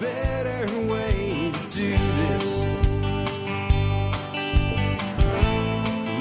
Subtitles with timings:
[0.00, 2.60] better way to do this.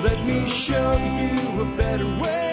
[0.03, 2.43] Let me show you a better way.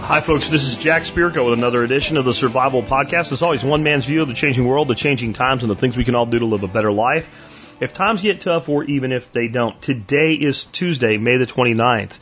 [0.00, 0.48] Hi, folks.
[0.48, 3.30] This is Jack Spirko with another edition of the Survival Podcast.
[3.30, 5.96] As always, one man's view of the changing world, the changing times, and the things
[5.96, 7.76] we can all do to live a better life.
[7.80, 12.18] If times get tough, or even if they don't, today is Tuesday, May the 29th,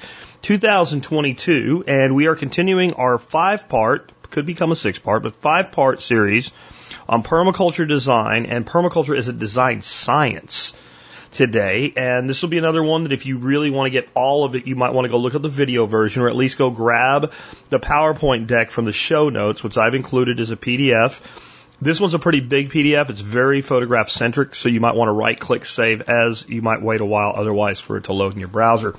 [0.46, 5.72] 2022, and we are continuing our five part, could become a six part, but five
[5.72, 6.52] part series
[7.08, 10.72] on permaculture design, and permaculture is a design science
[11.32, 11.92] today.
[11.96, 14.54] And this will be another one that if you really want to get all of
[14.54, 16.70] it, you might want to go look at the video version or at least go
[16.70, 17.32] grab
[17.70, 21.20] the PowerPoint deck from the show notes, which I've included as a PDF.
[21.82, 23.10] This one's a pretty big PDF.
[23.10, 26.48] It's very photograph centric, so you might want to right click save as.
[26.48, 28.94] You might wait a while otherwise for it to load in your browser.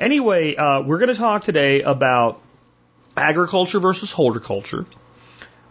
[0.00, 2.40] Anyway, uh, we're going to talk today about
[3.16, 4.86] agriculture versus horticulture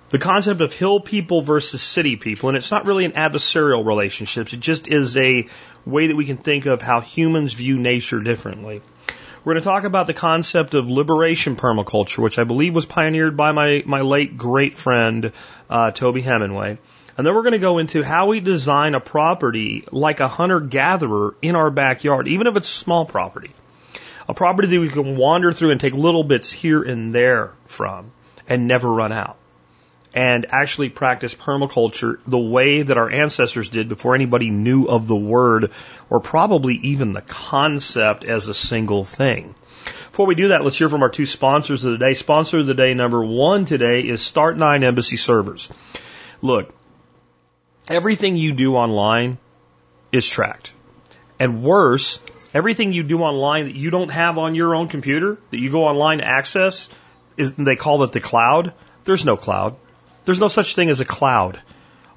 [0.10, 4.54] the concept of hill people versus city people, and it's not really an adversarial relationship.
[4.54, 5.48] It just is a
[5.86, 8.82] way that we can think of how humans view nature differently.
[9.44, 13.38] We're going to talk about the concept of liberation permaculture, which I believe was pioneered
[13.38, 15.32] by my, my late great friend,
[15.70, 16.78] uh, Toby Hemenway.
[17.18, 20.60] And then we're going to go into how we design a property like a hunter
[20.60, 23.52] gatherer in our backyard, even if it's small property.
[24.28, 28.12] A property that we can wander through and take little bits here and there from
[28.48, 29.38] and never run out
[30.14, 35.16] and actually practice permaculture the way that our ancestors did before anybody knew of the
[35.16, 35.72] word
[36.10, 39.54] or probably even the concept as a single thing.
[39.86, 42.16] Before we do that, let's hear from our two sponsors of the day.
[42.16, 45.70] Sponsor of the day number one today is Start9 Embassy Servers.
[46.42, 46.74] Look,
[47.88, 49.38] everything you do online
[50.12, 50.74] is tracked.
[51.40, 52.20] And worse,
[52.58, 55.84] everything you do online that you don't have on your own computer, that you go
[55.84, 56.90] online to access,
[57.38, 58.74] is they call it the cloud.
[59.04, 59.76] There's no cloud.
[60.26, 61.62] There's no such thing as a cloud.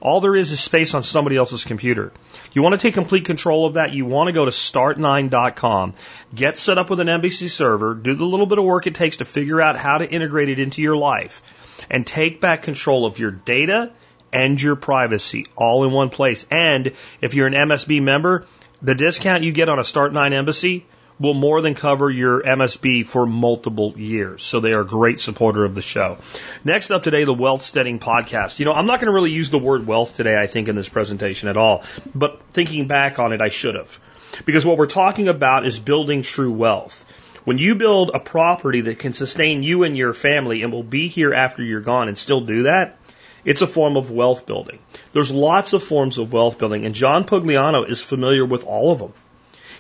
[0.01, 2.11] All there is is space on somebody else's computer.
[2.55, 5.93] You want to take complete control of that, you want to go to start9.com,
[6.35, 9.19] get set up with an Embassy server, do the little bit of work it takes
[9.19, 11.43] to figure out how to integrate it into your life,
[11.91, 13.93] and take back control of your data
[14.33, 16.47] and your privacy all in one place.
[16.51, 18.47] And if you're an MSB member,
[18.83, 20.87] the discount you get on a Start9 Embassy
[21.19, 24.43] will more than cover your MSB for multiple years.
[24.43, 26.17] So they are a great supporter of the show.
[26.65, 28.59] Next up today, the Wealth Steading Podcast.
[28.59, 30.77] You know, I'm not going to really use the word wealth today, I think, in
[30.77, 31.85] this presentation at all.
[32.15, 34.01] But thinking back on it, I should have.
[34.47, 37.05] Because what we're talking about is building true wealth.
[37.45, 41.09] When you build a property that can sustain you and your family and will be
[41.09, 42.99] here after you're gone and still do that,
[43.45, 44.79] it's a form of wealth building.
[45.13, 48.99] There's lots of forms of wealth building, and John Pugliano is familiar with all of
[48.99, 49.13] them.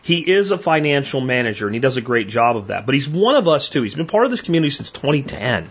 [0.02, 2.86] He is a financial manager and he does a great job of that.
[2.86, 3.82] But he's one of us too.
[3.82, 5.70] He's been part of this community since 2010.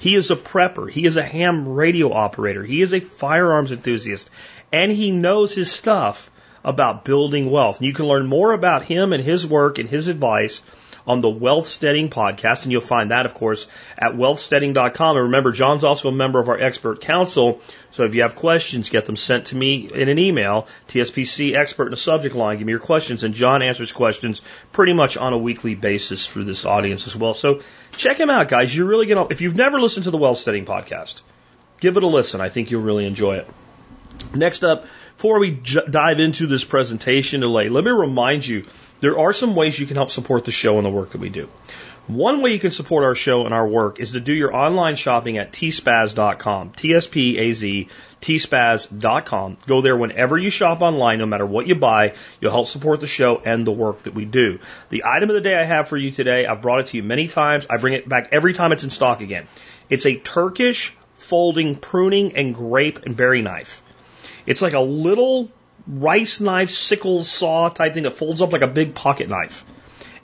[0.00, 0.90] He is a prepper.
[0.90, 2.64] He is a ham radio operator.
[2.64, 4.30] He is a firearms enthusiast.
[4.72, 6.30] And he knows his stuff
[6.64, 7.78] about building wealth.
[7.78, 10.62] And you can learn more about him and his work and his advice
[11.10, 12.62] on the Wealth Steading podcast.
[12.62, 13.66] And you'll find that, of course,
[13.98, 15.16] at wealthsteading.com.
[15.16, 17.60] And remember, John's also a member of our expert council.
[17.90, 21.86] So if you have questions, get them sent to me in an email, TSPC expert
[21.86, 22.58] in the subject line.
[22.58, 23.24] Give me your questions.
[23.24, 24.40] And John answers questions
[24.70, 27.34] pretty much on a weekly basis for this audience as well.
[27.34, 27.62] So
[27.96, 28.74] check him out, guys.
[28.74, 31.22] You're really going to, if you've never listened to the Wealth Steading podcast,
[31.80, 32.40] give it a listen.
[32.40, 33.48] I think you'll really enjoy it.
[34.34, 38.64] Next up, before we j- dive into this presentation today, let me remind you
[39.00, 41.28] there are some ways you can help support the show and the work that we
[41.28, 41.48] do.
[42.06, 44.96] One way you can support our show and our work is to do your online
[44.96, 46.72] shopping at tspaz.com.
[46.72, 47.88] T-S-P-A-Z,
[48.20, 49.58] tspaz.com.
[49.66, 52.14] Go there whenever you shop online, no matter what you buy.
[52.40, 54.58] You'll help support the show and the work that we do.
[54.88, 57.04] The item of the day I have for you today, I've brought it to you
[57.04, 57.66] many times.
[57.70, 59.46] I bring it back every time it's in stock again.
[59.88, 63.82] It's a Turkish folding pruning and grape and berry knife.
[64.46, 65.48] It's like a little
[65.86, 69.64] rice knife, sickle saw type thing that folds up like a big pocket knife.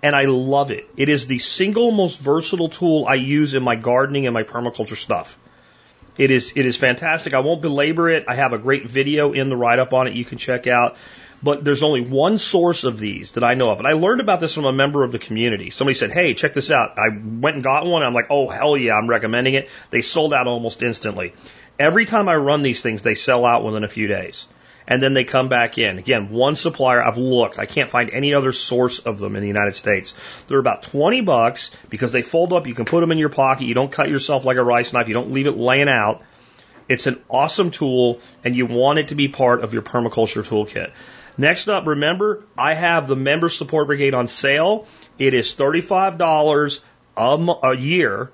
[0.02, 0.88] And I love it.
[0.96, 4.96] It is the single most versatile tool I use in my gardening and my permaculture
[4.96, 5.38] stuff.
[6.18, 7.34] It is it is fantastic.
[7.34, 8.24] I won't belabor it.
[8.28, 10.96] I have a great video in the write up on it you can check out.
[11.42, 13.78] But there's only one source of these that I know of.
[13.78, 15.68] And I learned about this from a member of the community.
[15.68, 16.98] Somebody said, Hey, check this out.
[16.98, 18.02] I went and got one.
[18.02, 19.68] I'm like, Oh, hell yeah, I'm recommending it.
[19.90, 21.34] They sold out almost instantly.
[21.78, 24.48] Every time I run these things, they sell out within a few days.
[24.88, 25.98] And then they come back in.
[25.98, 27.58] Again, one supplier, I've looked.
[27.58, 30.14] I can't find any other source of them in the United States.
[30.46, 32.66] They're about 20 bucks because they fold up.
[32.66, 33.64] You can put them in your pocket.
[33.64, 35.08] You don't cut yourself like a rice knife.
[35.08, 36.22] You don't leave it laying out.
[36.88, 40.92] It's an awesome tool and you want it to be part of your permaculture toolkit.
[41.38, 44.86] Next up, remember, I have the member support brigade on sale.
[45.18, 46.80] It is $35
[47.16, 48.30] a, a year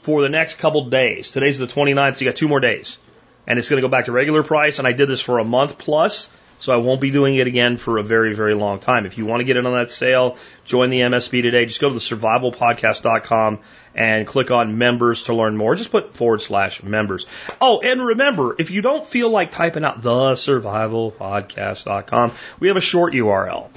[0.00, 1.32] for the next couple days.
[1.32, 2.98] Today's the 29th, so you got two more days.
[3.46, 4.78] And it's going to go back to regular price.
[4.78, 7.76] And I did this for a month plus, so I won't be doing it again
[7.76, 9.06] for a very, very long time.
[9.06, 11.66] If you want to get in on that sale, join the MSB today.
[11.66, 13.58] Just go to the survivalpodcast.com
[13.94, 15.74] and click on members to learn more.
[15.74, 17.26] Just put forward slash members.
[17.60, 22.82] Oh, and remember, if you don't feel like typing out the survivalpodcast.com, we have a
[22.82, 23.70] short URL.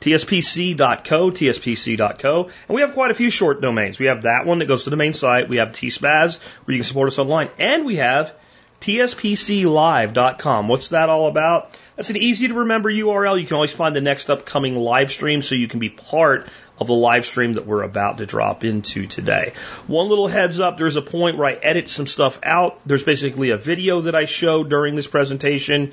[0.00, 4.00] TSPC.co, TSPC.co, and we have quite a few short domains.
[4.00, 5.48] We have that one that goes to the main site.
[5.48, 8.34] We have TSPAZ, where you can support us online, and we have
[8.82, 10.66] TSPClive.com.
[10.66, 11.70] What's that all about?
[11.94, 13.40] That's an easy to remember URL.
[13.40, 16.48] You can always find the next upcoming live stream so you can be part
[16.80, 19.52] of the live stream that we're about to drop into today.
[19.86, 22.80] One little heads up, there's a point where I edit some stuff out.
[22.84, 25.92] There's basically a video that I show during this presentation.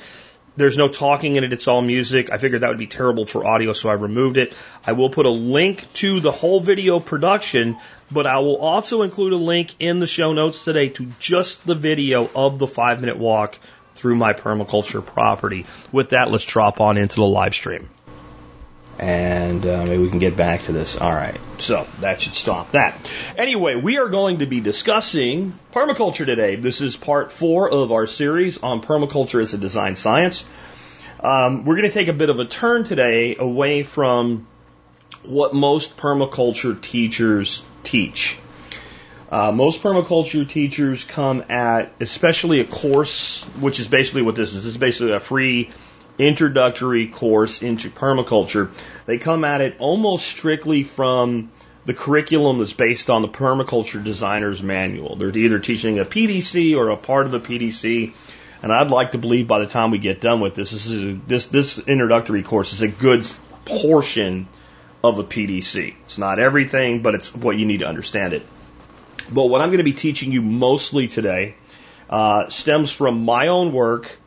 [0.59, 2.33] There's no talking in it, it's all music.
[2.33, 4.51] I figured that would be terrible for audio, so I removed it.
[4.85, 7.77] I will put a link to the whole video production,
[8.11, 11.75] but I will also include a link in the show notes today to just the
[11.75, 13.57] video of the five minute walk
[13.95, 15.65] through my permaculture property.
[15.93, 17.87] With that, let's drop on into the live stream.
[18.99, 20.97] And uh, maybe we can get back to this.
[20.97, 21.39] All right.
[21.57, 23.09] So that should stop that.
[23.37, 26.55] Anyway, we are going to be discussing permaculture today.
[26.57, 30.43] This is part four of our series on permaculture as a design science.
[31.21, 34.47] Um, we're going to take a bit of a turn today away from
[35.23, 38.37] what most permaculture teachers teach.
[39.31, 44.63] Uh, most permaculture teachers come at, especially a course, which is basically what this is.
[44.63, 45.69] This is basically a free
[46.19, 48.69] introductory course into permaculture.
[49.05, 51.49] They come at it almost strictly from
[51.85, 55.15] the curriculum that's based on the permaculture designer's manual.
[55.15, 58.13] They're either teaching a PDC or a part of a PDC.
[58.61, 61.03] And I'd like to believe by the time we get done with this, this is
[61.03, 63.25] a, this this introductory course is a good
[63.63, 64.47] portion
[65.01, 65.95] of a PDC.
[66.03, 68.45] It's not everything, but it's what you need to understand it.
[69.31, 71.55] But what I'm going to be teaching you mostly today
[72.09, 74.17] uh, stems from my own work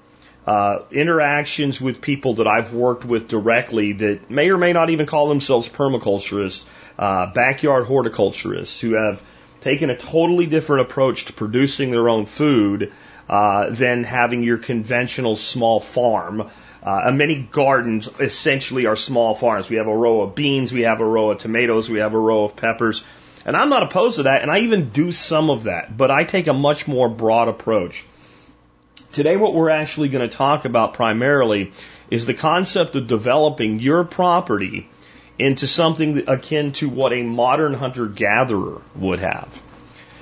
[0.46, 5.06] uh, interactions with people that I've worked with directly that may or may not even
[5.06, 6.64] call themselves permaculturists,
[6.98, 9.22] uh, backyard horticulturists who have
[9.60, 12.92] taken a totally different approach to producing their own food
[13.28, 16.50] uh, than having your conventional small farm.
[16.82, 19.70] Uh, many gardens essentially are small farms.
[19.70, 22.18] We have a row of beans, we have a row of tomatoes, we have a
[22.18, 23.04] row of peppers.
[23.44, 26.24] And I'm not opposed to that, and I even do some of that, but I
[26.24, 28.04] take a much more broad approach.
[29.12, 31.72] Today, what we're actually going to talk about primarily
[32.10, 34.88] is the concept of developing your property
[35.38, 39.60] into something akin to what a modern hunter gatherer would have.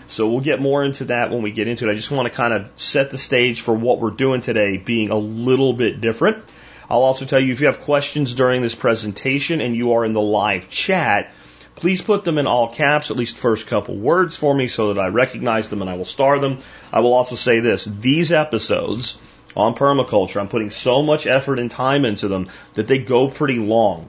[0.08, 1.92] So we'll get more into that when we get into it.
[1.92, 5.10] I just want to kind of set the stage for what we're doing today being
[5.10, 6.44] a little bit different.
[6.88, 10.14] I'll also tell you if you have questions during this presentation and you are in
[10.14, 11.32] the live chat,
[11.80, 15.00] Please put them in all caps, at least first couple words for me so that
[15.00, 16.58] I recognize them and I will star them.
[16.92, 19.18] I will also say this, these episodes
[19.56, 23.58] on permaculture, I'm putting so much effort and time into them that they go pretty
[23.58, 24.08] long.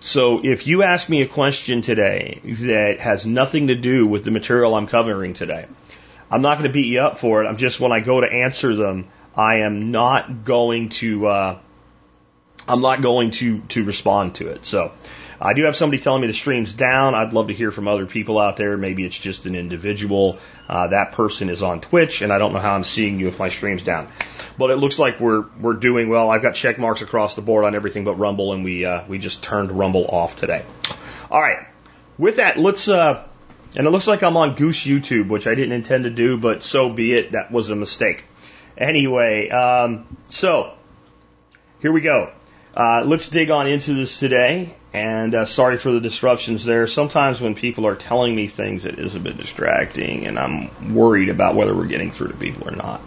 [0.00, 4.30] So if you ask me a question today that has nothing to do with the
[4.30, 5.66] material I'm covering today,
[6.30, 7.46] I'm not going to beat you up for it.
[7.46, 11.58] I'm just when I go to answer them, I am not going to uh,
[12.66, 14.64] I'm not going to to respond to it.
[14.64, 14.92] So
[15.42, 17.14] I do have somebody telling me the stream's down.
[17.14, 18.76] I'd love to hear from other people out there.
[18.76, 20.38] Maybe it's just an individual.
[20.68, 23.38] Uh, that person is on Twitch, and I don't know how I'm seeing you if
[23.38, 24.08] my stream's down.
[24.58, 26.28] But it looks like we're we're doing well.
[26.28, 29.18] I've got check marks across the board on everything but Rumble, and we uh, we
[29.18, 30.64] just turned Rumble off today.
[31.30, 31.66] All right.
[32.18, 32.86] With that, let's.
[32.88, 33.26] Uh,
[33.76, 36.62] and it looks like I'm on Goose YouTube, which I didn't intend to do, but
[36.62, 37.32] so be it.
[37.32, 38.24] That was a mistake.
[38.76, 40.74] Anyway, um, so
[41.80, 42.32] here we go.
[42.74, 44.74] Uh, let's dig on into this today.
[44.92, 46.86] And uh, sorry for the disruptions there.
[46.86, 51.28] Sometimes when people are telling me things, it is a bit distracting, and I'm worried
[51.28, 53.00] about whether we're getting through to people or not.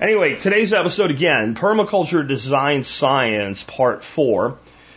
[0.00, 4.56] Anyway, today's episode again, Permaculture Design Science, Part 4.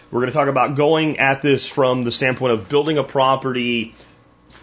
[0.10, 3.94] We're going to talk about going at this from the standpoint of building a property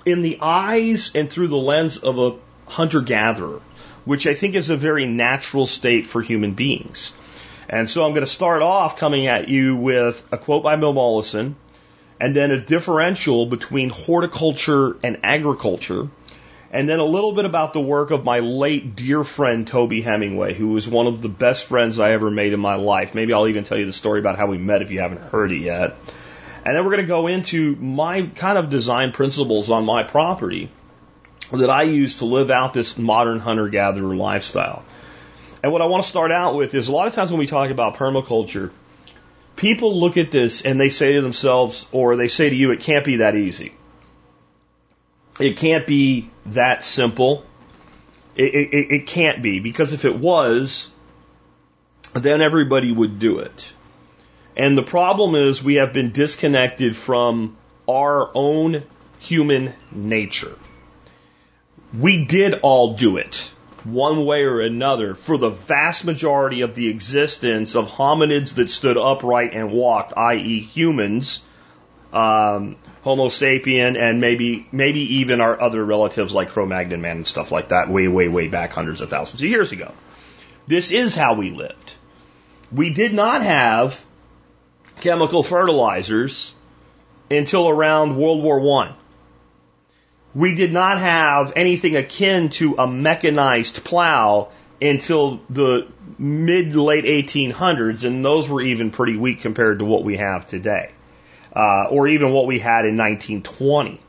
[0.06, 3.60] in the eyes and through the lens of a hunter gatherer,
[4.04, 7.12] which I think is a very natural state for human beings.
[7.72, 10.92] And so I'm going to start off coming at you with a quote by Bill
[10.92, 11.56] Mollison,
[12.20, 16.08] and then a differential between horticulture and agriculture,
[16.70, 20.54] and then a little bit about the work of my late dear friend Toby Hemenway,
[20.54, 23.14] who was one of the best friends I ever made in my life.
[23.14, 25.50] Maybe I'll even tell you the story about how we met if you haven't heard
[25.50, 25.96] it yet.
[26.66, 30.70] And then we're going to go into my kind of design principles on my property
[31.50, 34.84] that I use to live out this modern hunter gatherer lifestyle.
[35.62, 37.46] And what I want to start out with is a lot of times when we
[37.46, 38.70] talk about permaculture,
[39.54, 42.80] people look at this and they say to themselves, or they say to you, it
[42.80, 43.72] can't be that easy.
[45.38, 47.44] It can't be that simple.
[48.34, 50.90] It, it, it can't be because if it was,
[52.12, 53.72] then everybody would do it.
[54.56, 57.56] And the problem is we have been disconnected from
[57.88, 58.82] our own
[59.20, 60.58] human nature.
[61.96, 63.52] We did all do it
[63.84, 68.96] one way or another for the vast majority of the existence of hominids that stood
[68.96, 71.42] upright and walked, i.e., humans,
[72.12, 77.50] um, Homo sapien, and maybe maybe even our other relatives like Cro-Magnon man and stuff
[77.50, 79.92] like that, way way way back hundreds of thousands of years ago.
[80.66, 81.94] This is how we lived.
[82.70, 84.04] We did not have
[85.00, 86.54] chemical fertilizers
[87.30, 88.94] until around World War One
[90.34, 94.48] we did not have anything akin to a mechanized plow
[94.80, 100.16] until the mid late 1800s, and those were even pretty weak compared to what we
[100.16, 100.90] have today,
[101.54, 104.00] uh, or even what we had in 1920.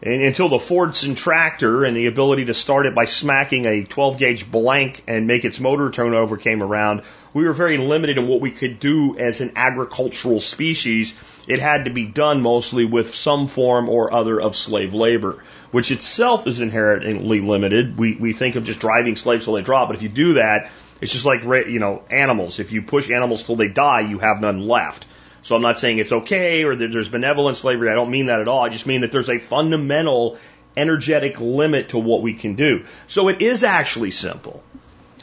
[0.00, 4.48] Until the Fordson tractor and the ability to start it by smacking a 12 gauge
[4.48, 7.02] blank and make its motor turn over came around,
[7.34, 11.16] we were very limited in what we could do as an agricultural species.
[11.48, 15.90] It had to be done mostly with some form or other of slave labor, which
[15.90, 17.98] itself is inherently limited.
[17.98, 20.70] We, we think of just driving slaves till they drop, but if you do that,
[21.00, 22.60] it's just like, you know, animals.
[22.60, 25.06] If you push animals till they die, you have none left.
[25.42, 27.90] So I'm not saying it's okay or that there's benevolent slavery.
[27.90, 28.60] I don't mean that at all.
[28.60, 30.38] I just mean that there's a fundamental
[30.76, 32.84] energetic limit to what we can do.
[33.06, 34.62] So it is actually simple.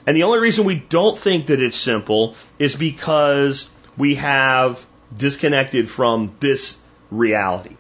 [0.08, 5.90] And the only reason we don't think that it's simple is because we have disconnected
[5.90, 6.78] from this
[7.10, 7.76] reality.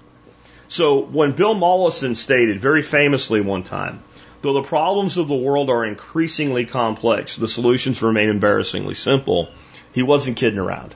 [0.67, 4.01] So when Bill Mollison stated very famously one time,
[4.41, 9.49] though the problems of the world are increasingly complex, the solutions remain embarrassingly simple,
[9.93, 10.95] he wasn't kidding around.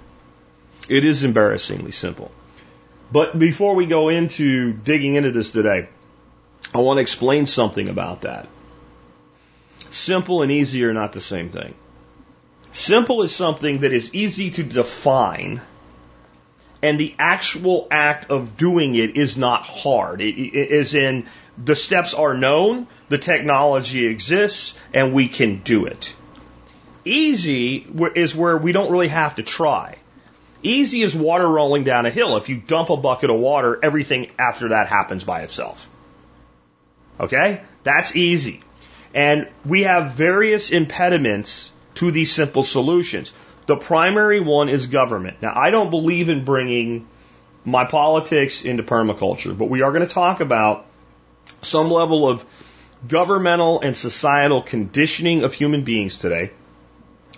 [0.90, 2.32] It is embarrassingly simple.
[3.12, 5.88] But before we go into digging into this today,
[6.74, 8.48] I want to explain something about that.
[9.92, 11.76] Simple and easy are not the same thing.
[12.72, 15.62] Simple is something that is easy to define,
[16.82, 20.22] and the actual act of doing it is not hard.
[20.22, 21.28] It, it is in
[21.64, 26.16] the steps are known, the technology exists, and we can do it.
[27.06, 29.99] Easy is where we don't really have to try.
[30.62, 32.36] Easy as water rolling down a hill.
[32.38, 35.90] If you dump a bucket of water, everything after that happens by itself.
[37.20, 37.62] Okay?
[37.84, 38.62] That's easy.
[39.14, 43.32] And we have various impediments to these simple solutions.
[43.68, 45.42] The primary one is government.
[45.42, 47.08] Now, I don't believe in bringing
[47.64, 50.86] my politics into permaculture, but we are going to talk about
[51.62, 52.46] some level of
[53.08, 56.52] governmental and societal conditioning of human beings today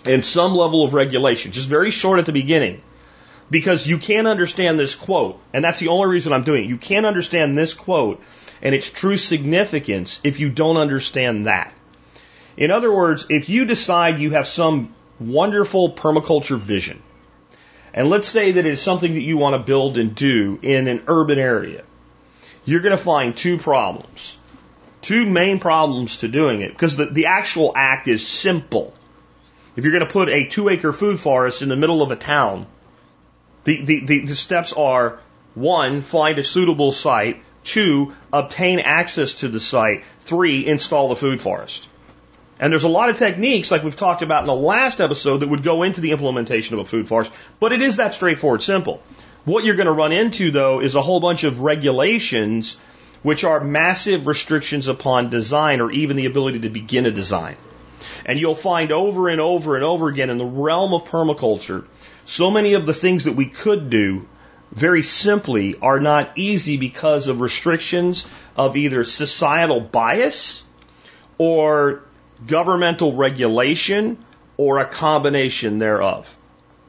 [0.04, 2.82] and some level of regulation, just very short at the beginning
[3.50, 6.68] because you can't understand this quote, and that's the only reason I'm doing it.
[6.68, 8.22] You can't understand this quote
[8.62, 11.72] and its true significance if you don't understand that.
[12.56, 17.02] In other words, if you decide you have some wonderful permaculture vision,
[17.94, 21.04] and let's say that it's something that you want to build and do in an
[21.08, 21.84] urban area,
[22.64, 24.38] you're going to find two problems.
[25.02, 28.94] Two main problems to doing it, because the, the actual act is simple.
[29.74, 32.16] If you're going to put a two acre food forest in the middle of a
[32.16, 32.66] town,
[33.64, 35.18] the, the, the, the steps are
[35.54, 41.40] one, find a suitable site, two, obtain access to the site, three, install the food
[41.40, 41.88] forest.
[42.58, 45.48] And there's a lot of techniques, like we've talked about in the last episode, that
[45.48, 49.02] would go into the implementation of a food forest, but it is that straightforward simple.
[49.44, 52.76] What you're going to run into, though, is a whole bunch of regulations
[53.22, 57.56] which are massive restrictions upon design or even the ability to begin a design.
[58.24, 61.84] And you'll find over and over and over again in the realm of permaculture
[62.26, 64.26] so many of the things that we could do
[64.70, 68.26] very simply are not easy because of restrictions
[68.56, 70.64] of either societal bias
[71.38, 72.02] or
[72.46, 74.18] governmental regulation
[74.56, 76.36] or a combination thereof.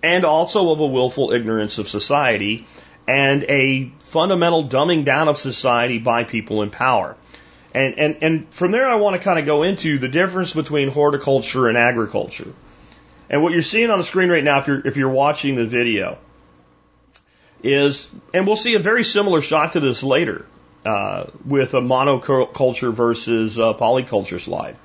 [0.02, 2.68] And also of a willful ignorance of society
[3.08, 7.16] and a fundamental dumbing down of society by people in power.
[7.74, 10.90] And, and, and from there, I want to kind of go into the difference between
[10.90, 12.54] horticulture and agriculture.
[13.30, 15.66] And what you're seeing on the screen right now, if you're, if you're watching the
[15.66, 16.18] video,
[17.64, 20.46] is, and we'll see a very similar shot to this later,
[20.86, 24.76] uh, with a monoculture versus a polyculture slide.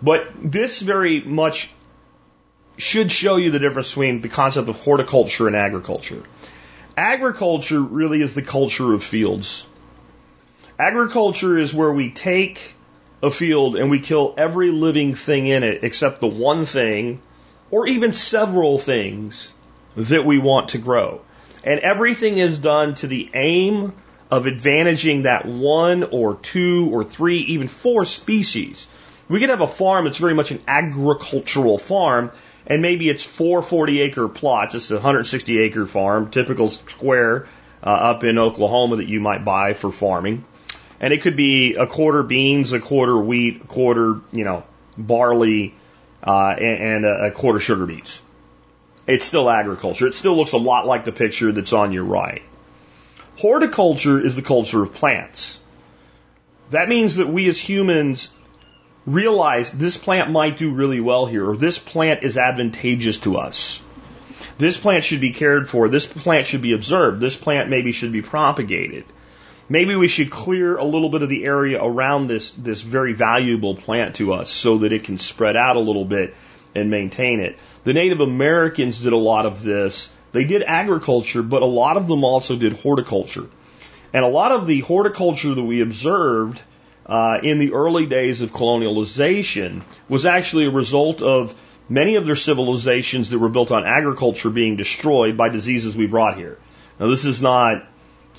[0.00, 1.70] But this very much
[2.76, 6.22] should show you the difference between the concept of horticulture and agriculture.
[6.96, 9.66] Agriculture really is the culture of fields.
[10.78, 12.74] Agriculture is where we take
[13.22, 17.20] a field and we kill every living thing in it except the one thing
[17.72, 19.52] or even several things
[19.96, 21.22] that we want to grow.
[21.64, 23.94] And everything is done to the aim
[24.30, 28.88] of advantaging that one or two or three, even four species.
[29.28, 32.30] We could have a farm that's very much an agricultural farm,
[32.66, 34.74] and maybe it's four 40 acre plots.
[34.74, 37.46] It's a 160 acre farm, typical square
[37.82, 40.44] uh, up in Oklahoma that you might buy for farming.
[41.00, 44.64] And it could be a quarter beans, a quarter wheat, a quarter, you know,
[44.96, 45.74] barley,
[46.22, 48.22] uh, and, and a quarter sugar beets.
[49.06, 50.06] It's still agriculture.
[50.06, 52.42] It still looks a lot like the picture that's on your right.
[53.38, 55.60] Horticulture is the culture of plants.
[56.70, 58.28] That means that we as humans
[59.04, 63.80] realize this plant might do really well here, or this plant is advantageous to us.
[64.58, 65.88] This plant should be cared for.
[65.88, 67.20] This plant should be observed.
[67.20, 69.04] This plant maybe should be propagated.
[69.68, 73.74] Maybe we should clear a little bit of the area around this, this very valuable
[73.74, 76.34] plant to us so that it can spread out a little bit
[76.74, 77.60] and maintain it.
[77.84, 82.08] The Native Americans did a lot of this they did agriculture, but a lot of
[82.08, 83.48] them also did horticulture.
[84.12, 86.60] And a lot of the horticulture that we observed
[87.06, 91.54] uh, in the early days of colonialization was actually a result of
[91.88, 96.36] many of their civilizations that were built on agriculture being destroyed by diseases we brought
[96.36, 96.58] here.
[96.98, 97.86] Now, this is not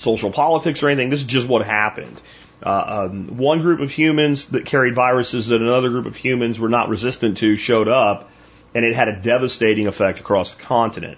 [0.04, 1.10] social politics or anything.
[1.10, 2.22] This is just what happened.
[2.62, 6.70] Uh, um, one group of humans that carried viruses that another group of humans were
[6.70, 8.30] not resistant to showed up,
[8.76, 11.18] and it had a devastating effect across the continent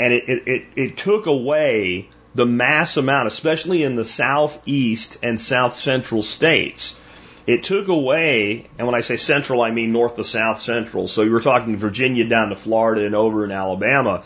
[0.00, 5.40] and it, it, it, it took away the mass amount, especially in the southeast and
[5.40, 6.98] south central states.
[7.46, 11.08] It took away, and when I say central, I mean north to south central.
[11.08, 14.22] So you were talking Virginia down to Florida and over in Alabama.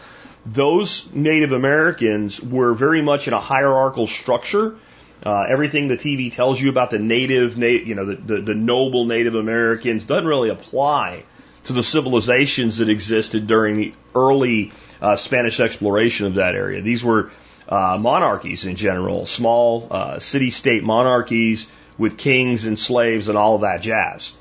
[0.47, 4.77] Those Native Americans were very much in a hierarchical structure.
[5.25, 9.07] Uh, everything the TV tells you about the native, you know, the, the, the noble
[9.07, 11.25] Native Americans doesn't really apply
[11.65, 16.83] to the civilizations that existed during the early uh, Spanish exploration of that area.
[16.83, 17.31] These were
[17.69, 23.55] uh, monarchies in general, small uh, city state monarchies with kings and slaves and all
[23.55, 24.35] of that jazz.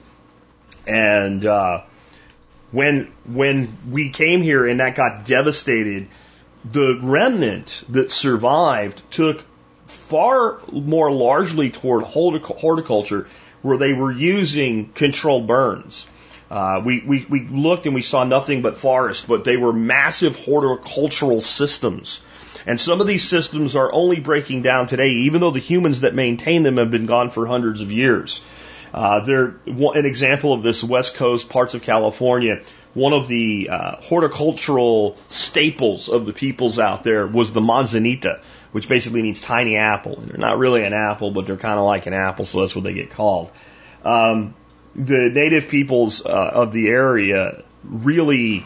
[0.86, 1.84] And uh,
[2.74, 6.08] when when we came here and that got devastated,
[6.66, 9.46] the remnant that survived took
[9.88, 13.30] far more largely toward horticulture,
[13.62, 16.08] where they were using controlled burns
[16.54, 20.36] uh, we, we, we looked and we saw nothing but forest, but they were massive
[20.36, 22.22] horticultural systems.
[22.68, 26.14] And some of these systems are only breaking down today, even though the humans that
[26.14, 28.44] maintain them have been gone for hundreds of years.
[28.94, 32.62] Uh, they're an example of this West Coast parts of California.
[32.94, 38.88] One of the uh, horticultural staples of the peoples out there was the manzanita, which
[38.88, 40.20] basically means tiny apple.
[40.20, 42.76] And they're not really an apple, but they're kind of like an apple, so that's
[42.76, 43.52] what they get called.
[44.04, 44.54] Um,
[44.96, 48.64] the native peoples uh, of the area really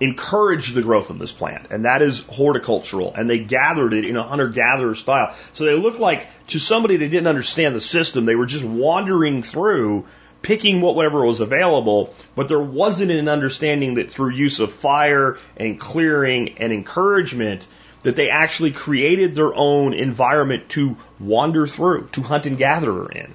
[0.00, 3.14] encouraged the growth of this plant, and that is horticultural.
[3.14, 5.34] And they gathered it in a hunter gatherer style.
[5.52, 9.42] So they looked like to somebody that didn't understand the system, they were just wandering
[9.42, 10.04] through,
[10.42, 15.80] picking whatever was available, but there wasn't an understanding that through use of fire and
[15.80, 17.66] clearing and encouragement,
[18.02, 23.34] that they actually created their own environment to wander through, to hunt and gather in.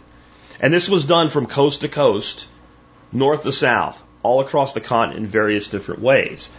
[0.61, 2.47] And this was done from coast to coast,
[3.11, 6.49] north to south, all across the continent in various different ways.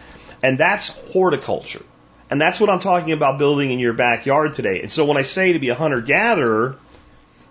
[0.43, 1.85] And that's horticulture.
[2.31, 4.81] And that's what I'm talking about building in your backyard today.
[4.81, 6.77] And so when I say to be a hunter gatherer,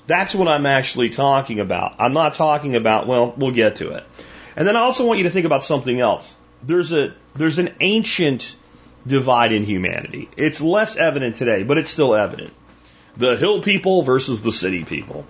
[0.08, 1.96] that's what I'm actually talking about.
[2.00, 4.04] I'm not talking about, well, we'll get to it.
[4.56, 6.36] And then I also want you to think about something else.
[6.64, 8.56] There's a, there's an ancient
[9.06, 10.30] divide in humanity.
[10.36, 12.54] It's less evident today, but it's still evident.
[13.18, 15.26] The hill people versus the city people.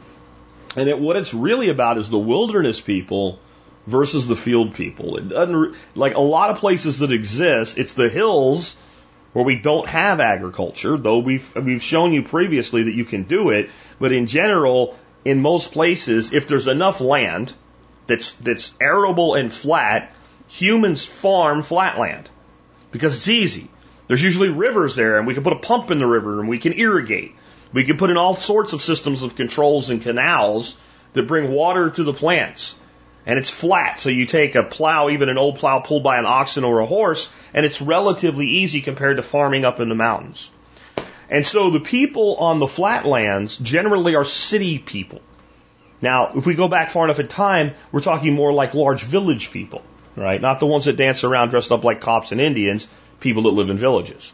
[0.75, 3.39] And it, what it's really about is the wilderness people
[3.91, 5.17] versus the field people.
[5.17, 7.77] It doesn't like a lot of places that exist.
[7.77, 8.77] It's the hills
[9.33, 13.49] where we don't have agriculture, though we've we've shown you previously that you can do
[13.49, 13.69] it.
[13.99, 17.53] But in general, in most places, if there's enough land
[18.07, 20.13] that's that's arable and flat,
[20.47, 22.29] humans farm flat land
[22.91, 23.69] because it's easy.
[24.07, 26.59] There's usually rivers there, and we can put a pump in the river and we
[26.59, 27.35] can irrigate.
[27.71, 30.75] We can put in all sorts of systems of controls and canals
[31.13, 32.75] that bring water to the plants.
[33.25, 36.25] And it's flat, so you take a plow, even an old plow pulled by an
[36.25, 40.49] oxen or a horse, and it's relatively easy compared to farming up in the mountains.
[41.29, 45.21] And so the people on the flatlands generally are city people.
[46.01, 49.51] Now, if we go back far enough in time, we're talking more like large village
[49.51, 49.83] people,
[50.15, 50.41] right?
[50.41, 52.87] Not the ones that dance around dressed up like cops and Indians,
[53.19, 54.33] people that live in villages.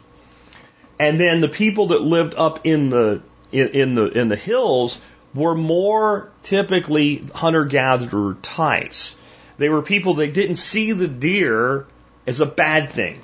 [0.98, 3.22] And then the people that lived up in the
[3.52, 5.00] in, in the in the hills
[5.34, 9.16] were more typically hunter gatherer types.
[9.56, 11.86] They were people that didn't see the deer
[12.26, 13.20] as a bad thing.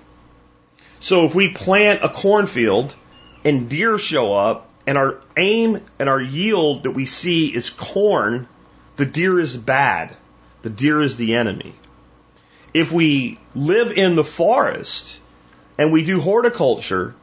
[1.00, 2.94] So if we plant a cornfield
[3.44, 8.46] and deer show up, and our aim and our yield that we see is corn,
[8.96, 10.16] the deer is bad.
[10.62, 11.74] The deer is the enemy.
[12.72, 15.20] If we live in the forest
[15.78, 17.14] and we do horticulture,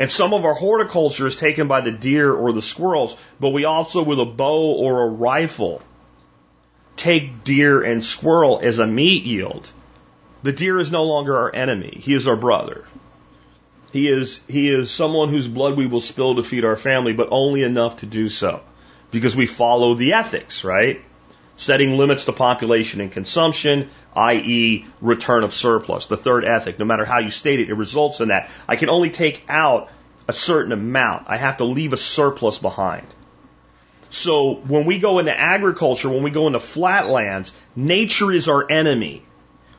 [0.00, 3.66] and some of our horticulture is taken by the deer or the squirrels, but we
[3.66, 5.82] also, with a bow or a rifle,
[6.96, 9.70] take deer and squirrel as a meat yield.
[10.42, 11.98] The deer is no longer our enemy.
[12.00, 12.86] He is our brother.
[13.92, 17.28] He is, he is someone whose blood we will spill to feed our family, but
[17.30, 18.62] only enough to do so.
[19.10, 21.02] Because we follow the ethics, right?
[21.60, 24.86] Setting limits to population and consumption, i.e.
[25.02, 26.06] return of surplus.
[26.06, 28.48] The third ethic, no matter how you state it, it results in that.
[28.66, 29.90] I can only take out
[30.26, 31.26] a certain amount.
[31.28, 33.06] I have to leave a surplus behind.
[34.08, 39.22] So when we go into agriculture, when we go into flatlands, nature is our enemy.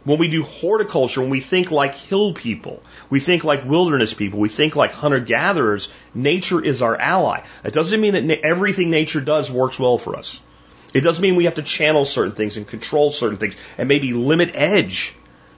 [0.04, 4.40] When we do horticulture, when we think like hill people, we think like wilderness people,
[4.40, 7.42] we think like hunter gatherers, nature is our ally.
[7.64, 10.44] It doesn't mean that na- everything nature does works well for us.
[10.94, 14.14] It doesn't mean we have to channel certain things and control certain things and maybe
[14.14, 15.14] limit edge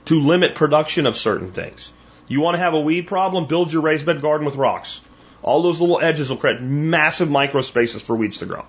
[0.05, 1.91] to limit production of certain things.
[2.27, 3.47] You want to have a weed problem?
[3.47, 5.01] Build your raised bed garden with rocks.
[5.41, 8.65] All those little edges will create massive micro spaces for weeds to grow.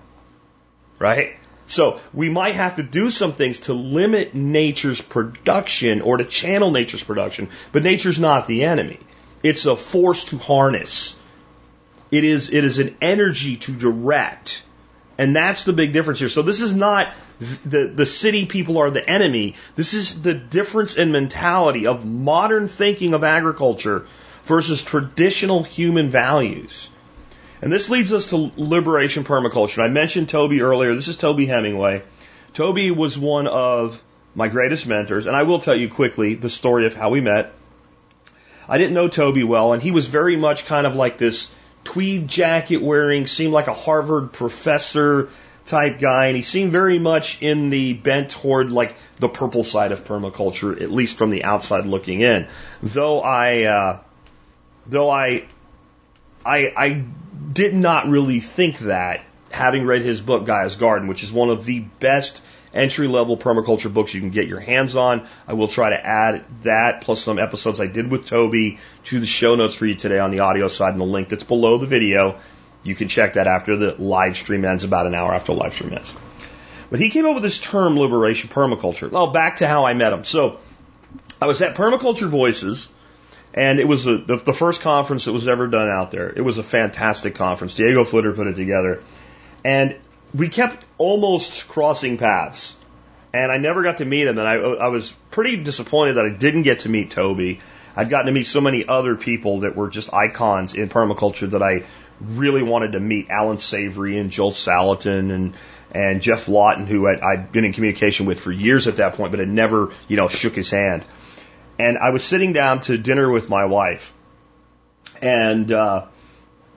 [0.99, 1.37] Right?
[1.67, 6.71] So we might have to do some things to limit nature's production or to channel
[6.71, 8.99] nature's production, but nature's not the enemy.
[9.41, 11.15] It's a force to harness.
[12.11, 14.63] It is, it is an energy to direct.
[15.17, 16.29] And that's the big difference here.
[16.29, 19.55] So this is not the, the city people are the enemy.
[19.75, 24.07] This is the difference in mentality of modern thinking of agriculture
[24.43, 26.89] versus traditional human values.
[27.61, 29.81] And this leads us to liberation permaculture.
[29.81, 30.93] I mentioned Toby earlier.
[30.93, 32.03] This is Toby Hemenway.
[32.53, 34.03] Toby was one of
[34.35, 37.53] my greatest mentors, and I will tell you quickly the story of how we met.
[38.67, 41.53] I didn't know Toby well, and he was very much kind of like this
[41.85, 45.29] tweed jacket wearing, seemed like a Harvard professor
[45.65, 49.91] type guy, and he seemed very much in the bent toward like the purple side
[49.91, 52.47] of permaculture, at least from the outside looking in.
[52.83, 53.99] Though I, uh,
[54.85, 55.45] though I,
[56.45, 57.05] I, I
[57.53, 61.65] did not really think that having read his book Gaia's Garden, which is one of
[61.65, 62.41] the best
[62.75, 65.27] entry level permaculture books you can get your hands on.
[65.47, 69.25] I will try to add that plus some episodes I did with Toby to the
[69.25, 71.87] show notes for you today on the audio side and the link that's below the
[71.87, 72.39] video.
[72.83, 75.73] You can check that after the live stream ends, about an hour after the live
[75.73, 76.13] stream ends.
[76.89, 79.09] But he came up with this term, liberation permaculture.
[79.09, 80.23] Well, back to how I met him.
[80.23, 80.59] So
[81.41, 82.89] I was at Permaculture Voices,
[83.53, 86.29] and it was a, the, the first conference that was ever done out there.
[86.29, 87.75] It was a fantastic conference.
[87.75, 89.01] Diego Footer put it together.
[89.63, 89.95] And
[90.35, 92.77] we kept almost crossing paths.
[93.33, 94.37] And I never got to meet him.
[94.37, 97.59] And I, I was pretty disappointed that I didn't get to meet Toby.
[97.95, 101.61] I'd gotten to meet so many other people that were just icons in permaculture that
[101.61, 101.83] I
[102.21, 103.29] really wanted to meet.
[103.29, 105.53] Allan Savory and Joel Salatin and,
[105.91, 109.31] and Geoff Lawton, who I'd, I'd been in communication with for years at that point,
[109.31, 111.03] but had never, you know, shook his hand.
[111.77, 114.13] And I was sitting down to dinner with my wife.
[115.21, 116.05] And, uh,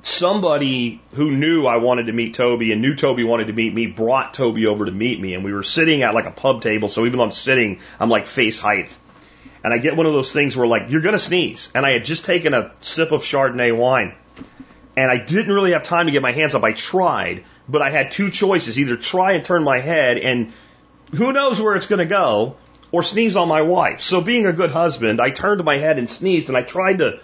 [0.09, 3.87] somebody who knew I wanted to meet Toby and knew Toby wanted to meet me
[3.87, 5.35] brought Toby over to meet me.
[5.35, 6.89] And we were sitting at like a pub table.
[6.89, 8.97] So even though I'm sitting, I'm like face height.
[9.63, 11.69] And I get one of those things where like, you're going to sneeze.
[11.75, 14.15] And I had just taken a sip of Chardonnay wine.
[14.97, 16.65] And I didn't really have time to get my hands up.
[16.65, 20.53] I tried, but I had two choices either try and turn my head and
[21.15, 22.57] who knows where it's going to go
[22.91, 24.01] or sneeze on my wife.
[24.01, 27.21] So being a good husband, I turned my head and sneezed and I tried to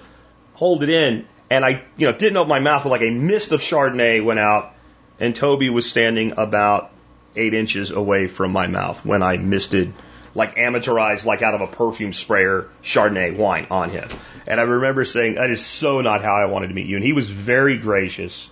[0.55, 3.53] hold it in and I, you know, didn't open my mouth, but like a mist
[3.53, 4.75] of Chardonnay went out,
[5.21, 6.91] and Toby was standing about
[7.37, 9.93] eight inches away from my mouth when I misted,
[10.35, 14.09] like amateurized, like out of a perfume sprayer, Chardonnay wine on him.
[14.47, 16.97] And I remember saying, that is so not how I wanted to meet you.
[16.97, 18.51] And he was very gracious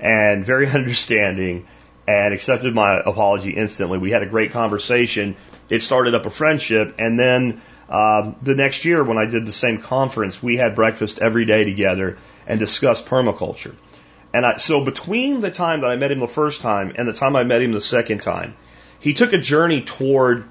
[0.00, 1.66] and very understanding
[2.06, 3.98] and accepted my apology instantly.
[3.98, 5.36] We had a great conversation.
[5.68, 9.52] It started up a friendship, and then um, the next year, when I did the
[9.52, 13.74] same conference, we had breakfast every day together and discussed permaculture.
[14.34, 17.12] And I, so between the time that I met him the first time and the
[17.12, 18.56] time I met him the second time,
[18.98, 20.48] he took a journey toward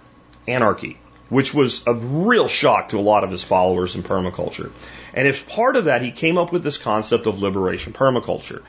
[0.48, 0.98] anarchy,
[1.30, 4.72] which was a real shock to a lot of his followers in permaculture.
[5.14, 8.64] And as part of that, he came up with this concept of liberation permaculture.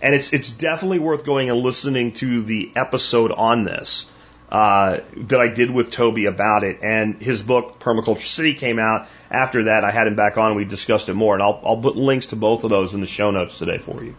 [0.00, 4.08] And it's, it's definitely worth going and listening to the episode on this
[4.52, 6.80] uh, that I did with Toby about it.
[6.82, 9.08] And his book, Permaculture City, came out.
[9.30, 11.32] After that, I had him back on and we discussed it more.
[11.32, 14.04] And I'll, I'll put links to both of those in the show notes today for
[14.04, 14.14] you.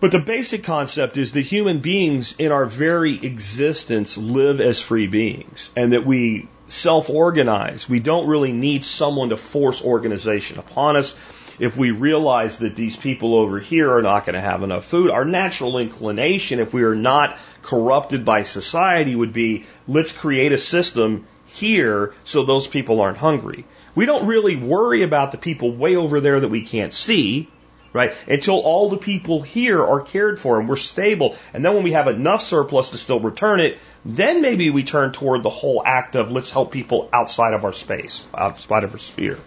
[0.00, 5.06] But the basic concept is that human beings in our very existence live as free
[5.06, 7.88] beings and that we self organize.
[7.88, 11.14] We don't really need someone to force organization upon us.
[11.58, 15.10] If we realize that these people over here are not going to have enough food,
[15.10, 20.58] our natural inclination, if we are not corrupted by society, would be let's create a
[20.58, 23.64] system here so those people aren't hungry.
[23.94, 27.48] We don't really worry about the people way over there that we can't see,
[27.94, 28.14] right?
[28.28, 31.36] Until all the people here are cared for and we're stable.
[31.54, 35.12] And then when we have enough surplus to still return it, then maybe we turn
[35.12, 38.98] toward the whole act of let's help people outside of our space, outside of our
[38.98, 39.38] sphere.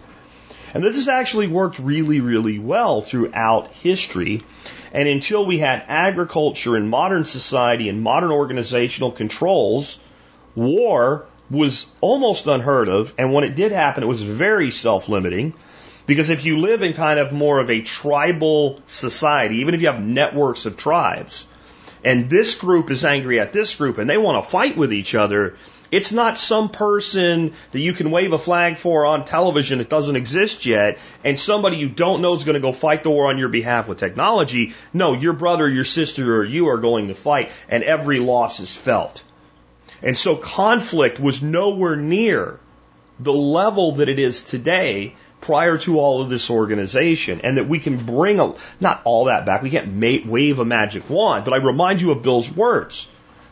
[0.72, 4.42] And this has actually worked really, really well throughout history.
[4.92, 9.98] And until we had agriculture and modern society and modern organizational controls,
[10.54, 13.12] war was almost unheard of.
[13.18, 15.54] And when it did happen, it was very self limiting.
[16.06, 19.86] Because if you live in kind of more of a tribal society, even if you
[19.88, 21.46] have networks of tribes,
[22.02, 25.14] and this group is angry at this group and they want to fight with each
[25.14, 25.56] other,
[25.90, 30.16] it's not some person that you can wave a flag for on television that doesn't
[30.16, 33.38] exist yet, and somebody you don't know is going to go fight the war on
[33.38, 34.74] your behalf with technology.
[34.92, 38.74] No, your brother, your sister, or you are going to fight, and every loss is
[38.74, 39.24] felt.
[40.02, 42.58] And so conflict was nowhere near
[43.18, 47.78] the level that it is today prior to all of this organization and that we
[47.80, 49.62] can bring a, not all that back.
[49.62, 53.08] We can't ma- wave a magic wand, but I remind you of Bill's words.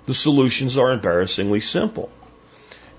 [0.07, 2.11] The solutions are embarrassingly simple.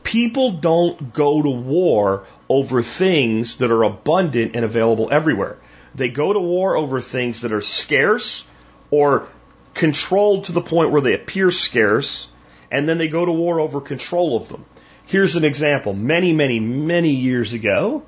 [0.04, 5.58] People don't go to war over things that are abundant and available everywhere.
[5.96, 8.46] They go to war over things that are scarce
[8.92, 9.28] or
[9.74, 12.28] controlled to the point where they appear scarce,
[12.72, 14.66] and then they go to war over control of them.
[15.06, 15.94] Here's an example.
[15.94, 18.04] Many, many, many years ago,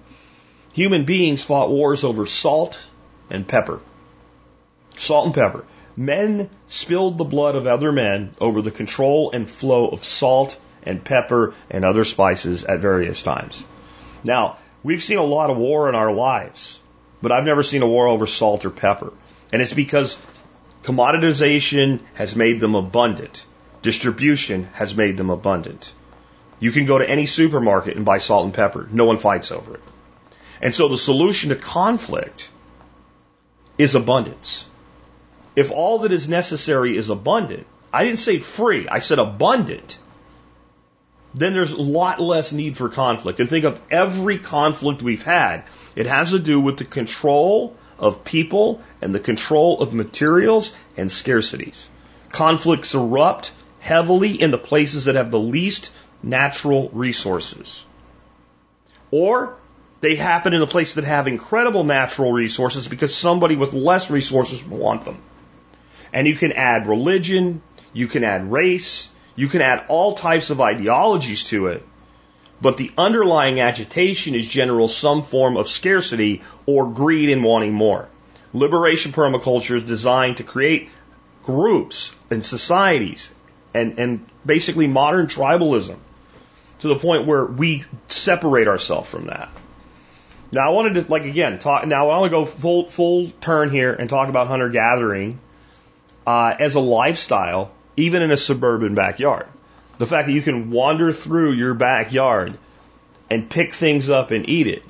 [0.74, 2.80] human beings fought wars over salt
[3.30, 3.80] and pepper.
[4.96, 5.66] Salt and pepper.
[5.96, 11.04] Men spilled the blood of other men over the control and flow of salt and
[11.04, 13.64] pepper and other spices at various times.
[14.24, 16.80] Now, we've seen a lot of war in our lives,
[17.22, 19.14] but I've never seen a war over salt or pepper.
[19.52, 20.18] And it's because
[20.84, 23.46] commoditization has made them abundant.
[23.82, 25.94] Distribution has made them abundant.
[26.60, 28.88] You can go to any supermarket and buy salt and pepper.
[28.92, 29.82] No one fights over it.
[30.62, 32.50] And so the solution to conflict
[33.78, 34.68] is abundance.
[35.56, 39.98] If all that is necessary is abundant, I didn't say free, I said abundant
[41.34, 43.40] then there's a lot less need for conflict.
[43.40, 45.64] And think of every conflict we've had.
[45.96, 51.10] It has to do with the control of people and the control of materials and
[51.10, 51.88] scarcities.
[52.32, 55.92] Conflicts erupt heavily in the places that have the least
[56.24, 57.86] natural resources.
[59.12, 59.56] Or
[60.02, 64.66] they happen in the places that have incredible natural resources because somebody with less resources
[64.66, 65.22] want them.
[66.12, 67.62] And you can add religion,
[67.94, 71.86] you can add race, you can add all types of ideologies to it,
[72.62, 78.08] but the underlying agitation is general some form of scarcity or greed in wanting more.
[78.54, 80.90] Liberation permaculture is designed to create
[81.44, 83.34] groups and societies
[83.74, 85.98] and, and basically modern tribalism
[86.80, 89.50] to the point where we separate ourselves from that.
[90.52, 91.88] Now I wanted to like again talk.
[91.88, 95.40] Now I want to go full full turn here and talk about hunter gathering
[96.28, 99.48] uh, as a lifestyle even in a suburban backyard.
[99.98, 102.58] The fact that you can wander through your backyard
[103.30, 104.84] and pick things up and eat it,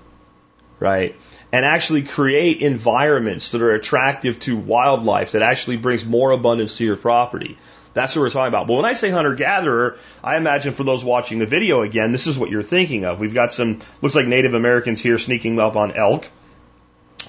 [0.80, 1.16] right?
[1.52, 6.86] And actually create environments that are attractive to wildlife that actually brings more abundance to
[6.86, 7.58] your property.
[7.94, 8.68] That's what we're talking about.
[8.68, 12.26] But when I say hunter gatherer, I imagine for those watching the video again, this
[12.26, 13.20] is what you're thinking of.
[13.20, 16.26] We've got some, looks like Native Americans here sneaking up on elk.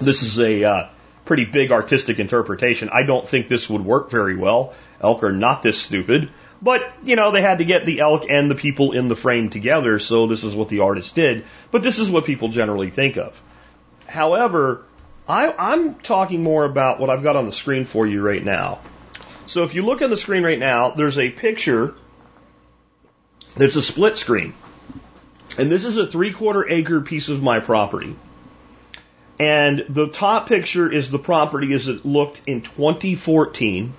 [0.01, 0.89] This is a uh,
[1.25, 2.91] pretty big artistic interpretation.
[2.93, 4.75] I don't think this would work very well.
[5.01, 6.31] Elk are not this stupid.
[6.61, 9.51] But, you know, they had to get the elk and the people in the frame
[9.51, 11.45] together, so this is what the artist did.
[11.73, 13.41] But this is what people generally think of.
[14.07, 14.85] However,
[15.29, 18.81] I, I'm talking more about what I've got on the screen for you right now.
[19.47, 21.95] So if you look on the screen right now, there's a picture
[23.57, 24.55] that's a split screen.
[25.59, 28.17] And this is a three quarter acre piece of my property.
[29.39, 33.95] And the top picture is the property as it looked in 2014,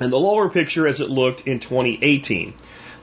[0.00, 2.54] and the lower picture as it looked in 2018.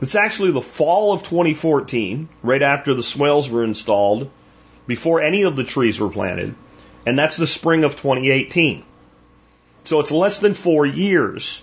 [0.02, 4.30] It's actually the fall of 2014, right after the swales were installed,
[4.88, 6.56] before any of the trees were planted,
[7.06, 8.84] and that's the spring of 2018.
[9.84, 11.62] So it's less than four years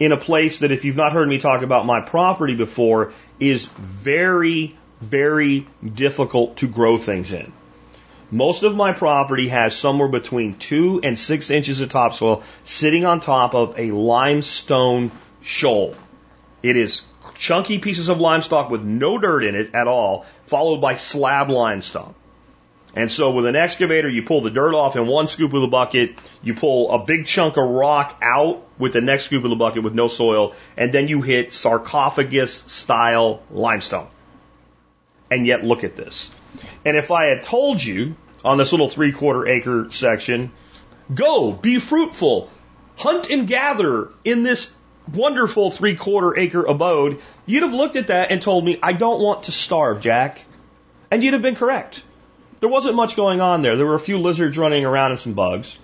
[0.00, 3.66] in a place that, if you've not heard me talk about my property before, is
[3.66, 7.52] very, very difficult to grow things in.
[8.30, 13.20] Most of my property has somewhere between two and six inches of topsoil sitting on
[13.20, 15.10] top of a limestone
[15.42, 15.94] shoal.
[16.62, 17.02] It is
[17.36, 22.14] chunky pieces of limestone with no dirt in it at all, followed by slab limestone.
[22.96, 25.66] And so with an excavator, you pull the dirt off in one scoop of the
[25.66, 29.56] bucket, you pull a big chunk of rock out with the next scoop of the
[29.56, 34.06] bucket with no soil, and then you hit sarcophagus style limestone.
[35.28, 36.30] And yet look at this.
[36.84, 40.52] And if I had told you on this little three quarter acre section,
[41.12, 42.50] go, be fruitful,
[42.96, 44.74] hunt and gather in this
[45.12, 49.20] wonderful three quarter acre abode, you'd have looked at that and told me, I don't
[49.20, 50.44] want to starve, Jack.
[51.10, 52.02] And you'd have been correct.
[52.60, 53.76] There wasn't much going on there.
[53.76, 55.78] There were a few lizards running around and some bugs.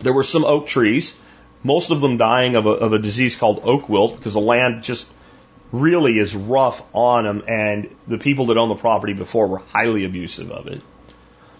[0.00, 1.14] There were some oak trees,
[1.62, 4.82] most of them dying of a, of a disease called oak wilt because the land
[4.82, 5.06] just
[5.72, 10.04] really is rough on them, and the people that owned the property before were highly
[10.04, 10.82] abusive of it.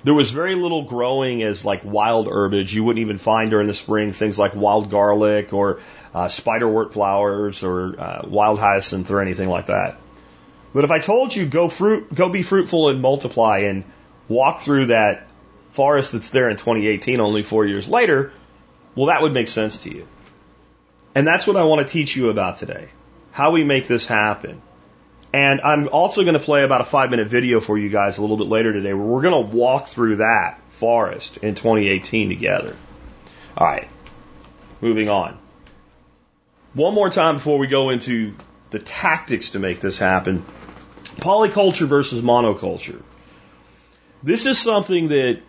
[0.03, 2.75] There was very little growing as like wild herbage.
[2.75, 5.81] You wouldn't even find during the spring things like wild garlic or
[6.15, 9.99] uh, spiderwort flowers or uh, wild hyacinth or anything like that.
[10.73, 13.85] But if I told you go fruit, go be fruitful and multiply and
[14.29, 15.27] walk through that
[15.73, 18.33] forest that's there in 2018, only four years later,
[18.95, 20.07] well, that would make sense to you.
[21.15, 22.89] And that's what I want to teach you about today.
[23.33, 24.61] How we make this happen.
[25.33, 28.21] And I'm also going to play about a five minute video for you guys a
[28.21, 32.77] little bit later today where we're going to walk through that forest in 2018 together.
[33.57, 33.89] All right.
[34.81, 35.39] Moving on.
[36.75, 38.35] One more time before we go into
[38.71, 40.45] the tactics to make this happen.
[41.17, 43.03] Polyculture versus monoculture.
[44.23, 45.41] This is something that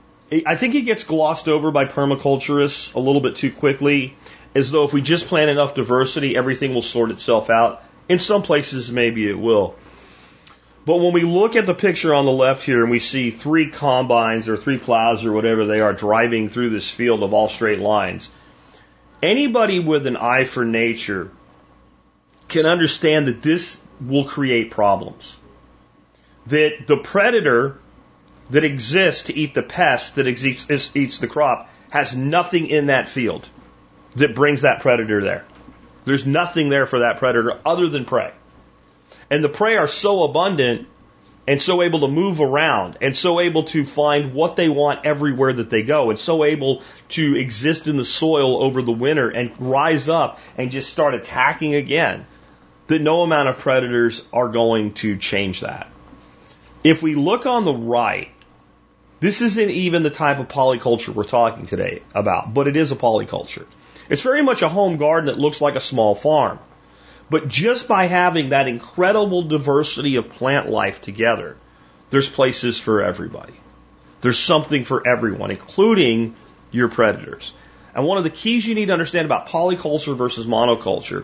[0.46, 4.16] I think it gets glossed over by permaculturists a little bit too quickly,
[4.54, 7.84] as though if we just plant enough diversity, everything will sort itself out.
[8.10, 9.76] In some places, maybe it will.
[10.84, 13.70] But when we look at the picture on the left here and we see three
[13.70, 17.80] combines or three plows or whatever they are driving through this field of all straight
[17.80, 18.30] lines,
[19.22, 21.32] anybody with an eye for nature
[22.48, 25.38] can understand that this will create problems.
[26.48, 27.78] That the predator
[28.50, 33.08] that exists to eat the pest that exists, eats the crop has nothing in that
[33.08, 33.48] field
[34.16, 35.46] that brings that predator there.
[36.06, 38.32] There's nothing there for that predator other than prey.
[39.30, 40.88] And the prey are so abundant
[41.48, 45.54] and so able to move around and so able to find what they want everywhere
[45.54, 49.52] that they go and so able to exist in the soil over the winter and
[49.60, 52.26] rise up and just start attacking again
[52.88, 55.90] that no amount of predators are going to change that.
[56.84, 58.30] If we look on the right,
[59.20, 62.96] this isn't even the type of polyculture we're talking today about, but it is a
[62.96, 63.66] polyculture.
[64.12, 66.60] It's very much a home garden that looks like a small farm.
[67.30, 71.56] But just by having that incredible diversity of plant life together,
[72.10, 73.54] there's places for everybody.
[74.20, 76.36] There's something for everyone, including
[76.72, 77.54] your predators.
[77.96, 81.24] And one of the keys you need to understand about polyculture versus monoculture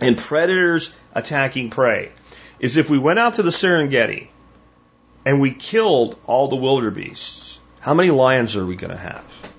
[0.00, 2.10] and predators attacking prey
[2.58, 4.26] is if we went out to the Serengeti
[5.24, 9.51] and we killed all the wildebeests, how many lions are we going to have?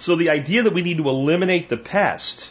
[0.00, 2.50] So the idea that we need to eliminate the pest,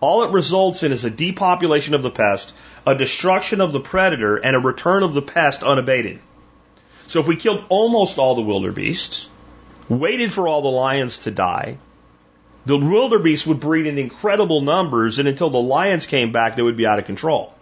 [0.00, 2.54] all it results in is a depopulation of the pest,
[2.86, 6.20] a destruction of the predator, and a return of the pest unabated.
[7.08, 9.28] So if we killed almost all the wildebeests,
[9.88, 11.78] waited for all the lions to die,
[12.64, 16.76] the wildebeest would breed in incredible numbers, and until the lions came back, they would
[16.76, 17.52] be out of control.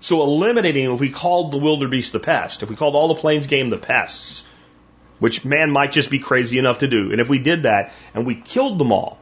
[0.00, 3.46] So eliminating, if we called the wildebeest the pest, if we called all the plains
[3.46, 4.44] game the pests,
[5.22, 8.26] which man might just be crazy enough to do, and if we did that and
[8.26, 9.20] we killed them all,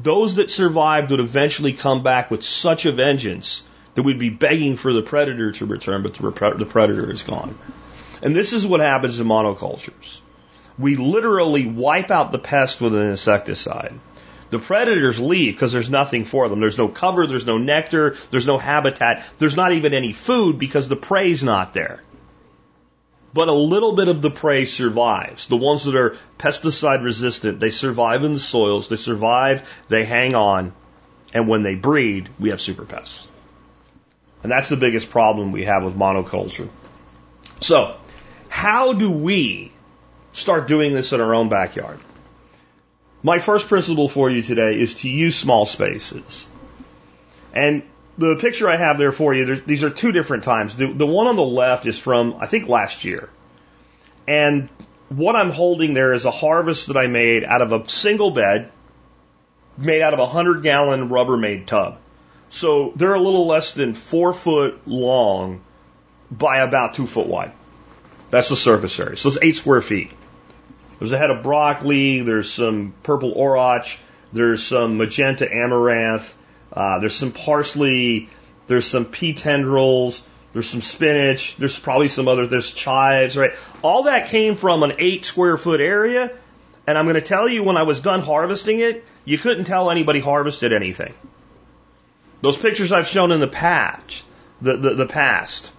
[0.00, 3.62] those that survived would eventually come back with such a vengeance
[3.94, 7.58] that we'd be begging for the predator to return, but the predator is gone.
[8.22, 10.22] And this is what happens in monocultures.
[10.78, 13.92] We literally wipe out the pest with an insecticide.
[14.48, 16.60] The predators leave because there's nothing for them.
[16.60, 20.88] There's no cover, there's no nectar, there's no habitat, there's not even any food because
[20.88, 22.00] the prey's not there.
[23.38, 25.46] But a little bit of the prey survives.
[25.46, 30.34] The ones that are pesticide resistant, they survive in the soils, they survive, they hang
[30.34, 30.72] on,
[31.32, 33.28] and when they breed, we have super pests.
[34.42, 36.68] And that's the biggest problem we have with monoculture.
[37.60, 37.96] So,
[38.48, 39.70] how do we
[40.32, 42.00] start doing this in our own backyard?
[43.22, 46.44] My first principle for you today is to use small spaces.
[47.52, 47.84] And
[48.18, 50.76] the picture I have there for you, these are two different times.
[50.76, 53.30] The, the one on the left is from, I think, last year.
[54.26, 54.68] And
[55.08, 58.70] what I'm holding there is a harvest that I made out of a single bed,
[59.76, 61.98] made out of a 100 gallon Rubbermaid tub.
[62.50, 65.60] So they're a little less than four foot long
[66.30, 67.52] by about two foot wide.
[68.30, 69.16] That's the surface area.
[69.16, 70.12] So it's eight square feet.
[70.98, 72.22] There's a head of broccoli.
[72.22, 73.98] There's some purple orach.
[74.32, 76.34] There's some magenta amaranth.
[76.72, 78.28] Uh, there's some parsley.
[78.66, 80.26] There's some pea tendrils.
[80.52, 81.56] There's some spinach.
[81.56, 83.52] There's probably some other, there's chives, right?
[83.82, 86.30] All that came from an eight square foot area.
[86.86, 89.90] And I'm going to tell you when I was done harvesting it, you couldn't tell
[89.90, 91.12] anybody harvested anything.
[92.40, 94.24] Those pictures I've shown in the past,
[94.62, 95.70] the, the, the past,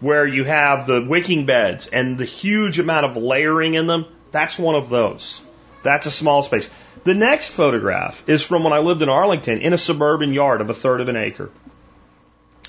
[0.00, 4.58] where you have the wicking beds and the huge amount of layering in them, that's
[4.58, 5.40] one of those.
[5.82, 6.70] That's a small space.
[7.04, 10.70] The next photograph is from when I lived in Arlington in a suburban yard of
[10.70, 11.50] a third of an acre.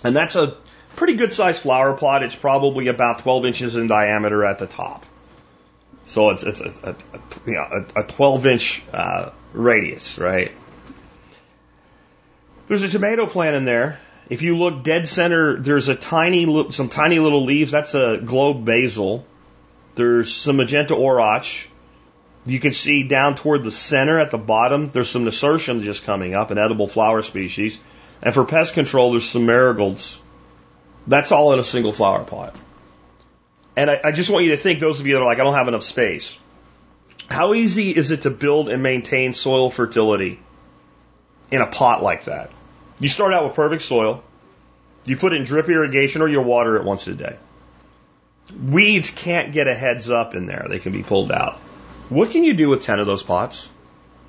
[0.04, 0.58] And that's a
[0.96, 2.24] pretty good sized flower plot.
[2.24, 5.06] It's probably about 12 inches in diameter at the top.
[6.06, 6.96] So it's, it's a, a, a,
[7.46, 10.52] you know, a 12 inch uh, radius, right?
[12.68, 14.00] There's a tomato plant in there.
[14.30, 17.72] If you look dead center, there's a tiny, some tiny little leaves.
[17.72, 19.26] That's a globe basil.
[19.96, 21.68] There's some magenta orach.
[22.46, 26.36] You can see down toward the center at the bottom, there's some nasturtium just coming
[26.36, 27.80] up, an edible flower species.
[28.22, 30.22] And for pest control, there's some marigolds.
[31.08, 32.56] That's all in a single flower pot.
[33.76, 35.44] And I, I just want you to think, those of you that are like, I
[35.44, 36.38] don't have enough space.
[37.28, 40.40] How easy is it to build and maintain soil fertility
[41.50, 42.52] in a pot like that?
[43.00, 44.24] You start out with perfect soil.
[45.06, 47.38] You put in drip irrigation or you water it once a day.
[48.62, 50.66] Weeds can't get a heads up in there.
[50.70, 51.60] They can be pulled out.
[52.10, 53.70] What can you do with 10 of those pots?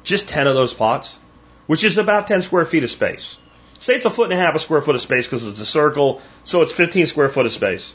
[0.02, 1.18] Just 10 of those pots,
[1.66, 3.38] which is about 10 square feet of space.
[3.80, 5.66] Say it's a foot and a half a square foot of space because it's a
[5.66, 7.94] circle, so it's 15 square foot of space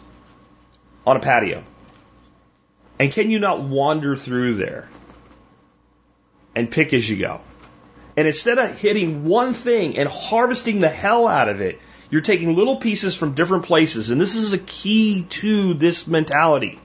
[1.06, 1.64] on a patio.
[3.00, 4.90] And can you not wander through there
[6.56, 7.42] and pick as you go?
[8.18, 11.80] And instead of hitting one thing and harvesting the hell out of it,
[12.12, 14.10] you're taking little pieces from different places.
[14.10, 16.80] And this is a key to this mentality.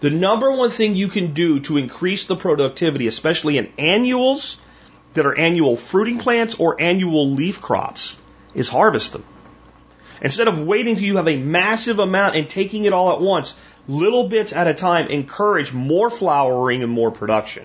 [0.00, 4.58] The number one thing you can do to increase the productivity, especially in annuals
[5.14, 8.18] that are annual fruiting plants or annual leaf crops,
[8.54, 9.24] is harvest them.
[10.20, 13.54] Instead of waiting till you have a massive amount and taking it all at once,
[13.88, 17.64] little bits at a time encourage more flowering and more production.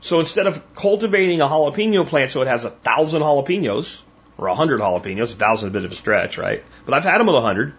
[0.00, 4.02] So instead of cultivating a jalapeno plant so it has a thousand jalapenos,
[4.38, 6.64] or a hundred jalapenos, a thousand is a bit of a stretch, right?
[6.86, 7.74] But I've had them with a hundred.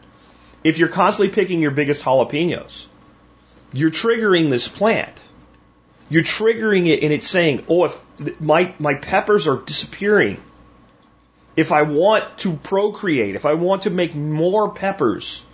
[0.63, 2.85] If you're constantly picking your biggest jalapenos,
[3.73, 5.17] you're triggering this plant.
[6.09, 10.41] You're triggering it and it's saying, oh, if my, my peppers are disappearing,
[11.55, 15.45] if I want to procreate, if I want to make more peppers,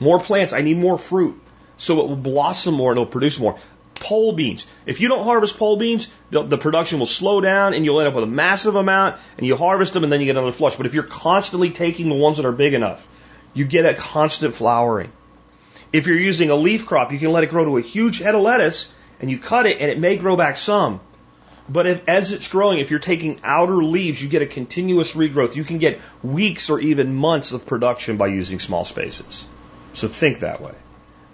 [0.00, 1.40] more plants, I need more fruit.
[1.76, 3.58] So it will blossom more and it'll produce more.
[3.94, 4.66] Pole beans.
[4.86, 8.08] If you don't harvest pole beans, the, the, production will slow down and you'll end
[8.08, 10.76] up with a massive amount and you harvest them and then you get another flush.
[10.76, 13.06] But if you're constantly taking the ones that are big enough,
[13.54, 15.12] you get a constant flowering.
[15.94, 18.34] If you're using a leaf crop, you can let it grow to a huge head
[18.34, 20.98] of lettuce and you cut it and it may grow back some.
[21.68, 25.54] But if, as it's growing, if you're taking outer leaves, you get a continuous regrowth.
[25.54, 29.46] You can get weeks or even months of production by using small spaces.
[29.92, 30.74] So think that way.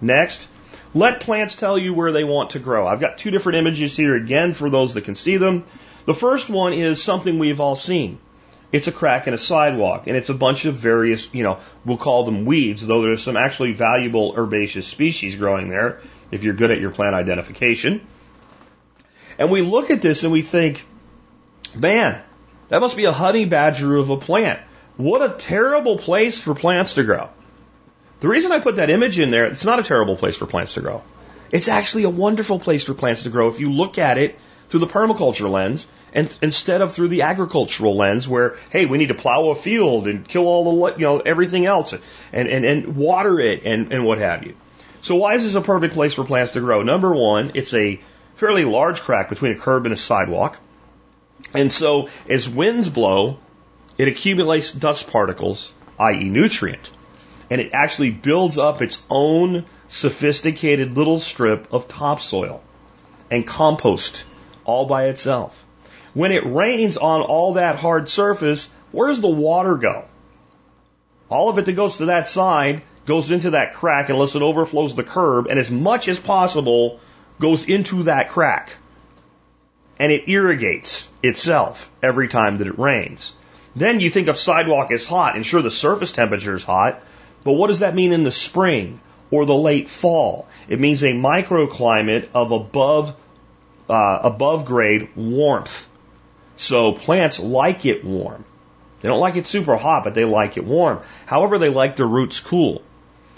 [0.02, 0.46] Next,
[0.92, 2.86] let plants tell you where they want to grow.
[2.86, 5.64] I've got two different images here again for those that can see them.
[6.04, 8.18] The first one is something we've all seen.
[8.72, 11.96] It's a crack in a sidewalk, and it's a bunch of various, you know, we'll
[11.96, 16.00] call them weeds, though there's some actually valuable herbaceous species growing there
[16.30, 18.00] if you're good at your plant identification.
[19.38, 20.86] And we look at this and we think,
[21.74, 22.22] man,
[22.68, 24.60] that must be a honey badger of a plant.
[24.96, 27.30] What a terrible place for plants to grow.
[28.20, 30.74] The reason I put that image in there, it's not a terrible place for plants
[30.74, 31.02] to grow.
[31.50, 34.80] It's actually a wonderful place for plants to grow if you look at it through
[34.80, 39.14] the permaculture lens and instead of through the agricultural lens where, hey, we need to
[39.14, 43.38] plow a field and kill all the, you know, everything else and, and, and water
[43.38, 44.54] it and, and what have you.
[45.02, 46.82] So why is this a perfect place for plants to grow?
[46.82, 48.00] Number one, it's a
[48.34, 50.58] fairly large crack between a curb and a sidewalk.
[51.54, 53.38] And so as winds blow,
[53.96, 56.28] it accumulates dust particles, i.e.
[56.28, 56.90] nutrient,
[57.50, 62.62] and it actually builds up its own sophisticated little strip of topsoil
[63.30, 64.24] and compost
[64.64, 65.66] all by itself.
[66.14, 70.04] When it rains on all that hard surface, where does the water go?
[71.28, 74.94] All of it that goes to that side goes into that crack unless it overflows
[74.94, 77.00] the curb, and as much as possible
[77.38, 78.76] goes into that crack
[80.00, 83.34] and it irrigates itself every time that it rains.
[83.76, 87.02] Then you think of sidewalk as hot, and sure, the surface temperature is hot,
[87.44, 88.98] but what does that mean in the spring
[89.30, 90.48] or the late fall?
[90.68, 93.14] It means a microclimate of above
[93.90, 95.86] uh, above grade warmth.
[96.60, 98.44] So plants like it warm.
[99.00, 101.00] They don't like it super hot, but they like it warm.
[101.24, 102.82] However, they like their roots cool.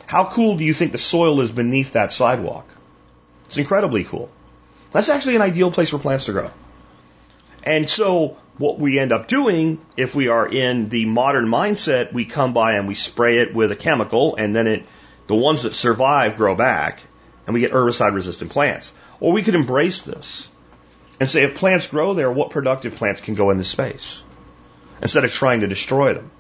[0.07, 2.67] How cool do you think the soil is beneath that sidewalk?
[3.45, 4.29] It's incredibly cool.
[4.91, 6.51] That's actually an ideal place for plants to grow.
[7.63, 12.25] And so what we end up doing if we are in the modern mindset, we
[12.25, 14.87] come by and we spray it with a chemical and then it,
[15.29, 17.01] the ones that survive grow back
[17.47, 18.93] and we get herbicide resistant plants.
[19.21, 20.51] Or we could embrace this
[21.23, 24.25] and say if plants grow there, what productive plants can go in this space?
[25.01, 26.33] Instead of trying to destroy them.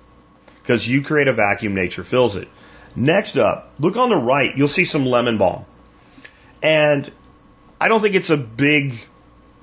[0.61, 2.49] Because you create a vacuum, nature fills it.
[2.97, 5.66] Next up, look on the right, you'll see some lemon balm.
[6.64, 7.09] And
[7.80, 9.07] I don't think it's a big,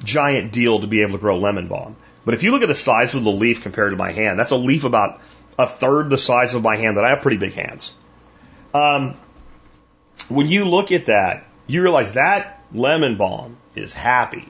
[0.06, 1.98] giant deal to be able to grow lemon balm.
[2.24, 4.52] But if you look at the size of the leaf compared to my hand, that's
[4.52, 5.20] a leaf about
[5.58, 7.94] a third the size of my hand that I have pretty big hands.
[8.74, 9.18] Um,
[10.30, 14.48] when you look at that, you realize that lemon balm is happy.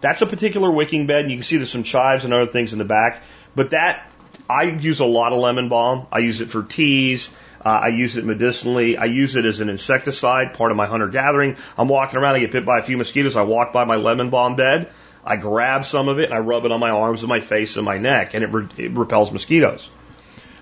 [0.00, 2.72] That's a particular wicking bed, and you can see there's some chives and other things
[2.72, 3.22] in the back.
[3.54, 4.12] But that,
[4.48, 6.06] I use a lot of lemon balm.
[6.12, 7.30] I use it for teas.
[7.64, 8.96] Uh, I use it medicinally.
[8.96, 11.56] I use it as an insecticide, part of my hunter gathering.
[11.76, 13.36] I'm walking around, I get bit by a few mosquitoes.
[13.36, 14.92] I walk by my lemon balm bed.
[15.24, 17.76] I grab some of it and I rub it on my arms and my face
[17.76, 19.90] and my neck, and it, re- it repels mosquitoes.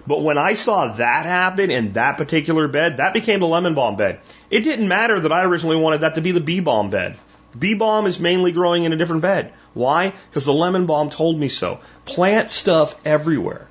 [0.06, 3.96] But when I saw that happen in that particular bed, that became the lemon balm
[3.96, 4.20] bed.
[4.50, 7.18] It didn't matter that I originally wanted that to be the bee balm bed.
[7.58, 9.52] Bee balm is mainly growing in a different bed.
[9.74, 10.12] Why?
[10.28, 11.80] Because the lemon balm told me so.
[12.04, 13.68] Plant stuff everywhere.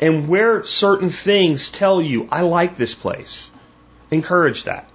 [0.00, 3.50] And where certain things tell you, I like this place,
[4.10, 4.88] encourage that.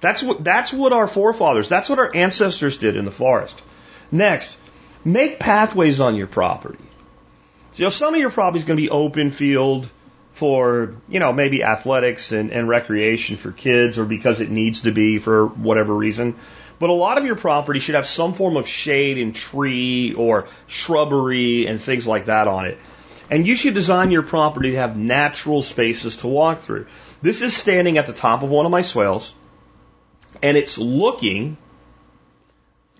[0.00, 3.62] That's what, that's what our forefathers, that's what our ancestors did in the forest.
[4.10, 4.56] Next,
[5.04, 6.82] make pathways on your property.
[7.72, 9.88] So, you know, some of your property is going to be open field
[10.32, 14.90] for, you know, maybe athletics and, and recreation for kids or because it needs to
[14.90, 16.34] be for whatever reason.
[16.80, 20.48] But a lot of your property should have some form of shade and tree or
[20.66, 22.78] shrubbery and things like that on it.
[23.30, 26.86] And you should design your property to have natural spaces to walk through.
[27.20, 29.34] This is standing at the top of one of my swales,
[30.42, 31.58] and it's looking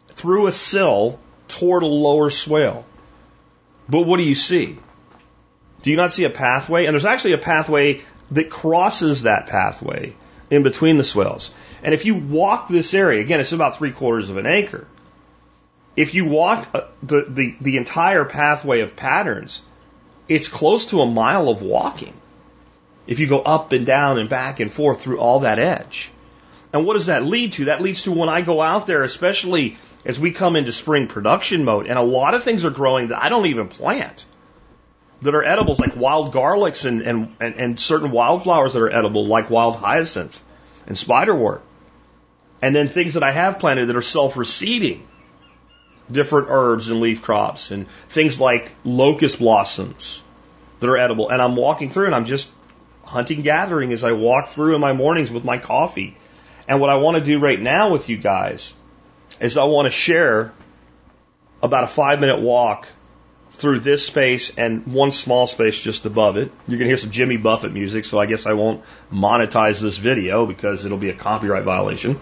[0.09, 1.18] through a sill
[1.49, 2.85] toward a lower swale.
[3.89, 4.78] But what do you see?
[5.83, 6.85] Do you not see a pathway?
[6.85, 8.03] And there's actually a pathway
[8.33, 10.14] that crosses that pathway
[10.51, 11.51] in between the swales.
[11.83, 14.87] And if you walk this area, again, it's about three quarters of an acre.
[15.97, 19.62] If you walk uh, the, the, the entire pathway of patterns,
[20.28, 22.14] it's close to a mile of walking.
[23.07, 26.11] If you go up and down and back and forth through all that edge.
[26.72, 27.64] And what does that lead to?
[27.66, 31.64] That leads to when I go out there, especially as we come into spring production
[31.64, 34.24] mode, and a lot of things are growing that I don't even plant
[35.22, 39.26] that are edibles, like wild garlics and, and, and, and certain wildflowers that are edible,
[39.26, 40.43] like wild hyacinth
[40.87, 41.61] and spiderwort.
[42.62, 45.00] And then things that I have planted that are self reseeding,
[46.11, 50.22] different herbs and leaf crops, and things like locust blossoms
[50.80, 51.30] that are edible.
[51.30, 52.50] And I'm walking through and I'm just
[53.04, 56.16] hunting, gathering as I walk through in my mornings with my coffee.
[56.68, 58.74] And what I want to do right now with you guys
[59.40, 60.52] is I want to share
[61.62, 62.88] about a five minute walk
[63.54, 66.50] through this space and one small space just above it.
[66.66, 68.82] You're going to hear some Jimmy Buffett music, so I guess I won't
[69.12, 72.18] monetize this video because it'll be a copyright violation.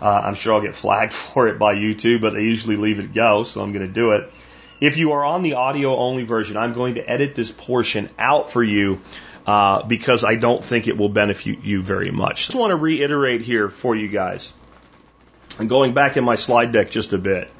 [0.00, 3.12] Uh, I'm sure I'll get flagged for it by YouTube, but they usually leave it
[3.12, 4.32] go, so I'm going to do it.
[4.80, 8.50] If you are on the audio only version, I'm going to edit this portion out
[8.50, 9.00] for you
[9.46, 12.32] uh, because I don't think it will benefit you very much.
[12.32, 14.52] I Just want to reiterate here for you guys.
[15.58, 17.50] And going back in my slide deck just a bit.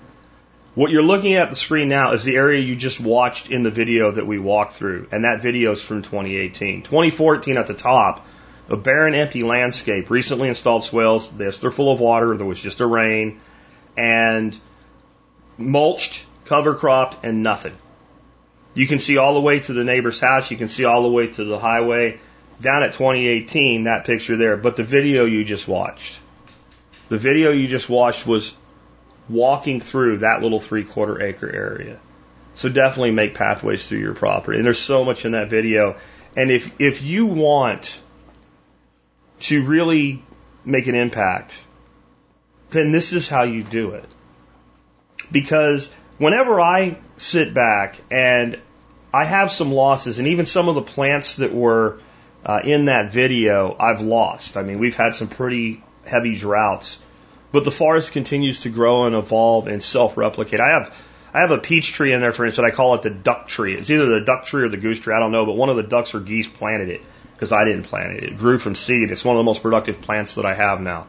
[0.75, 3.71] What you're looking at the screen now is the area you just watched in the
[3.71, 6.83] video that we walked through, and that video is from 2018.
[6.83, 8.25] 2014 at the top,
[8.71, 11.29] a barren, empty landscape, recently installed swales.
[11.31, 12.37] This, they're full of water.
[12.37, 13.41] There was just a rain,
[13.97, 14.59] and
[15.59, 17.77] mulched, cover cropped, and nothing.
[18.73, 20.51] You can see all the way to the neighbor's house.
[20.51, 22.21] You can see all the way to the highway.
[22.61, 24.57] Down at 2018, that picture there.
[24.57, 26.21] But the video you just watched,
[27.09, 28.55] the video you just watched was
[29.29, 31.99] walking through that little three quarter acre area.
[32.55, 34.59] So definitely make pathways through your property.
[34.59, 35.97] And there's so much in that video.
[36.37, 38.01] And if, if you want
[39.41, 40.23] to really
[40.65, 41.65] make an impact,
[42.71, 44.09] then this is how you do it.
[45.33, 48.59] Because whenever I sit back and
[49.13, 51.99] I have some losses, and even some of the plants that were
[52.45, 54.57] uh, in that video, I've lost.
[54.57, 56.99] I mean, we've had some pretty heavy droughts,
[57.53, 60.61] but the forest continues to grow and evolve and self-replicate.
[60.61, 62.67] I have I have a peach tree in there, for instance.
[62.67, 63.75] I call it the duck tree.
[63.77, 65.15] It's either the duck tree or the goose tree.
[65.15, 67.03] I don't know, but one of the ducks or geese planted it
[67.41, 68.25] because I didn't plant it.
[68.25, 69.11] It grew from seed.
[69.11, 71.07] It's one of the most productive plants that I have now.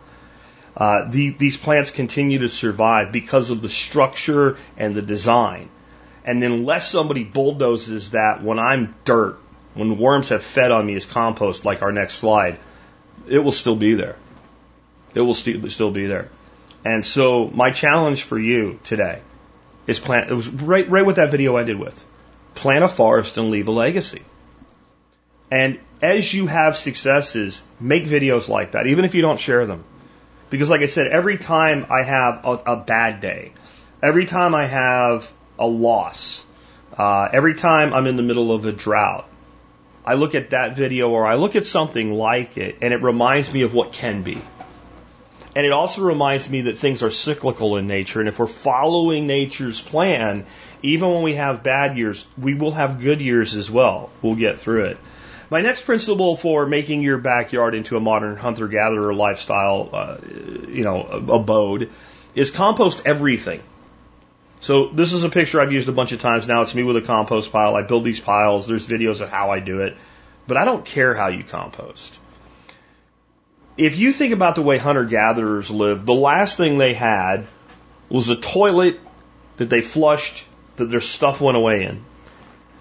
[0.78, 5.68] Uh, the, these plants continue to survive because of the structure and the design.
[6.24, 9.40] And unless somebody bulldozes that when I'm dirt,
[9.74, 12.58] when worms have fed on me as compost, like our next slide,
[13.28, 14.16] it will still be there.
[15.14, 16.30] It will st- still be there.
[16.86, 19.20] And so my challenge for you today
[19.86, 22.06] is plant, it was right, right what that video ended with.
[22.56, 24.22] plant a forest and leave a legacy.
[25.52, 29.84] And as you have successes, make videos like that, even if you don't share them.
[30.50, 33.54] Because like I said, every time I have a, a bad day,
[34.02, 36.44] every time I have a loss,
[36.98, 39.28] uh, every time I'm in the middle of a drought,
[40.04, 43.54] I look at that video or I look at something like it and it reminds
[43.54, 44.42] me of what can be.
[45.56, 48.20] And it also reminds me that things are cyclical in nature.
[48.20, 50.46] And if we're following nature's plan,
[50.82, 54.10] even when we have bad years, we will have good years as well.
[54.22, 54.98] We'll get through it.
[55.52, 60.18] My next principle for making your backyard into a modern hunter-gatherer lifestyle, uh,
[60.70, 61.90] you know, abode
[62.34, 63.62] is compost everything.
[64.62, 66.62] So this is a picture I've used a bunch of times now.
[66.62, 67.76] It's me with a compost pile.
[67.76, 68.66] I build these piles.
[68.66, 69.98] There's videos of how I do it.
[70.48, 72.18] But I don't care how you compost.
[73.76, 77.46] If you think about the way hunter gatherers lived, the last thing they had
[78.08, 79.02] was a toilet
[79.58, 80.46] that they flushed
[80.78, 82.06] that their stuff went away in.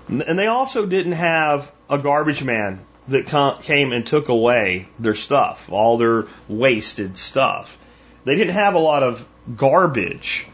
[0.08, 3.26] And they also didn't have a garbage man that
[3.62, 7.76] came and took away their stuff, all their wasted stuff.
[8.24, 9.26] They didn't have a lot of
[9.56, 10.46] garbage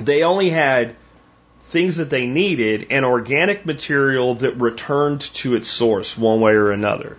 [0.00, 0.96] they only had
[1.66, 6.70] things that they needed and organic material that returned to its source one way or
[6.70, 7.16] another.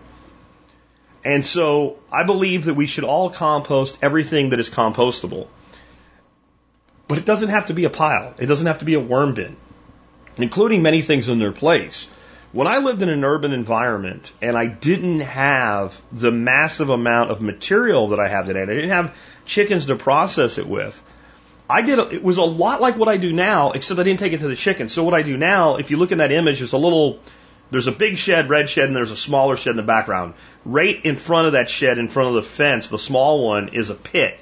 [1.23, 5.47] And so I believe that we should all compost everything that is compostable.
[7.07, 8.33] But it doesn't have to be a pile.
[8.37, 9.57] It doesn't have to be a worm bin,
[10.37, 12.09] including many things in their place.
[12.51, 17.41] When I lived in an urban environment and I didn't have the massive amount of
[17.41, 21.01] material that I have today, I didn't have chickens to process it with,
[21.69, 24.33] I did, it was a lot like what I do now, except I didn't take
[24.33, 24.89] it to the chicken.
[24.89, 27.19] So what I do now, if you look in that image, there's a little,
[27.69, 30.33] there's a big shed, red shed, and there's a smaller shed in the background.
[30.65, 33.91] Right in front of that shed, in front of the fence, the small one is
[33.91, 34.39] a pit.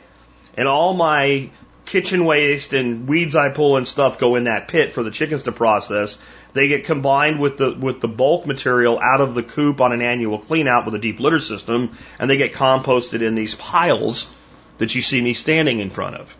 [0.55, 1.49] And all my
[1.85, 5.43] kitchen waste and weeds I pull and stuff go in that pit for the chickens
[5.43, 6.17] to process.
[6.53, 10.01] They get combined with the with the bulk material out of the coop on an
[10.01, 14.29] annual clean out with a deep litter system, and they get composted in these piles
[14.77, 16.35] that you see me standing in front of.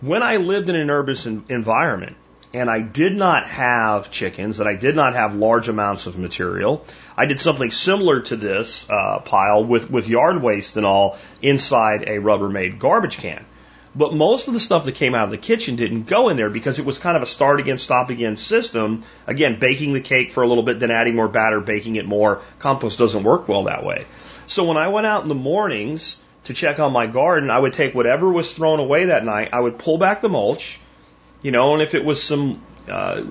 [0.00, 2.16] When I lived in an urban environment
[2.54, 6.84] and I did not have chickens and I did not have large amounts of material,
[7.16, 12.02] I did something similar to this uh, pile with, with yard waste and all inside
[12.02, 13.44] a Rubbermaid garbage can.
[13.98, 16.50] But most of the stuff that came out of the kitchen didn't go in there
[16.50, 19.02] because it was kind of a start again, stop again system.
[19.26, 22.40] Again, baking the cake for a little bit, then adding more batter, baking it more.
[22.60, 24.06] Compost doesn't work well that way.
[24.46, 26.18] So when I went out in the mornings,
[26.48, 29.60] to check on my garden, I would take whatever was thrown away that night, I
[29.60, 30.80] would pull back the mulch,
[31.42, 33.22] you know, and if it was some uh,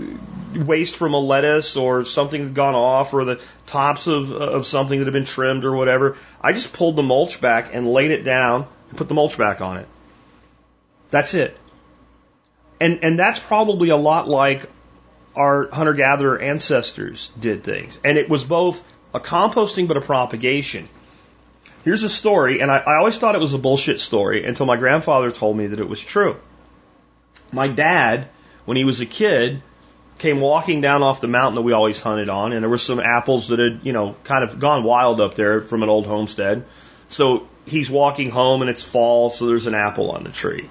[0.55, 4.99] waste from a lettuce or something had gone off or the tops of, of something
[4.99, 8.22] that had been trimmed or whatever, I just pulled the mulch back and laid it
[8.22, 9.88] down and put the mulch back on it.
[11.10, 11.58] That's it.
[12.80, 14.70] And, and that's probably a lot like
[15.36, 17.97] our hunter gatherer ancestors did things.
[18.03, 18.84] And it was both
[19.14, 20.88] a composting but a propagation.
[21.84, 24.76] Here's a story, and I, I always thought it was a bullshit story until my
[24.76, 26.36] grandfather told me that it was true.
[27.53, 28.28] My dad,
[28.66, 29.62] when he was a kid,
[30.18, 32.99] came walking down off the mountain that we always hunted on, and there were some
[32.99, 36.66] apples that had, you know, kind of gone wild up there from an old homestead.
[37.08, 40.70] So he's walking home and it's fall, so there's an apple on the tree.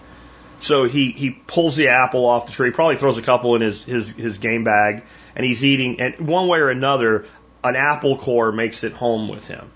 [0.60, 3.84] So he, he pulls the apple off the tree, probably throws a couple in his,
[3.84, 5.02] his, his game bag,
[5.34, 7.26] and he's eating, and one way or another,
[7.62, 9.70] an apple core makes it home with him.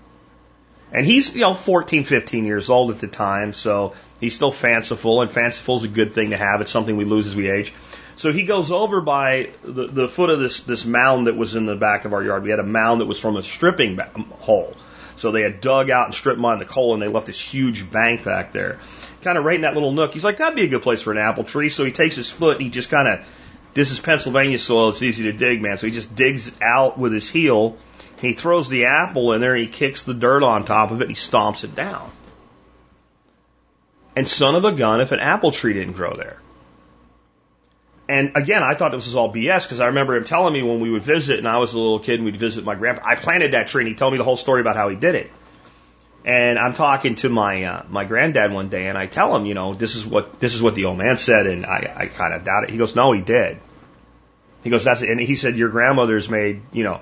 [0.93, 5.21] And he's, you know, 14, 15 years old at the time, so he's still fanciful,
[5.21, 6.59] and fanciful is a good thing to have.
[6.61, 7.73] It's something we lose as we age.
[8.17, 11.65] So he goes over by the, the foot of this, this mound that was in
[11.65, 12.43] the back of our yard.
[12.43, 13.99] We had a mound that was from a stripping
[14.39, 14.75] hole.
[15.15, 17.89] So they had dug out and stripped mine the coal, and they left this huge
[17.89, 18.79] bank back there.
[19.21, 20.13] Kind of right in that little nook.
[20.13, 21.69] He's like, that'd be a good place for an apple tree.
[21.69, 23.25] So he takes his foot and he just kind of,
[23.73, 24.89] this is Pennsylvania soil.
[24.89, 25.77] It's easy to dig, man.
[25.77, 27.77] So he just digs out with his heel
[28.21, 31.15] he throws the apple in there, he kicks the dirt on top of it, he
[31.15, 32.11] stomps it down.
[34.15, 36.37] And son of a gun, if an apple tree didn't grow there.
[38.07, 40.81] And again, I thought this was all BS because I remember him telling me when
[40.81, 43.01] we would visit, and I was a little kid and we'd visit my grandpa.
[43.05, 45.15] I planted that tree, and he told me the whole story about how he did
[45.15, 45.31] it.
[46.23, 49.55] And I'm talking to my uh, my granddad one day, and I tell him, you
[49.55, 52.33] know, this is what this is what the old man said, and I, I kind
[52.33, 52.69] of doubt it.
[52.69, 53.57] He goes, no, he did.
[54.63, 55.09] He goes, that's it.
[55.09, 57.01] And he said, your grandmother's made, you know,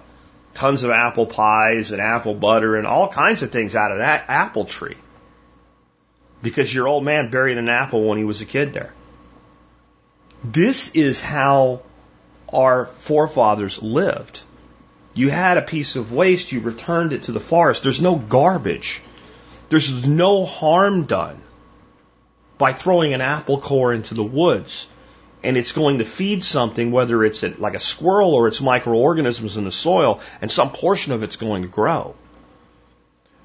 [0.53, 4.25] tons of apple pies and apple butter and all kinds of things out of that
[4.29, 4.95] apple tree.
[6.41, 8.93] Because your old man buried an apple when he was a kid there.
[10.41, 11.81] This is how
[12.53, 14.41] our forefathers lived.
[15.13, 17.83] You had a piece of waste, you returned it to the forest.
[17.83, 19.01] There's no garbage.
[19.69, 21.41] There's no harm done
[22.57, 24.87] by throwing an apple core into the woods.
[25.41, 29.63] and it's going to feed something, whether it's like a squirrel or it's microorganisms in
[29.63, 32.13] the soil, and some portion of it's going to grow.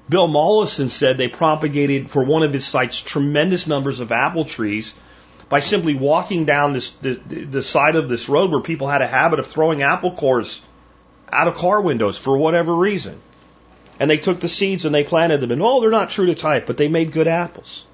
[0.09, 4.93] Bill Mollison said they propagated for one of his sites tremendous numbers of apple trees
[5.49, 9.07] by simply walking down this the, the side of this road where people had a
[9.07, 10.61] habit of throwing apple cores
[11.31, 13.19] out of car windows for whatever reason.
[13.99, 15.51] And they took the seeds and they planted them.
[15.51, 17.85] And oh, they're not true to type, but they made good apples.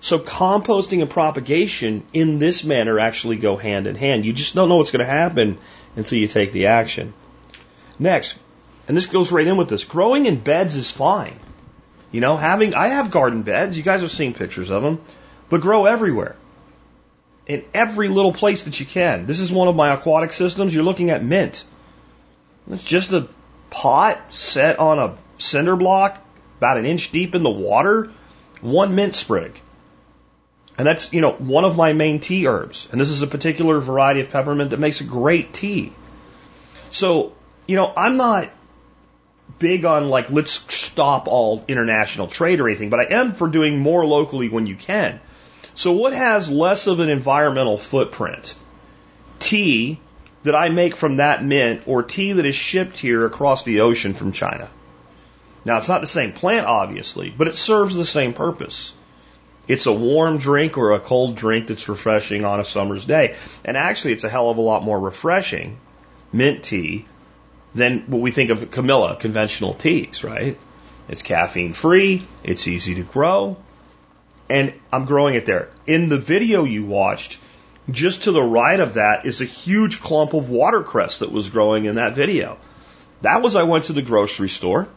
[0.00, 4.24] So composting and propagation in this manner actually go hand in hand.
[4.24, 5.58] You just don't know what's going to happen
[5.96, 7.14] until you take the action.
[7.98, 8.38] Next,
[8.88, 11.38] and this goes right in with this, growing in beds is fine.
[12.12, 13.76] You know, having, I have garden beds.
[13.76, 15.00] You guys have seen pictures of them,
[15.48, 16.36] but grow everywhere.
[17.46, 19.26] In every little place that you can.
[19.26, 20.74] This is one of my aquatic systems.
[20.74, 21.64] You're looking at mint.
[22.70, 23.28] It's just a
[23.76, 26.24] pot set on a cinder block
[26.56, 28.10] about an inch deep in the water,
[28.62, 29.60] one mint sprig.
[30.78, 32.88] And that's, you know, one of my main tea herbs.
[32.90, 35.92] And this is a particular variety of peppermint that makes a great tea.
[36.90, 37.34] So,
[37.66, 38.50] you know, I'm not
[39.58, 43.78] big on like, let's stop all international trade or anything, but I am for doing
[43.78, 45.20] more locally when you can.
[45.74, 48.54] So what has less of an environmental footprint?
[49.38, 50.00] Tea
[50.46, 54.14] that I make from that mint or tea that is shipped here across the ocean
[54.14, 54.68] from China.
[55.64, 58.94] Now, it's not the same plant, obviously, but it serves the same purpose.
[59.66, 63.34] It's a warm drink or a cold drink that's refreshing on a summer's day.
[63.64, 65.78] And actually, it's a hell of a lot more refreshing,
[66.32, 67.06] mint tea,
[67.74, 70.56] than what we think of Camellia, conventional teas, right?
[71.08, 73.56] It's caffeine free, it's easy to grow,
[74.48, 75.68] and I'm growing it there.
[75.86, 77.38] In the video you watched,
[77.90, 81.84] just to the right of that is a huge clump of watercress that was growing
[81.84, 82.58] in that video.
[83.22, 84.88] That was I went to the grocery store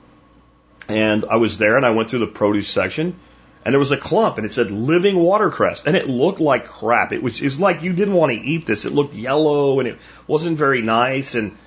[0.87, 3.19] and I was there and I went through the produce section
[3.63, 7.11] and there was a clump and it said living watercress and it looked like crap.
[7.11, 8.85] It was, it was like you didn't want to eat this.
[8.85, 11.57] It looked yellow and it wasn't very nice and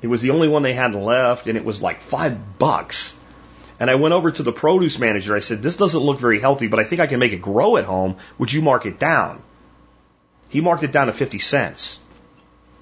[0.00, 3.16] it was the only one they had left and it was like five bucks.
[3.78, 5.34] And I went over to the produce manager.
[5.34, 7.76] I said, this doesn't look very healthy, but I think I can make it grow
[7.76, 8.16] at home.
[8.38, 9.42] Would you mark it down?
[10.52, 11.98] He marked it down to 50 cents.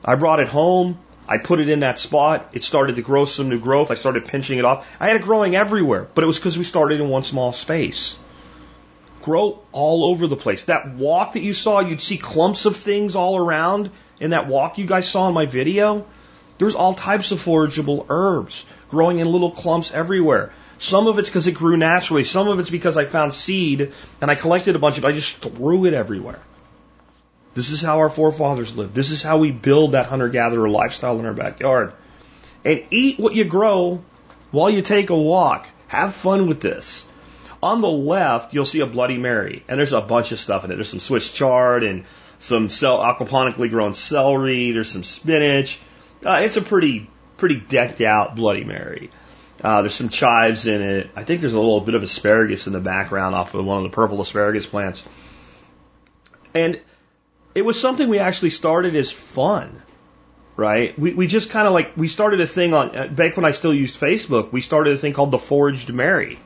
[0.04, 0.98] I brought it home.
[1.28, 2.48] I put it in that spot.
[2.52, 3.92] It started to grow some new growth.
[3.92, 4.84] I started pinching it off.
[4.98, 8.18] I had it growing everywhere, but it was because we started in one small space.
[9.22, 10.64] Grow all over the place.
[10.64, 14.78] That walk that you saw, you'd see clumps of things all around in that walk
[14.78, 16.04] you guys saw in my video.
[16.58, 20.52] There's all types of forageable herbs growing in little clumps everywhere.
[20.78, 22.24] Some of it's because it grew naturally.
[22.24, 25.06] Some of it's because I found seed and I collected a bunch of it.
[25.06, 26.40] I just threw it everywhere.
[27.54, 28.94] This is how our forefathers lived.
[28.94, 31.92] This is how we build that hunter gatherer lifestyle in our backyard.
[32.64, 34.04] And eat what you grow
[34.50, 35.68] while you take a walk.
[35.88, 37.06] Have fun with this.
[37.62, 40.70] On the left, you'll see a Bloody Mary, and there's a bunch of stuff in
[40.70, 40.76] it.
[40.76, 42.04] There's some Swiss chard and
[42.38, 44.72] some aquaponically grown celery.
[44.72, 45.78] There's some spinach.
[46.24, 49.10] Uh, it's a pretty, pretty decked out Bloody Mary.
[49.62, 51.10] Uh, there's some chives in it.
[51.14, 53.82] I think there's a little bit of asparagus in the background off of one of
[53.82, 55.04] the purple asparagus plants.
[56.54, 56.80] And
[57.54, 59.82] it was something we actually started as fun,
[60.56, 60.98] right?
[60.98, 63.50] We, we just kind of like, we started a thing on, uh, back when I
[63.52, 66.38] still used Facebook, we started a thing called the Forged Mary.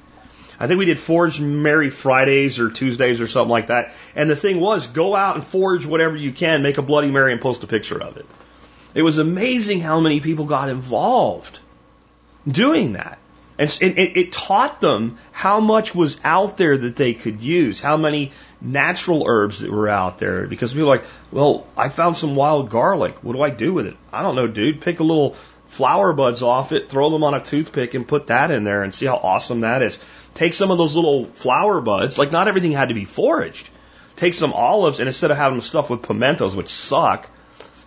[0.58, 3.92] I think we did Forged Mary Fridays or Tuesdays or something like that.
[4.14, 7.32] And the thing was, go out and forge whatever you can, make a Bloody Mary
[7.32, 8.26] and post a picture of it.
[8.94, 11.58] It was amazing how many people got involved
[12.46, 13.18] doing that.
[13.56, 17.96] And it, it, taught them how much was out there that they could use, how
[17.96, 20.48] many natural herbs that were out there.
[20.48, 23.22] Because people are like, well, I found some wild garlic.
[23.22, 23.96] What do I do with it?
[24.12, 24.80] I don't know, dude.
[24.80, 25.36] Pick a little
[25.68, 28.92] flower buds off it, throw them on a toothpick, and put that in there and
[28.92, 30.00] see how awesome that is.
[30.34, 32.18] Take some of those little flower buds.
[32.18, 33.70] Like, not everything had to be foraged.
[34.16, 37.28] Take some olives, and instead of having them stuffed with pimentos, which suck,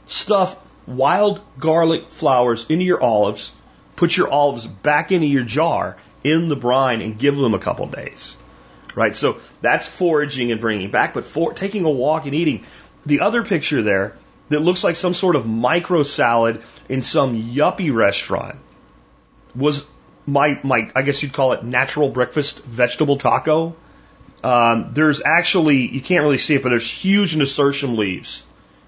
[0.05, 3.53] stuff wild garlic flowers into your olives
[3.97, 7.85] put your olives back into your jar in the brine and give them a couple
[7.87, 8.37] days.
[8.95, 9.15] Right?
[9.15, 12.63] So that's foraging and bringing back, but for taking a walk and eating.
[13.05, 14.15] The other picture there
[14.49, 18.57] that looks like some sort of micro salad in some yuppie restaurant
[19.55, 19.85] was
[20.25, 23.75] my, my, I guess you'd call it natural breakfast vegetable taco.
[24.43, 28.45] Um, there's actually, you can't really see it, but there's huge nasturtium leaves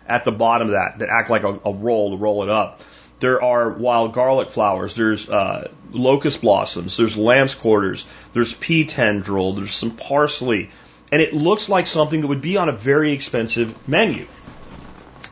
[0.08, 2.82] at the bottom of that that act like a, a roll to roll it up.
[3.20, 4.96] There are wild garlic flowers.
[4.96, 6.96] There's uh, locust blossoms.
[6.96, 8.06] There's lamb's quarters.
[8.34, 9.54] There's pea tendril.
[9.54, 10.70] There's some parsley.
[11.12, 14.28] And it looks like something that would be on a very expensive menu.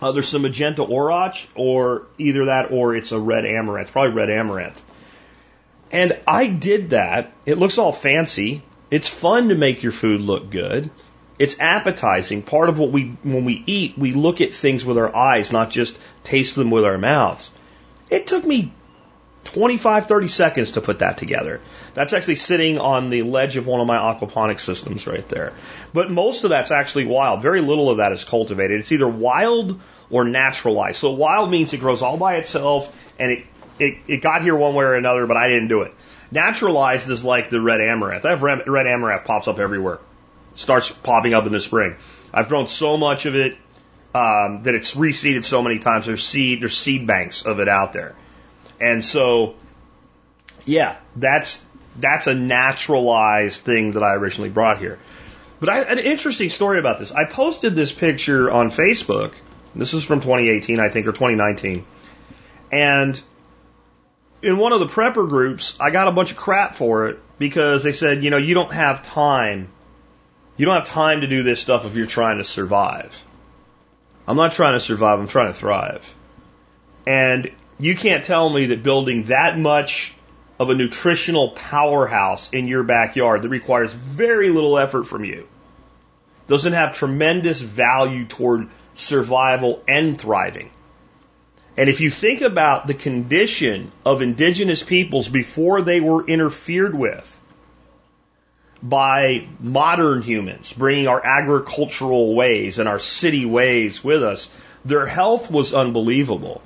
[0.01, 4.29] Uh, there's some magenta orach, or either that or it's a red amaranth, probably red
[4.29, 4.83] amaranth.
[5.91, 7.31] And I did that.
[7.45, 8.61] It looks all fancy.
[8.91, 10.89] It's fun to make your food look good.
[11.39, 12.41] It's appetizing.
[12.43, 15.69] Part of what we, when we eat, we look at things with our eyes, not
[15.69, 17.49] just taste them with our mouths.
[18.09, 18.71] It took me
[19.45, 21.61] 25, 30 seconds to put that together.
[21.93, 25.53] That's actually sitting on the ledge of one of my aquaponic systems right there.
[25.93, 27.41] But most of that's actually wild.
[27.41, 28.79] Very little of that is cultivated.
[28.79, 29.79] It's either wild
[30.09, 30.97] or naturalized.
[30.97, 33.45] So wild means it grows all by itself and it,
[33.79, 35.93] it, it got here one way or another, but I didn't do it.
[36.29, 38.25] Naturalized is like the red amaranth.
[38.25, 39.99] I have red, red amaranth pops up everywhere.
[40.55, 41.95] Starts popping up in the spring.
[42.33, 43.57] I've grown so much of it
[44.17, 46.07] um, that it's reseeded so many times.
[46.07, 48.15] There's seed, there's seed banks of it out there,
[48.81, 49.55] and so
[50.65, 51.63] yeah, that's
[51.99, 54.97] that's a naturalized thing that I originally brought here.
[55.59, 57.11] But I, an interesting story about this.
[57.11, 59.33] I posted this picture on Facebook.
[59.75, 61.85] This is from 2018, I think, or 2019,
[62.71, 63.21] and
[64.41, 67.83] in one of the prepper groups, I got a bunch of crap for it because
[67.83, 69.69] they said, you know, you don't have time.
[70.57, 73.23] You don't have time to do this stuff if you're trying to survive.
[74.27, 76.13] I'm not trying to survive, I'm trying to thrive.
[77.05, 80.13] And you can't tell me that building that much
[80.59, 85.47] of a nutritional powerhouse in your backyard that requires very little effort from you
[86.47, 90.71] doesn't have tremendous value toward survival and thriving.
[91.77, 97.36] And if you think about the condition of indigenous peoples before they were interfered with
[98.81, 104.49] by modern humans, bringing our agricultural ways and our city ways with us,
[104.85, 106.61] their health was unbelievable.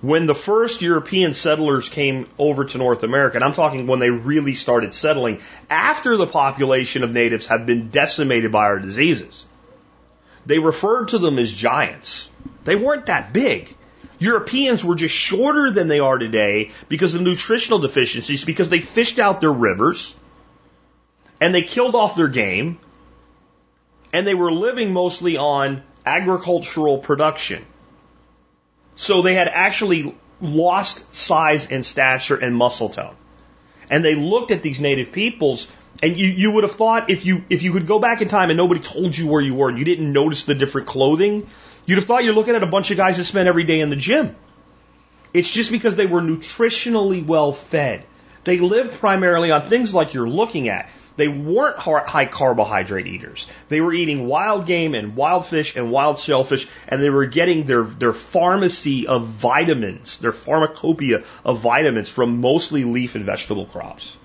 [0.00, 4.10] When the first European settlers came over to North America, and I'm talking when they
[4.10, 5.40] really started settling,
[5.70, 9.46] after the population of natives had been decimated by our diseases,
[10.44, 12.30] they referred to them as giants.
[12.64, 13.76] They weren't that big.
[14.18, 19.20] Europeans were just shorter than they are today because of nutritional deficiencies, because they fished
[19.20, 20.14] out their rivers
[21.42, 22.78] and they killed off their game
[24.12, 27.64] and they were living mostly on agricultural production.
[28.94, 33.16] So they had actually lost size and stature and muscle tone.
[33.90, 35.68] And they looked at these native peoples
[36.02, 38.50] and you, you would have thought if you if you could go back in time
[38.50, 41.46] and nobody told you where you were and you didn't notice the different clothing,
[41.86, 43.90] You'd have thought you're looking at a bunch of guys that spent every day in
[43.90, 44.36] the gym.
[45.34, 48.04] It's just because they were nutritionally well fed.
[48.44, 50.88] They lived primarily on things like you're looking at.
[51.16, 53.46] They weren't high carbohydrate eaters.
[53.68, 57.64] They were eating wild game and wild fish and wild shellfish, and they were getting
[57.64, 64.16] their, their pharmacy of vitamins, their pharmacopoeia of vitamins from mostly leaf and vegetable crops.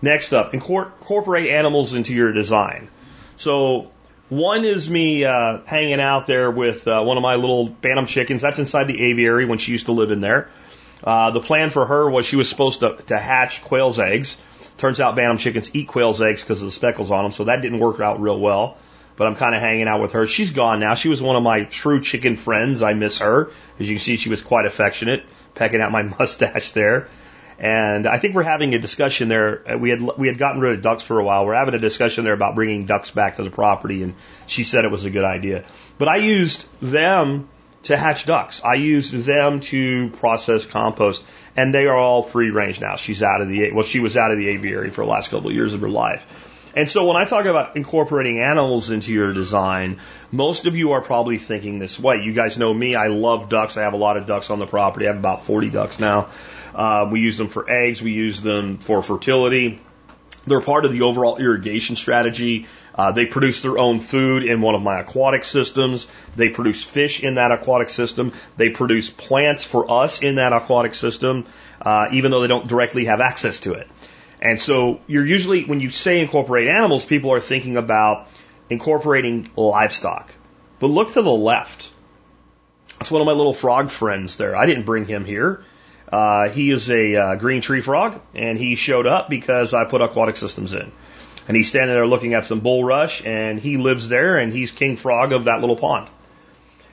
[0.00, 2.88] Next up, incorporate animals into your design.
[3.36, 3.90] So
[4.28, 8.42] one is me uh, hanging out there with uh, one of my little bantam chickens.
[8.42, 10.48] That's inside the aviary when she used to live in there.
[11.04, 14.36] Uh, the plan for her was she was supposed to, to hatch quail's eggs.
[14.78, 17.62] Turns out bantam chickens eat quail's eggs because of the speckles on them, so that
[17.62, 18.76] didn't work out real well.
[19.16, 20.26] But I'm kind of hanging out with her.
[20.26, 20.94] She's gone now.
[20.94, 22.82] She was one of my true chicken friends.
[22.82, 23.50] I miss her.
[23.78, 27.08] As you can see, she was quite affectionate, pecking at my mustache there.
[27.58, 29.74] And I think we're having a discussion there.
[29.74, 31.46] Uh, we had we had gotten rid of ducks for a while.
[31.46, 34.14] We're having a discussion there about bringing ducks back to the property, and
[34.46, 35.64] she said it was a good idea.
[35.98, 37.48] But I used them
[37.84, 38.62] to hatch ducks.
[38.64, 41.24] I used them to process compost,
[41.56, 42.96] and they are all free range now.
[42.96, 45.48] She's out of the well, she was out of the aviary for the last couple
[45.48, 46.26] of years of her life.
[46.74, 51.02] And so when I talk about incorporating animals into your design, most of you are
[51.02, 52.22] probably thinking this way.
[52.24, 52.94] You guys know me.
[52.94, 53.76] I love ducks.
[53.76, 55.06] I have a lot of ducks on the property.
[55.06, 56.30] I have about 40 ducks now.
[56.74, 58.00] Uh, we use them for eggs.
[58.00, 59.80] We use them for fertility.
[60.46, 62.66] They're part of the overall irrigation strategy.
[62.94, 66.06] Uh, they produce their own food in one of my aquatic systems.
[66.36, 68.32] They produce fish in that aquatic system.
[68.56, 71.46] They produce plants for us in that aquatic system,
[71.80, 73.88] uh, even though they don't directly have access to it.
[74.40, 78.28] And so you're usually, when you say incorporate animals, people are thinking about
[78.68, 80.30] incorporating livestock.
[80.80, 81.90] But look to the left.
[82.98, 84.56] That's one of my little frog friends there.
[84.56, 85.64] I didn't bring him here.
[86.12, 90.02] Uh, he is a uh, green tree frog, and he showed up because I put
[90.02, 90.92] aquatic systems in.
[91.48, 94.96] And he's standing there looking at some bulrush, and he lives there, and he's king
[94.96, 96.08] frog of that little pond.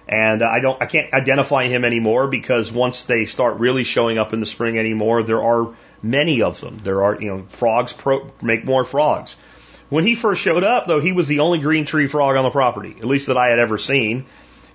[0.08, 4.34] And I don't, I can't identify him anymore because once they start really showing up
[4.34, 6.80] in the spring anymore, there are many of them.
[6.84, 9.36] There are, you know, frogs pro- make more frogs.
[9.90, 12.50] When he first showed up, though, he was the only green tree frog on the
[12.50, 14.26] property, at least that I had ever seen.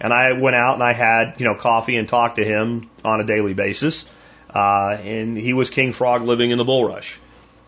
[0.00, 3.20] And I went out and I had, you know, coffee and talked to him on
[3.20, 4.08] a daily basis.
[4.54, 7.18] Uh, and he was king frog living in the bulrush.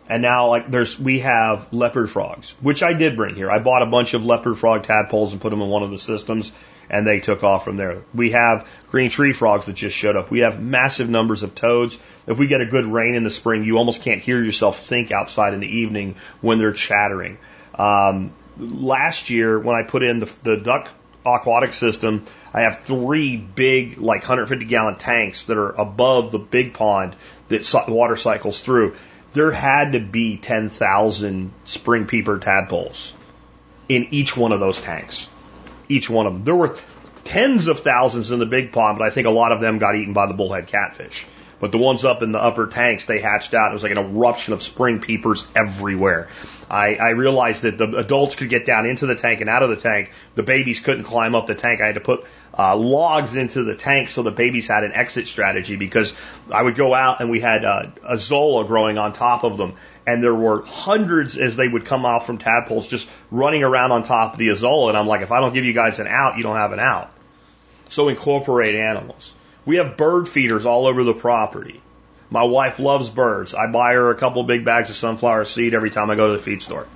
[0.08, 3.50] And now, like, there's, we have leopard frogs, which I did bring here.
[3.50, 5.98] I bought a bunch of leopard frog tadpoles and put them in one of the
[5.98, 6.52] systems,
[6.88, 8.02] and they took off from there.
[8.14, 10.30] We have green tree frogs that just showed up.
[10.30, 11.98] We have massive numbers of toads.
[12.26, 15.10] If we get a good rain in the spring, you almost can't hear yourself think
[15.10, 17.38] outside in the evening when they're chattering.
[17.74, 20.90] Um, last year when I put in the, the duck
[21.26, 26.74] aquatic system, I have three big, like 150 gallon tanks that are above the big
[26.74, 27.16] pond
[27.48, 28.94] that water cycles through.
[29.36, 33.12] There had to be 10,000 spring peeper tadpoles
[33.86, 35.28] in each one of those tanks.
[35.90, 36.44] Each one of them.
[36.44, 36.78] There were
[37.22, 39.94] tens of thousands in the big pond, but I think a lot of them got
[39.94, 41.26] eaten by the bullhead catfish.
[41.60, 43.72] But the ones up in the upper tanks, they hatched out.
[43.72, 46.28] It was like an eruption of spring peepers everywhere.
[46.68, 49.70] I, I realized that the adults could get down into the tank and out of
[49.70, 50.12] the tank.
[50.34, 51.80] The babies couldn't climb up the tank.
[51.80, 52.24] I had to put
[52.58, 56.12] uh, logs into the tank so the babies had an exit strategy because
[56.50, 59.74] I would go out and we had uh, Azolla growing on top of them.
[60.06, 64.04] And there were hundreds as they would come off from tadpoles just running around on
[64.04, 64.88] top of the Azolla.
[64.88, 66.80] And I'm like, if I don't give you guys an out, you don't have an
[66.80, 67.10] out.
[67.88, 69.34] So incorporate animals.
[69.64, 71.80] We have bird feeders all over the property.
[72.30, 73.54] My wife loves birds.
[73.54, 76.32] I buy her a couple big bags of sunflower seed every time I go to
[76.32, 76.86] the feed store.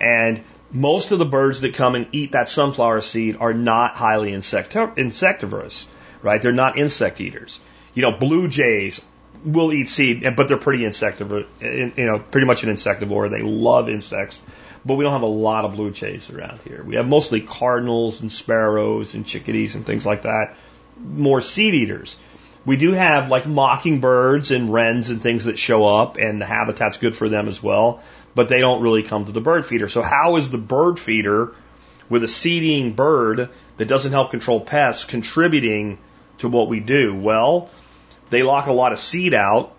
[0.00, 4.32] And most of the birds that come and eat that sunflower seed are not highly
[4.32, 5.88] insectivorous,
[6.22, 6.42] right?
[6.42, 7.60] They're not insect eaters.
[7.94, 9.00] You know, blue jays
[9.44, 13.30] will eat seed, but they're pretty insectivorous, you know, pretty much an insectivore.
[13.30, 14.42] They love insects,
[14.84, 16.82] but we don't have a lot of blue jays around here.
[16.82, 20.56] We have mostly cardinals and sparrows and chickadees and things like that
[20.96, 22.16] more seed eaters.
[22.66, 26.96] We do have like mockingbirds and wrens and things that show up, and the habitat's
[26.96, 28.02] good for them as well,
[28.34, 29.88] but they don't really come to the bird feeder.
[29.88, 31.54] So, how is the bird feeder
[32.08, 35.98] with a seeding bird that doesn't help control pests contributing
[36.38, 37.14] to what we do?
[37.14, 37.70] Well,
[38.30, 39.74] they lock a lot of seed out,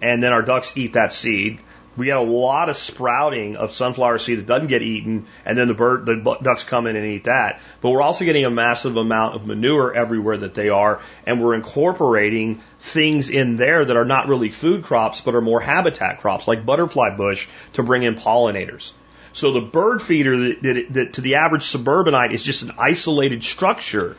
[0.00, 1.60] and then our ducks eat that seed
[1.98, 5.66] we get a lot of sprouting of sunflower seed that doesn't get eaten, and then
[5.66, 7.60] the bird, the ducks come in and eat that.
[7.80, 11.54] But we're also getting a massive amount of manure everywhere that they are, and we're
[11.54, 16.46] incorporating things in there that are not really food crops, but are more habitat crops,
[16.46, 18.92] like butterfly bush, to bring in pollinators.
[19.32, 23.42] So the bird feeder that, that, that to the average suburbanite is just an isolated
[23.42, 24.16] structure,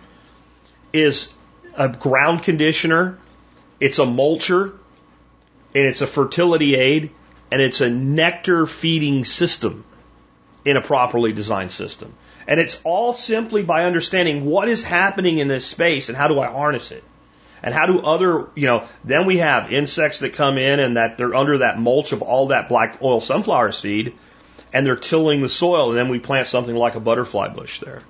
[0.91, 1.33] is
[1.75, 3.17] a ground conditioner,
[3.79, 4.73] it's a mulcher,
[5.73, 7.11] and it's a fertility aid,
[7.51, 9.83] and it's a nectar feeding system
[10.65, 12.13] in a properly designed system.
[12.47, 16.39] And it's all simply by understanding what is happening in this space and how do
[16.39, 17.03] I harness it.
[17.61, 21.17] And how do other, you know, then we have insects that come in and that
[21.17, 24.13] they're under that mulch of all that black oil sunflower seed
[24.71, 28.01] and they're tilling the soil and then we plant something like a butterfly bush there.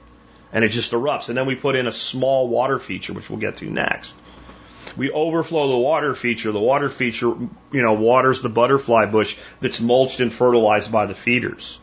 [0.52, 1.30] And it just erupts.
[1.30, 4.16] And then we put in a small water feature, which we'll get to next.
[5.00, 6.52] We overflow the water feature.
[6.52, 7.28] The water feature,
[7.72, 11.80] you know, waters the butterfly bush that's mulched and fertilized by the feeders.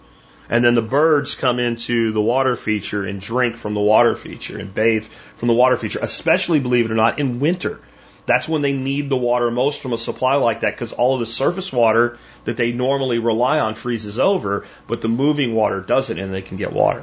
[0.51, 4.59] And then the birds come into the water feature and drink from the water feature
[4.59, 5.07] and bathe
[5.37, 7.81] from the water feature, especially, believe it or not, in winter.
[8.27, 11.21] That's when they need the water most from a supply like that because all of
[11.21, 16.19] the surface water that they normally rely on freezes over, but the moving water doesn't
[16.19, 17.03] and they can get water.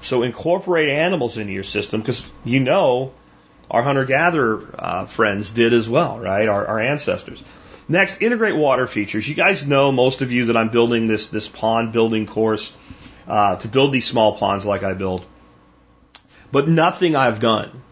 [0.00, 3.12] So incorporate animals into your system because you know
[3.70, 6.48] our hunter gatherer uh, friends did as well, right?
[6.48, 7.42] Our, our ancestors.
[7.88, 9.28] Next, integrate water features.
[9.28, 12.72] You guys know, most of you, that I'm building this, this pond building course
[13.26, 15.24] uh, to build these small ponds like I build.
[16.52, 17.82] But nothing I've done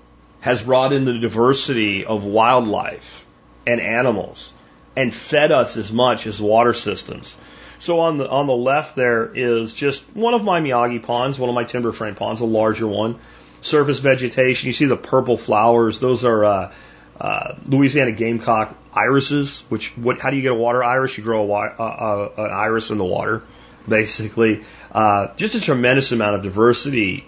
[0.40, 3.26] has brought in the diversity of wildlife
[3.66, 4.52] and animals
[4.96, 7.36] and fed us as much as water systems.
[7.78, 11.48] So on the on the left there is just one of my Miyagi ponds, one
[11.48, 13.18] of my timber frame ponds, a larger one
[13.60, 14.66] surface vegetation.
[14.66, 16.72] You see the purple flowers; those are uh,
[17.20, 19.62] uh, Louisiana gamecock irises.
[19.68, 20.20] Which what?
[20.20, 21.16] How do you get a water iris?
[21.16, 23.42] You grow a, uh, uh, an iris in the water,
[23.88, 24.64] basically.
[24.92, 27.26] Uh, just a tremendous amount of diversity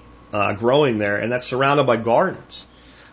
[0.57, 2.65] growing there, and that's surrounded by gardens.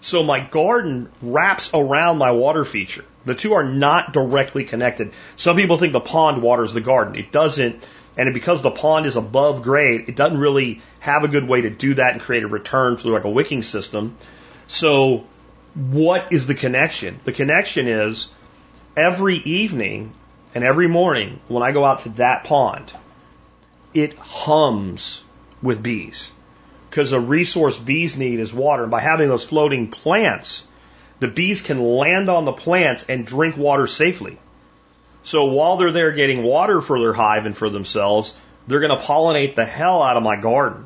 [0.01, 3.03] So my garden wraps around my water feature.
[3.25, 5.11] The two are not directly connected.
[5.35, 7.15] Some people think the pond waters the garden.
[7.15, 7.85] It doesn't.
[8.17, 11.69] And because the pond is above grade, it doesn't really have a good way to
[11.69, 14.17] do that and create a return through like a wicking system.
[14.65, 15.25] So
[15.75, 17.19] what is the connection?
[17.25, 18.27] The connection is
[18.95, 20.13] every evening
[20.55, 22.91] and every morning when I go out to that pond,
[23.93, 25.23] it hums
[25.61, 26.33] with bees.
[26.89, 28.83] Because a resource bees need is water.
[28.83, 30.65] And by having those floating plants,
[31.19, 34.39] the bees can land on the plants and drink water safely.
[35.27, 38.33] So while they're there getting water for their hive and for themselves,
[38.65, 40.85] they're going to pollinate the hell out of my garden.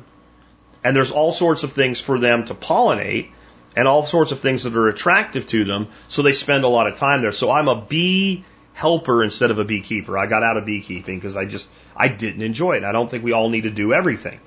[0.82, 3.28] And there's all sorts of things for them to pollinate
[3.76, 5.86] and all sorts of things that are attractive to them.
[6.08, 7.30] So they spend a lot of time there.
[7.30, 10.18] So I'm a bee helper instead of a beekeeper.
[10.18, 12.82] I got out of beekeeping because I just, I didn't enjoy it.
[12.82, 14.40] I don't think we all need to do everything.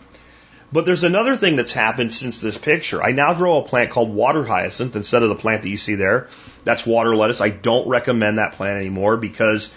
[0.72, 3.01] But there's another thing that's happened since this picture.
[3.01, 5.95] I now grow a plant called water hyacinth instead of the plant that you see
[5.95, 6.28] there.
[6.63, 7.39] That's water lettuce.
[7.39, 9.72] I don't recommend that plant anymore because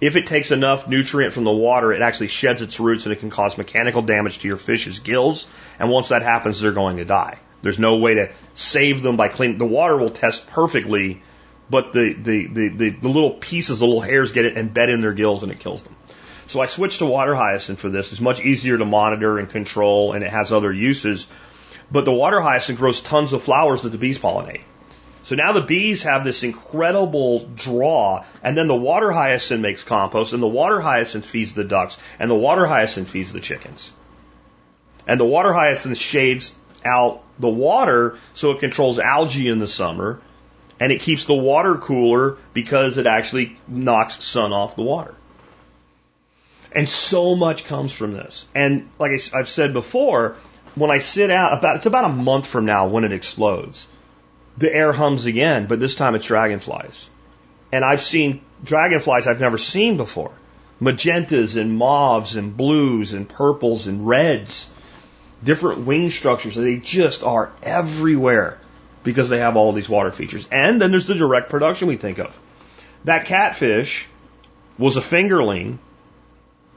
[0.00, 3.20] If it takes enough nutrient from the water, it actually sheds its roots and it
[3.20, 5.46] can cause mechanical damage to your fish's gills.
[5.78, 7.38] And once that happens, they're going to die.
[7.62, 9.58] There's no way to save them by cleaning.
[9.58, 11.22] The water will test perfectly,
[11.68, 15.02] but the, the, the, the, the little pieces, the little hairs get it embed in
[15.02, 15.94] their gills and it kills them.
[16.50, 18.10] So I switched to water hyacinth for this.
[18.10, 21.28] It's much easier to monitor and control and it has other uses.
[21.92, 24.62] But the water hyacinth grows tons of flowers that the bees pollinate.
[25.22, 30.32] So now the bees have this incredible draw, and then the water hyacinth makes compost,
[30.32, 33.92] and the water hyacinth feeds the ducks, and the water hyacinth feeds the chickens.
[35.06, 40.20] And the water hyacinth shades out the water so it controls algae in the summer,
[40.80, 45.14] and it keeps the water cooler because it actually knocks sun off the water.
[46.72, 48.46] And so much comes from this.
[48.54, 50.36] And like I've said before,
[50.74, 53.86] when I sit out about it's about a month from now when it explodes
[54.56, 57.08] the air hums again, but this time it's dragonflies.
[57.72, 60.32] And I've seen dragonflies I've never seen before.
[60.80, 64.68] Magentas and mauves and blues and purples and reds.
[65.42, 66.54] Different wing structures.
[66.54, 68.58] They just are everywhere
[69.02, 70.46] because they have all these water features.
[70.50, 72.38] And then there's the direct production we think of.
[73.04, 74.06] That catfish
[74.76, 75.78] was a fingerling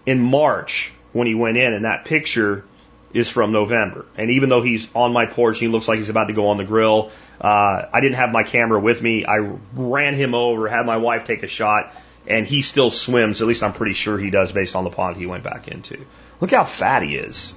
[0.05, 2.65] in March when he went in, and that picture
[3.13, 4.05] is from November.
[4.17, 6.57] And even though he's on my porch, he looks like he's about to go on
[6.57, 7.11] the grill.
[7.39, 9.25] Uh, I didn't have my camera with me.
[9.25, 9.37] I
[9.75, 11.93] ran him over, had my wife take a shot,
[12.27, 13.41] and he still swims.
[13.41, 16.05] At least I'm pretty sure he does based on the pond he went back into.
[16.41, 17.53] Look how fat he is,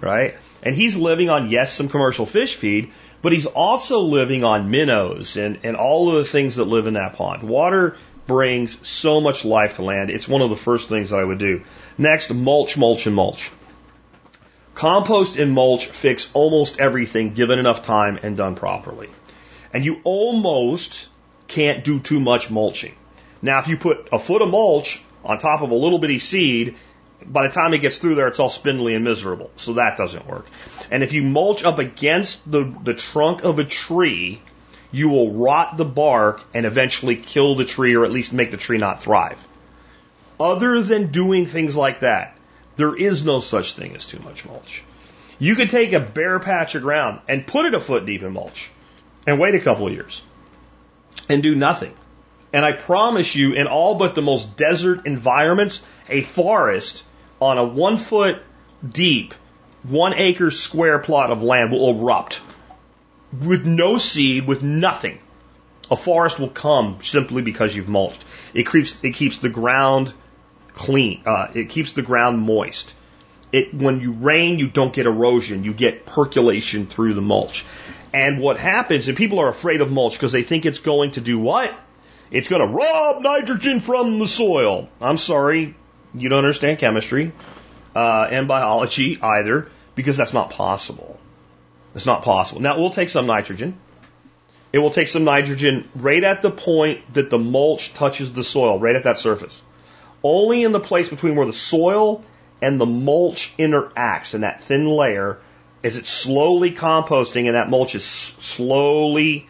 [0.00, 0.36] right?
[0.62, 2.90] And he's living on, yes, some commercial fish feed,
[3.22, 6.94] but he's also living on minnows and, and all of the things that live in
[6.94, 7.44] that pond.
[7.44, 10.10] Water brings so much life to land.
[10.10, 11.62] It's one of the first things that I would do.
[11.98, 13.50] Next, mulch, mulch, and mulch.
[14.74, 19.08] Compost and mulch fix almost everything given enough time and done properly.
[19.72, 21.08] And you almost
[21.48, 22.94] can't do too much mulching.
[23.40, 26.76] Now, if you put a foot of mulch on top of a little bitty seed,
[27.24, 29.50] by the time it gets through there, it's all spindly and miserable.
[29.56, 30.46] So that doesn't work.
[30.90, 34.42] And if you mulch up against the, the trunk of a tree,
[34.92, 38.56] you will rot the bark and eventually kill the tree or at least make the
[38.56, 39.46] tree not thrive.
[40.38, 42.36] Other than doing things like that,
[42.76, 44.84] there is no such thing as too much mulch.
[45.38, 48.32] You could take a bare patch of ground and put it a foot deep in
[48.32, 48.70] mulch
[49.26, 50.22] and wait a couple of years
[51.28, 51.94] and do nothing.
[52.52, 57.04] And I promise you, in all but the most desert environments, a forest
[57.40, 58.40] on a one foot
[58.86, 59.34] deep,
[59.82, 62.40] one acre square plot of land will erupt
[63.32, 65.18] with no seed, with nothing.
[65.90, 68.24] A forest will come simply because you've mulched.
[68.54, 68.66] It
[69.02, 70.12] it keeps the ground
[70.76, 71.22] clean.
[71.26, 72.94] Uh, it keeps the ground moist.
[73.50, 75.64] It, when you rain, you don't get erosion.
[75.64, 77.64] You get percolation through the mulch.
[78.14, 81.20] And what happens, and people are afraid of mulch because they think it's going to
[81.20, 81.74] do what?
[82.30, 84.88] It's going to rob nitrogen from the soil.
[85.00, 85.74] I'm sorry,
[86.14, 87.32] you don't understand chemistry
[87.94, 91.18] uh, and biology either, because that's not possible.
[91.94, 92.60] It's not possible.
[92.60, 93.78] Now, it will take some nitrogen.
[94.72, 98.78] It will take some nitrogen right at the point that the mulch touches the soil,
[98.78, 99.62] right at that surface
[100.26, 102.24] only in the place between where the soil
[102.60, 105.38] and the mulch interacts in that thin layer
[105.84, 109.46] as it's slowly composting and that mulch is slowly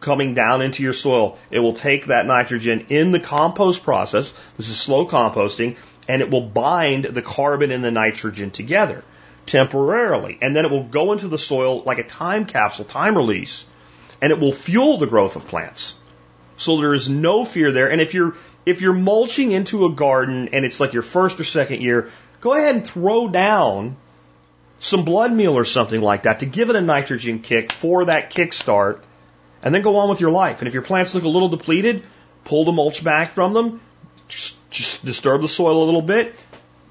[0.00, 1.38] coming down into your soil.
[1.50, 4.32] It will take that nitrogen in the compost process.
[4.56, 5.76] This is slow composting
[6.08, 9.04] and it will bind the carbon and the nitrogen together
[9.46, 10.38] temporarily.
[10.40, 13.64] And then it will go into the soil like a time capsule, time release,
[14.20, 15.96] and it will fuel the growth of plants.
[16.56, 17.90] So there is no fear there.
[17.90, 21.44] And if you're if you're mulching into a garden and it's like your first or
[21.44, 22.10] second year,
[22.40, 23.96] go ahead and throw down
[24.78, 28.32] some blood meal or something like that to give it a nitrogen kick for that
[28.32, 29.00] kickstart
[29.62, 30.60] and then go on with your life.
[30.60, 32.02] And if your plants look a little depleted,
[32.44, 33.80] pull the mulch back from them,
[34.28, 36.34] just, just disturb the soil a little bit,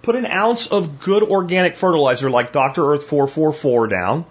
[0.02, 2.94] put an ounce of good organic fertilizer like Dr.
[2.94, 4.26] Earth 444 down,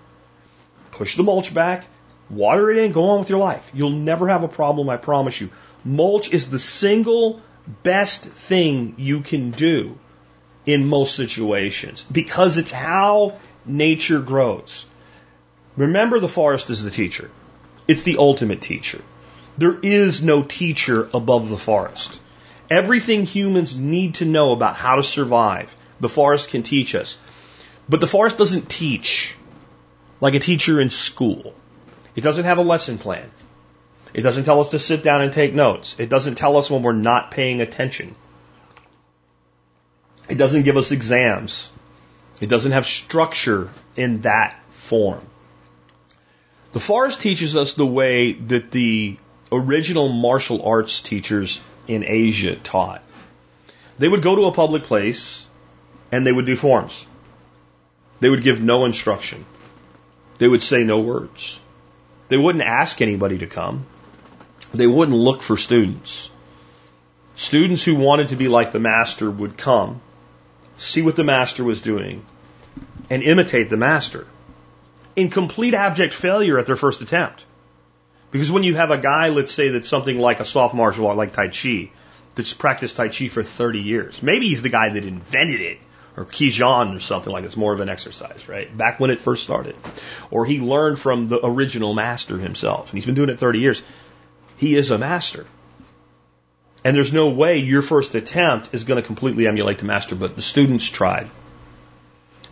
[0.93, 1.87] push the mulch back,
[2.31, 3.71] water it in, go on with your life.
[3.75, 5.51] You'll never have a problem, I promise you.
[5.85, 7.41] Mulch is the single
[7.83, 9.99] best thing you can do
[10.67, 14.87] in most situations because it's how nature grows.
[15.77, 17.31] Remember, the forest is the teacher.
[17.89, 19.01] It's the ultimate teacher.
[19.57, 22.21] There is no teacher above the forest.
[22.71, 27.19] Everything humans need to know about how to survive, the forest can teach us.
[27.89, 29.35] But the forest doesn't teach
[30.21, 31.55] like a teacher in school.
[32.15, 33.29] It doesn't have a lesson plan.
[34.13, 35.97] It doesn't tell us to sit down and take notes.
[35.99, 38.15] It doesn't tell us when we're not paying attention.
[40.29, 41.71] It doesn't give us exams.
[42.41, 45.21] It doesn't have structure in that form.
[46.73, 49.17] The forest teaches us the way that the
[49.53, 53.03] original martial arts teachers in Asia taught.
[53.99, 55.47] They would go to a public place
[56.13, 57.07] and they would do forms.
[58.21, 59.45] They would give no instruction.
[60.39, 61.61] They would say no words.
[62.29, 63.87] They wouldn't ask anybody to come.
[64.73, 66.31] They wouldn't look for students.
[67.35, 70.01] Students who wanted to be like the master would come,
[70.77, 72.25] see what the master was doing,
[73.09, 74.27] and imitate the master
[75.17, 77.45] in complete abject failure at their first attempt.
[78.31, 81.17] Because when you have a guy, let's say that's something like a soft martial art
[81.17, 81.91] like Tai Chi,
[82.37, 85.79] that's practiced Tai Chi for 30 years, maybe he's the guy that invented it,
[86.17, 88.77] or Qigong or something like it's more of an exercise, right?
[88.77, 89.75] Back when it first started.
[90.31, 93.83] Or he learned from the original master himself, and he's been doing it 30 years.
[94.61, 95.47] He is a master.
[96.85, 100.37] And there's no way your first attempt is going to completely emulate the master, but
[100.37, 101.31] the students tried.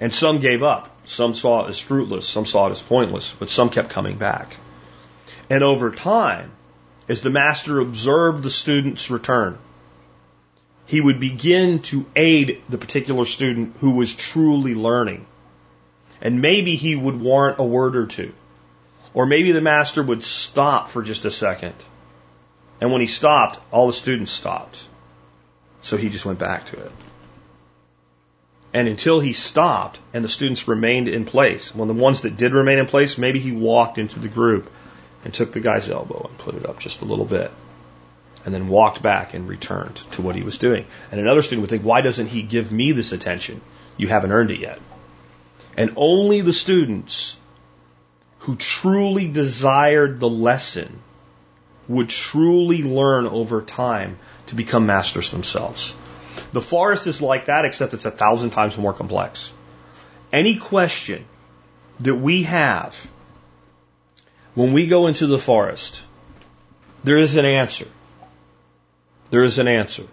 [0.01, 0.89] And some gave up.
[1.05, 2.27] Some saw it as fruitless.
[2.27, 4.57] Some saw it as pointless, but some kept coming back.
[5.51, 6.51] And over time,
[7.11, 9.59] as the master observed the student's return,
[10.87, 15.27] he would begin to aid the particular student who was truly learning.
[16.23, 18.33] And maybe he would warrant a word or two.
[19.13, 21.75] Or maybe the master would stop for just a second.
[22.81, 24.85] And when he stopped, all the students stopped.
[25.81, 26.93] So he just went back to it.
[28.73, 32.53] And until he stopped and the students remained in place, when the ones that did
[32.53, 34.71] remain in place, maybe he walked into the group
[35.25, 37.51] and took the guy's elbow and put it up just a little bit.
[38.45, 40.87] And then walked back and returned to what he was doing.
[41.11, 43.61] And another student would think, why doesn't he give me this attention?
[43.97, 44.79] You haven't earned it yet.
[45.77, 47.37] And only the students
[48.41, 51.01] who truly desired the lesson
[51.89, 55.95] would truly learn over time to become masters themselves.
[56.53, 59.53] The forest is like that, except it's a thousand times more complex.
[60.33, 61.25] Any question
[62.01, 62.95] that we have
[64.55, 66.05] when we go into the forest,
[67.03, 67.87] there is an answer.
[69.31, 70.05] There is an answer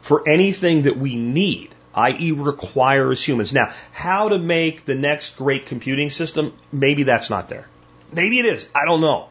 [0.00, 3.52] for anything that we need, i.e., require as humans.
[3.52, 7.66] Now, how to make the next great computing system, maybe that's not there.
[8.12, 8.68] Maybe it is.
[8.74, 9.28] I don't know.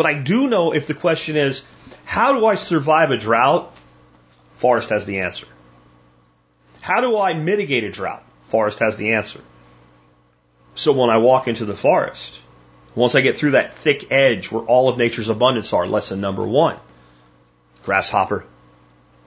[0.00, 1.62] But I do know if the question is,
[2.06, 3.76] how do I survive a drought?
[4.56, 5.46] Forest has the answer.
[6.80, 8.24] How do I mitigate a drought?
[8.48, 9.42] Forest has the answer.
[10.74, 12.40] So when I walk into the forest,
[12.94, 16.46] once I get through that thick edge where all of nature's abundance are, lesson number
[16.46, 16.78] one,
[17.82, 18.46] grasshopper,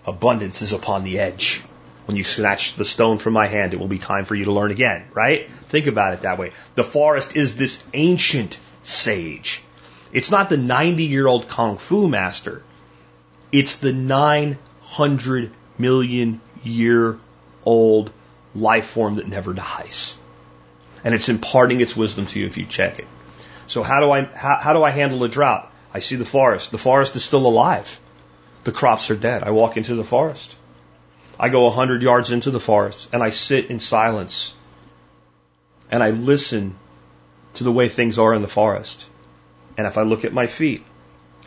[0.08, 1.62] abundance is upon the edge.
[2.06, 4.52] When you snatch the stone from my hand, it will be time for you to
[4.52, 5.52] learn again, right?
[5.68, 6.52] Think about it that way.
[6.74, 9.62] The forest is this ancient sage.
[10.14, 12.62] It's not the 90 year old Kung Fu master.
[13.52, 17.20] It's the 900 million year
[17.66, 18.12] old
[18.56, 20.16] life form that never dies.
[21.04, 23.08] And it's imparting its wisdom to you if you check it.
[23.68, 25.72] So how do I, how, how do I handle a drought?
[25.94, 26.72] I see the forest.
[26.72, 28.00] The forest is still alive.
[28.64, 29.44] The crops are dead.
[29.44, 30.56] I walk into the forest.
[31.40, 34.54] I go a hundred yards into the forest and I sit in silence
[35.90, 36.76] and I listen
[37.56, 39.08] to the way things are in the forest.
[39.78, 40.84] And if I look at my feet,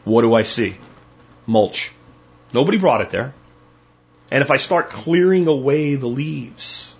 [0.05, 0.77] what do I see?
[1.47, 1.93] Mulch.
[2.53, 3.35] Nobody brought it there.
[4.31, 6.94] And if I start clearing away the leaves,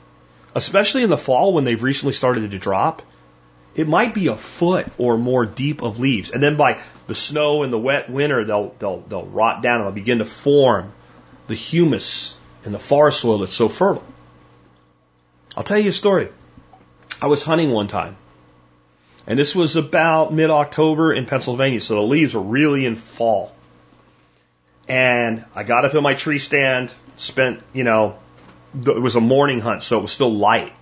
[0.55, 3.03] especially in the fall when they've recently started to drop,
[3.74, 6.31] it might be a foot or more deep of leaves.
[6.31, 9.85] And then by the snow and the wet winter, they'll, they'll, they'll rot down and
[9.86, 10.93] they'll begin to form
[11.47, 14.05] the humus in the forest soil that's so fertile.
[15.57, 16.28] I'll tell you a story.
[17.20, 18.16] I was hunting one time.
[19.27, 23.53] And this was about mid October in Pennsylvania, so the leaves were really in fall.
[24.89, 28.16] And I got up in my tree stand, spent, you know,
[28.74, 30.73] it was a morning hunt, so it was still light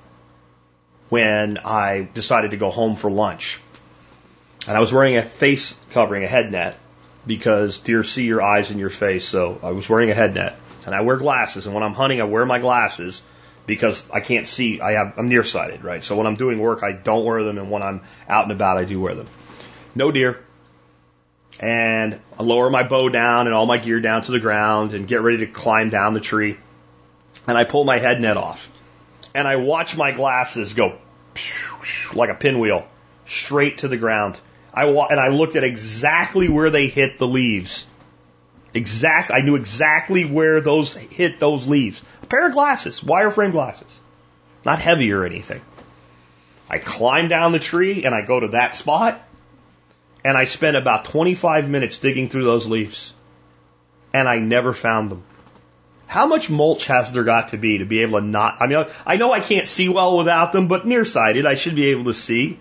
[1.09, 3.61] when I decided to go home for lunch.
[4.66, 6.77] And I was wearing a face covering, a head net,
[7.27, 10.59] because deer see your eyes and your face, so I was wearing a head net.
[10.85, 13.23] And I wear glasses, and when I'm hunting, I wear my glasses
[13.66, 14.81] because I can't see.
[14.81, 16.03] I have I'm nearsighted, right?
[16.03, 18.77] So when I'm doing work, I don't wear them, and when I'm out and about,
[18.77, 19.27] I do wear them.
[19.95, 20.41] No deer,
[21.61, 25.07] and I lower my bow down and all my gear down to the ground and
[25.07, 26.57] get ready to climb down the tree.
[27.47, 28.70] And I pull my head net off.
[29.35, 30.99] And I watch my glasses go
[32.15, 32.86] like a pinwheel
[33.27, 34.41] straight to the ground.
[34.73, 37.86] I wa- and I looked at exactly where they hit the leaves.
[38.73, 42.03] Exact, I knew exactly where those hit those leaves.
[42.24, 44.01] A pair of glasses, wireframe glasses,
[44.64, 45.60] not heavy or anything.
[46.70, 49.20] I climb down the tree and I go to that spot
[50.24, 53.12] and I spent about 25 minutes digging through those leaves.
[54.14, 55.22] And I never found them.
[56.06, 58.56] How much mulch has there got to be to be able to not?
[58.59, 61.90] I mean, I know I can't see well without them, but nearsighted, I should be
[61.90, 62.59] able to see.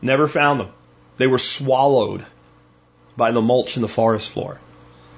[0.00, 0.70] Never found them.
[1.18, 2.24] They were swallowed
[3.18, 4.58] by the mulch in the forest floor.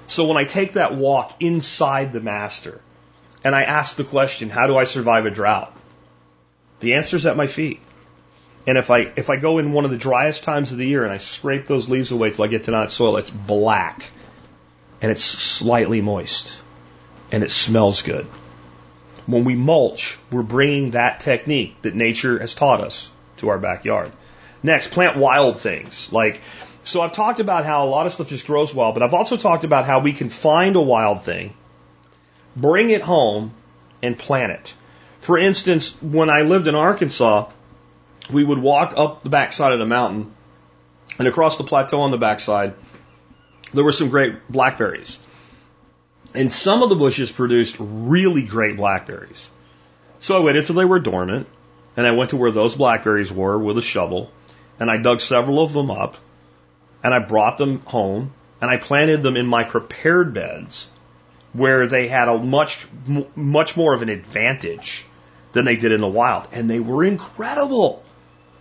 [0.07, 2.81] So when I take that walk inside the master,
[3.43, 5.75] and I ask the question, how do I survive a drought?
[6.79, 7.79] The answer's at my feet.
[8.65, 11.03] And if I if I go in one of the driest times of the year
[11.03, 14.03] and I scrape those leaves away till I get to not soil, it's black
[15.01, 16.61] and it's slightly moist
[17.31, 18.25] and it smells good.
[19.25, 24.11] When we mulch, we're bringing that technique that nature has taught us to our backyard.
[24.63, 26.11] Next, plant wild things.
[26.11, 26.41] Like,
[26.83, 29.37] so I've talked about how a lot of stuff just grows wild, but I've also
[29.37, 31.53] talked about how we can find a wild thing,
[32.57, 33.53] bring it home,
[34.01, 34.73] and plant it.
[35.19, 37.49] For instance, when I lived in Arkansas,
[38.31, 40.33] we would walk up the backside of the mountain
[41.17, 42.73] and across the plateau on the backside,
[43.73, 45.17] there were some great blackberries.
[46.33, 49.49] And some of the bushes produced really great blackberries.
[50.19, 51.47] So I waited till they were dormant,
[51.95, 54.31] and I went to where those blackberries were with a shovel,
[54.79, 56.17] and I dug several of them up,
[57.03, 60.89] and I brought them home, and I planted them in my prepared beds,
[61.57, 62.85] where they had a much,
[63.35, 65.05] much more of an advantage
[65.53, 68.03] than they did in the wild, and they were incredible.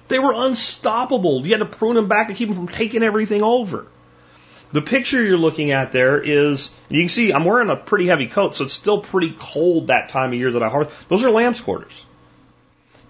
[0.09, 1.47] They were unstoppable.
[1.47, 3.87] You had to prune them back to keep them from taking everything over.
[4.73, 8.29] The picture you're looking at there is, you can see I'm wearing a pretty heavy
[8.29, 11.09] coat, so it's still pretty cold that time of year that I harvest.
[11.09, 12.05] Those are lamb's quarters.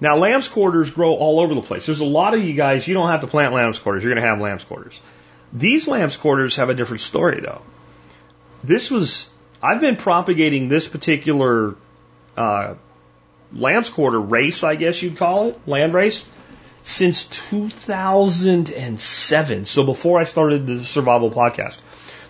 [0.00, 1.86] Now, lamb's quarters grow all over the place.
[1.86, 4.02] There's a lot of you guys, you don't have to plant lamb's quarters.
[4.02, 5.00] You're going to have lamb's quarters.
[5.52, 7.62] These lamb's quarters have a different story, though.
[8.64, 9.30] This was,
[9.66, 11.74] I've been propagating this particular
[12.36, 12.74] uh,
[13.92, 16.24] quarter race, I guess you'd call it, land race,
[16.84, 19.64] since 2007.
[19.64, 21.80] So before I started the survival podcast,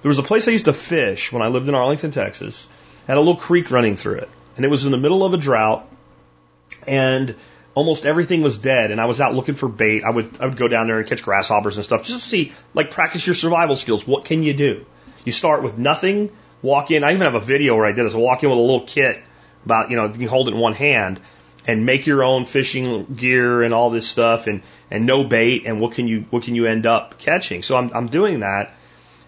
[0.01, 2.67] there was a place I used to fish when I lived in Arlington, Texas,
[3.07, 4.31] had a little creek running through it.
[4.57, 5.87] And it was in the middle of a drought
[6.87, 7.35] and
[7.75, 10.05] almost everything was dead and I was out looking for bait.
[10.05, 12.55] I would, I would go down there and catch grasshoppers and stuff just to see,
[12.73, 14.07] like practice your survival skills.
[14.07, 14.87] What can you do?
[15.27, 16.31] You start with nothing,
[16.63, 17.05] walk in.
[17.05, 18.15] I even have a video where I did this.
[18.15, 19.23] I walk in with a little kit
[19.65, 21.21] about, you know, you hold it in one hand
[21.67, 25.81] and make your own fishing gear and all this stuff and, and no bait and
[25.81, 27.63] what can you, what can you end up catching?
[27.63, 28.75] So I'm, I'm doing that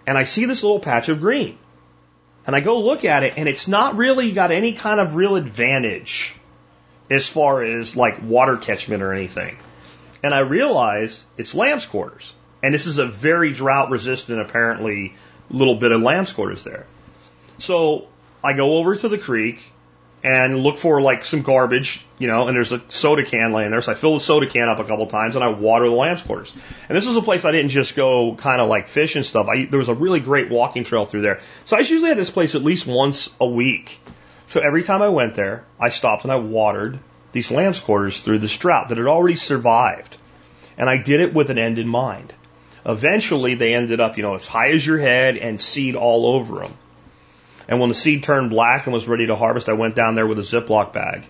[0.07, 1.59] and I see this little patch of green
[2.47, 5.37] and I go look at it and it's not really got any kind of real
[5.37, 6.35] advantage
[7.11, 9.57] as far as like water catchment or anything.
[10.23, 12.35] And I realize it's lamb's quarters.
[12.63, 15.15] And this is a very drought resistant, apparently,
[15.51, 16.87] little bit of lamb's quarters there.
[17.59, 18.06] So
[18.43, 19.72] I go over to the creek
[20.22, 23.80] and look for like some garbage, you know, and there's a soda can laying there.
[23.80, 26.22] So I fill the soda can up a couple times and I water the lamb's
[26.22, 26.52] quarters.
[26.89, 29.47] And this was a place I didn't just go kind of like fish and stuff.
[29.48, 31.40] I, there was a really great walking trail through there.
[31.66, 34.01] So I usually at this place at least once a week.
[34.47, 36.98] So every time I went there, I stopped and I watered
[37.32, 40.16] these lamb's quarters through this drought that had already survived.
[40.76, 42.32] And I did it with an end in mind.
[42.86, 46.60] Eventually they ended up, you know, as high as your head and seed all over
[46.60, 46.74] them.
[47.69, 50.27] And when the seed turned black and was ready to harvest, I went down there
[50.27, 51.27] with a Ziploc bag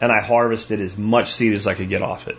[0.00, 2.36] and I harvested as much seed as I could get off it.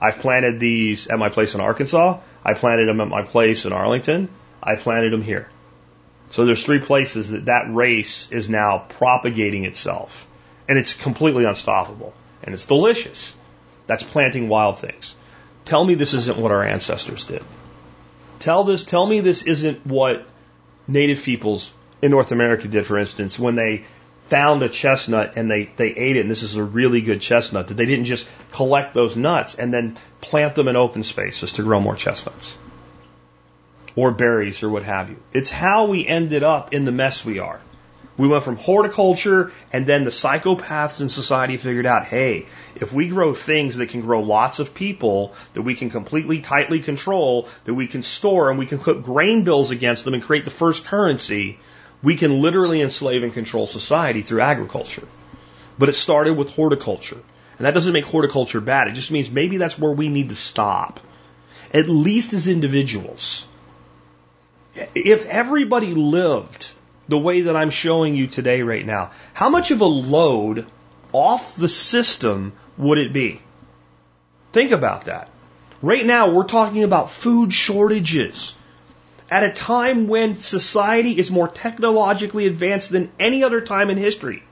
[0.00, 2.18] I've planted these at my place in Arkansas.
[2.44, 4.28] I planted them at my place in Arlington.
[4.62, 5.48] I planted them here.
[6.30, 10.26] So there's three places that that race is now propagating itself.
[10.68, 12.14] And it's completely unstoppable.
[12.42, 13.34] And it's delicious.
[13.86, 15.14] That's planting wild things.
[15.64, 17.42] Tell me this isn't what our ancestors did.
[18.38, 20.26] Tell this, tell me this isn't what
[20.88, 21.72] native peoples
[22.02, 23.84] in North America did, for instance, when they
[24.24, 27.68] found a chestnut and they, they ate it, and this is a really good chestnut,
[27.68, 31.62] that they didn't just collect those nuts and then plant them in open spaces to
[31.62, 32.56] grow more chestnuts
[33.94, 35.16] or berries or what have you.
[35.32, 37.60] It's how we ended up in the mess we are.
[38.16, 43.08] We went from horticulture and then the psychopaths in society figured out, hey, if we
[43.08, 47.74] grow things that can grow lots of people, that we can completely tightly control, that
[47.74, 50.84] we can store and we can put grain bills against them and create the first
[50.84, 51.58] currency,
[52.02, 55.06] we can literally enslave and control society through agriculture.
[55.78, 57.20] But it started with horticulture.
[57.58, 58.88] And that doesn't make horticulture bad.
[58.88, 61.00] It just means maybe that's where we need to stop.
[61.72, 63.46] At least as individuals.
[64.94, 66.70] If everybody lived
[67.08, 70.66] the way that I'm showing you today right now, how much of a load
[71.12, 73.40] off the system would it be?
[74.52, 75.28] Think about that.
[75.82, 78.54] Right now, we're talking about food shortages
[79.32, 84.42] at a time when society is more technologically advanced than any other time in history.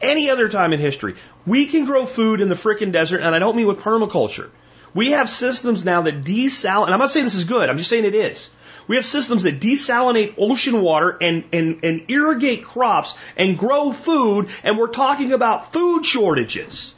[0.00, 1.16] Any other time in history.
[1.46, 4.50] We can grow food in the frickin' desert, and I don't mean with permaculture.
[4.94, 7.90] We have systems now that desalinate, and I'm not saying this is good, I'm just
[7.90, 8.50] saying it is.
[8.86, 14.50] We have systems that desalinate ocean water and, and, and irrigate crops and grow food,
[14.62, 16.94] and we're talking about food shortages.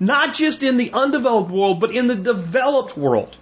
[0.00, 3.36] Not just in the undeveloped world, but in the developed world.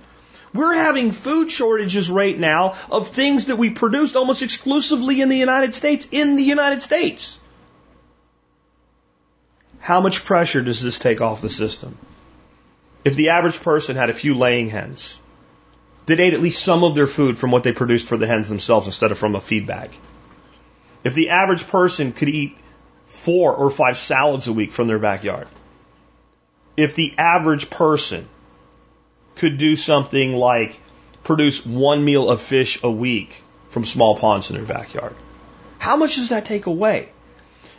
[0.54, 5.36] We're having food shortages right now of things that we produced almost exclusively in the
[5.36, 7.38] United States, in the United States.
[9.82, 11.98] how much pressure does this take off the system?
[13.04, 15.20] If the average person had a few laying hens
[16.06, 18.48] that ate at least some of their food from what they produced for the hens
[18.48, 19.90] themselves instead of from a feed bag.
[21.02, 22.56] If the average person could eat
[23.06, 25.48] four or five salads a week from their backyard.
[26.76, 28.28] If the average person
[29.43, 30.78] could do something like
[31.24, 35.16] produce one meal of fish a week from small ponds in their backyard.
[35.78, 37.09] How much does that take away?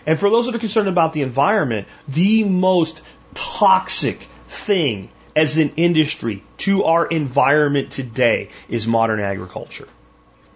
[0.06, 3.02] And for those that are concerned about the environment, the most
[3.34, 5.08] toxic thing
[5.38, 9.88] as an industry to our environment today is modern agriculture.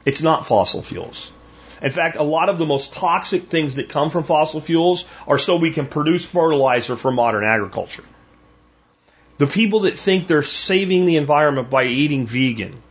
[0.03, 1.31] It's not fossil fuels.
[1.81, 5.37] In fact, a lot of the most toxic things that come from fossil fuels are
[5.37, 8.03] so we can produce fertilizer for modern agriculture.
[9.37, 12.81] The people that think they're saving the environment by eating vegan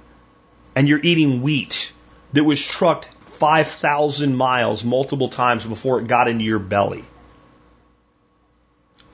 [0.74, 1.92] and you're eating wheat
[2.32, 7.04] that was trucked 5,000 miles multiple times before it got into your belly.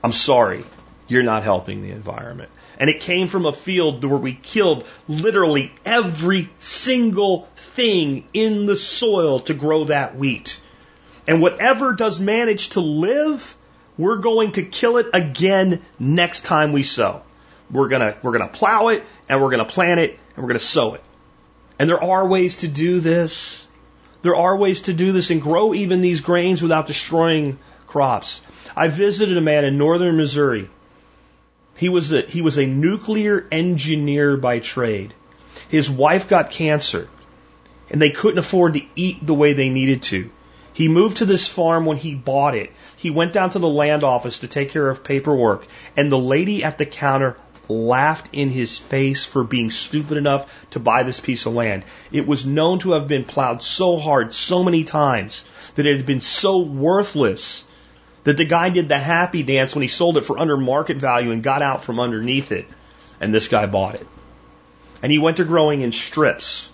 [0.03, 0.63] I'm sorry,
[1.07, 2.51] you're not helping the environment.
[2.77, 8.75] And it came from a field where we killed literally every single thing in the
[8.75, 10.59] soil to grow that wheat.
[11.27, 13.55] And whatever does manage to live,
[13.97, 17.21] we're going to kill it again next time we sow.
[17.71, 20.95] We're gonna, we're gonna plow it and we're gonna plant it and we're gonna sow
[20.95, 21.03] it.
[21.79, 23.67] And there are ways to do this.
[24.21, 28.41] There are ways to do this and grow even these grains without destroying crops.
[28.75, 30.69] I visited a man in northern Missouri.
[31.75, 35.13] He was a, he was a nuclear engineer by trade.
[35.69, 37.09] His wife got cancer
[37.89, 40.31] and they couldn't afford to eat the way they needed to.
[40.73, 42.71] He moved to this farm when he bought it.
[42.97, 46.63] He went down to the land office to take care of paperwork, and the lady
[46.63, 47.37] at the counter
[47.69, 51.85] laughed in his face for being stupid enough to buy this piece of land.
[52.11, 55.45] It was known to have been plowed so hard so many times
[55.75, 57.63] that it had been so worthless
[58.23, 61.31] that the guy did the happy dance when he sold it for under market value
[61.31, 62.65] and got out from underneath it.
[63.21, 64.07] And this guy bought it.
[65.01, 66.71] And he went to growing in strips.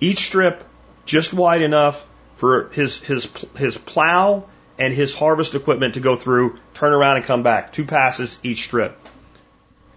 [0.00, 0.64] Each strip
[1.04, 2.06] just wide enough
[2.36, 4.44] for his, his, his plow
[4.78, 7.72] and his harvest equipment to go through, turn around and come back.
[7.72, 8.98] Two passes each strip.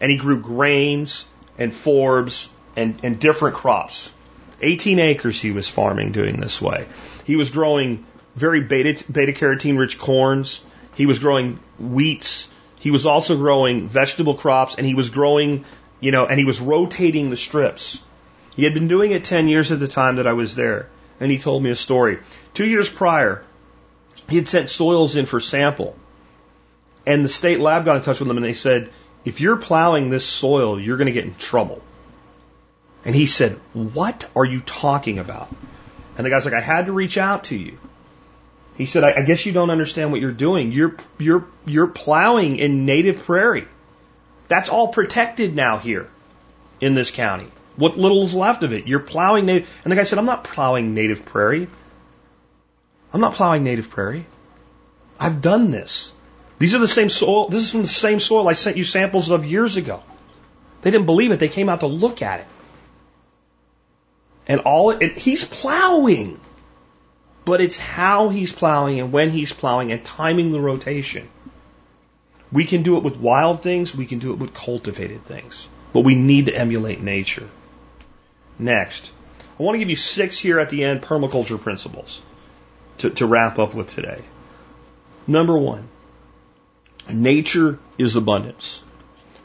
[0.01, 1.25] And he grew grains
[1.57, 4.11] and forbs and, and different crops.
[4.61, 6.85] 18 acres he was farming doing this way.
[7.25, 8.05] He was growing
[8.35, 10.61] very beta, beta carotene rich corns.
[10.95, 12.49] He was growing wheats.
[12.79, 15.65] He was also growing vegetable crops and he was growing,
[15.99, 18.01] you know, and he was rotating the strips.
[18.55, 20.87] He had been doing it 10 years at the time that I was there.
[21.19, 22.19] And he told me a story.
[22.53, 23.43] Two years prior,
[24.29, 25.95] he had sent soils in for sample.
[27.05, 28.89] And the state lab got in touch with him and they said,
[29.25, 31.81] if you're plowing this soil, you're going to get in trouble.
[33.05, 35.49] And he said, What are you talking about?
[36.17, 37.77] And the guy's like, I had to reach out to you.
[38.77, 40.71] He said, I, I guess you don't understand what you're doing.
[40.71, 43.67] You're, you're, you're plowing in native prairie.
[44.47, 46.09] That's all protected now here
[46.81, 47.47] in this county.
[47.80, 48.88] What little is left of it.
[48.88, 49.69] You're plowing native.
[49.85, 51.69] And the guy said, I'm not plowing native prairie.
[53.14, 54.26] I'm not plowing native prairie.
[55.18, 56.14] I've done this.
[56.57, 57.47] These are the same soil.
[57.47, 60.03] This is from the same soil I sent you samples of years ago.
[60.81, 61.39] They didn't believe it.
[61.39, 62.47] They came out to look at it.
[64.45, 66.38] And all it, he's plowing.
[67.45, 71.30] But it's how he's plowing and when he's plowing and timing the rotation.
[72.51, 75.69] We can do it with wild things, we can do it with cultivated things.
[75.93, 77.47] But we need to emulate nature.
[78.60, 79.11] Next,
[79.57, 82.22] I want to give you six here at the end permaculture principles
[82.99, 84.22] to, to wrap up with today.
[85.26, 85.88] Number one,
[87.10, 88.84] nature is abundance.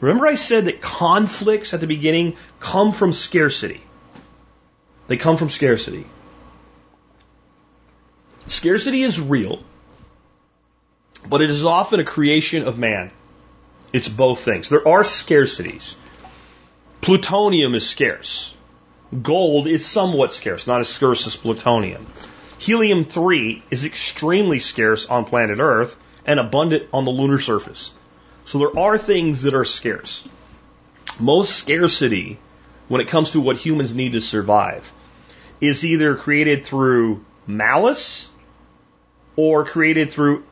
[0.01, 3.81] Remember I said that conflicts at the beginning come from scarcity.
[5.07, 6.05] They come from scarcity.
[8.47, 9.63] Scarcity is real,
[11.27, 13.11] but it is often a creation of man.
[13.93, 14.69] It's both things.
[14.69, 15.95] There are scarcities.
[17.01, 18.54] Plutonium is scarce.
[19.21, 22.05] Gold is somewhat scarce, not as scarce as plutonium.
[22.57, 27.93] Helium 3 is extremely scarce on planet Earth and abundant on the lunar surface.
[28.45, 30.27] So there are things that are scarce.
[31.19, 32.39] Most scarcity,
[32.87, 34.91] when it comes to what humans need to survive,
[35.61, 38.29] is either created through malice
[39.35, 40.43] or created through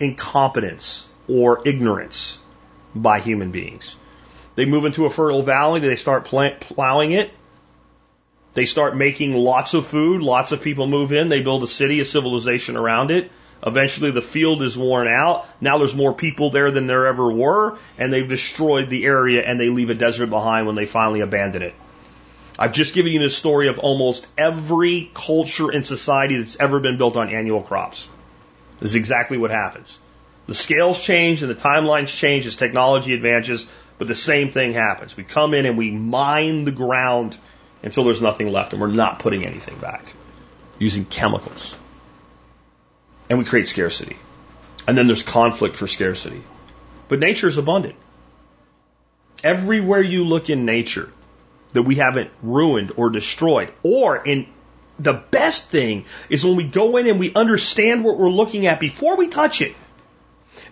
[0.00, 2.40] incompetence or ignorance
[2.94, 3.96] by human beings.
[4.56, 7.30] They move into a fertile valley, they start plowing it,
[8.58, 12.00] they start making lots of food, lots of people move in, they build a city,
[12.00, 13.30] a civilization around it.
[13.64, 15.46] Eventually the field is worn out.
[15.60, 19.60] Now there's more people there than there ever were, and they've destroyed the area and
[19.60, 21.74] they leave a desert behind when they finally abandon it.
[22.58, 26.98] I've just given you the story of almost every culture and society that's ever been
[26.98, 28.08] built on annual crops.
[28.80, 30.00] This is exactly what happens.
[30.48, 33.68] The scales change and the timelines change as technology advances,
[33.98, 35.16] but the same thing happens.
[35.16, 37.38] We come in and we mine the ground
[37.82, 40.04] until there's nothing left and we're not putting anything back
[40.78, 41.76] using chemicals.
[43.28, 44.16] And we create scarcity.
[44.86, 46.42] And then there's conflict for scarcity.
[47.08, 47.94] But nature is abundant.
[49.44, 51.12] Everywhere you look in nature
[51.72, 54.48] that we haven't ruined or destroyed, or in
[54.98, 58.80] the best thing is when we go in and we understand what we're looking at
[58.80, 59.76] before we touch it.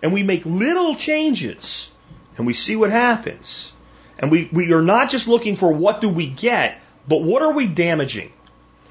[0.01, 1.89] And we make little changes
[2.37, 3.71] and we see what happens.
[4.19, 7.53] And we, we are not just looking for what do we get, but what are
[7.53, 8.31] we damaging?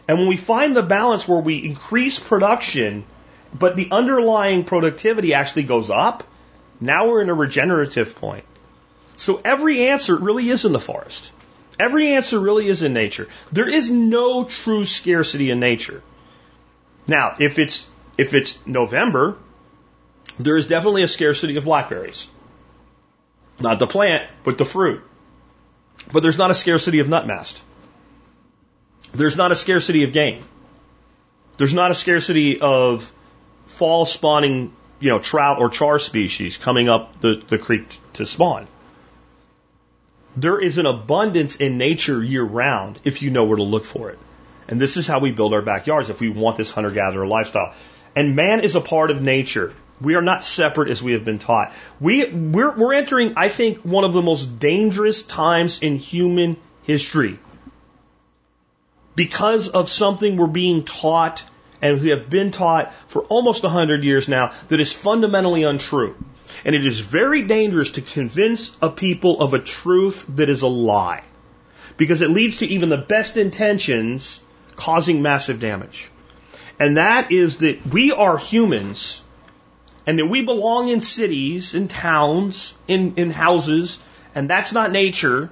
[0.09, 3.05] And when we find the balance where we increase production,
[3.53, 6.25] but the underlying productivity actually goes up,
[6.81, 8.45] now we're in a regenerative point.
[9.17, 11.33] So every answer really is in the forest.
[11.79, 13.29] Every answer really is in nature.
[13.53, 16.03] There is no true scarcity in nature.
[17.07, 17.87] Now, if it's
[18.17, 19.37] if it's November,
[20.39, 22.27] there is definitely a scarcity of blackberries.
[23.61, 25.03] Not the plant, but the fruit.
[26.13, 27.61] But there's not a scarcity of nutmast.
[29.17, 30.45] There's not a scarcity of game.
[31.59, 33.11] There's not a scarcity of
[33.67, 38.67] fall spawning, you know, trout or char species coming up the, the creek to spawn.
[40.37, 44.11] There is an abundance in nature year round if you know where to look for
[44.11, 44.19] it.
[44.69, 47.75] And this is how we build our backyards if we want this hunter gatherer lifestyle.
[48.15, 49.73] And man is a part of nature.
[50.01, 51.73] We are not separate as we have been taught.
[52.01, 57.39] We, we're, we're entering, I think, one of the most dangerous times in human history
[59.17, 61.45] because of something we're being taught
[61.83, 66.15] and we have been taught for almost a hundred years now that is fundamentally untrue.
[66.65, 70.69] And it is very dangerous to convince a people of a truth that is a
[70.69, 71.23] lie.
[71.97, 74.41] Because it leads to even the best intentions
[74.75, 76.11] causing massive damage.
[76.79, 79.23] And that is that we are humans
[80.07, 83.99] and that we belong in cities, in towns, in, in houses,
[84.35, 85.51] and that's not nature.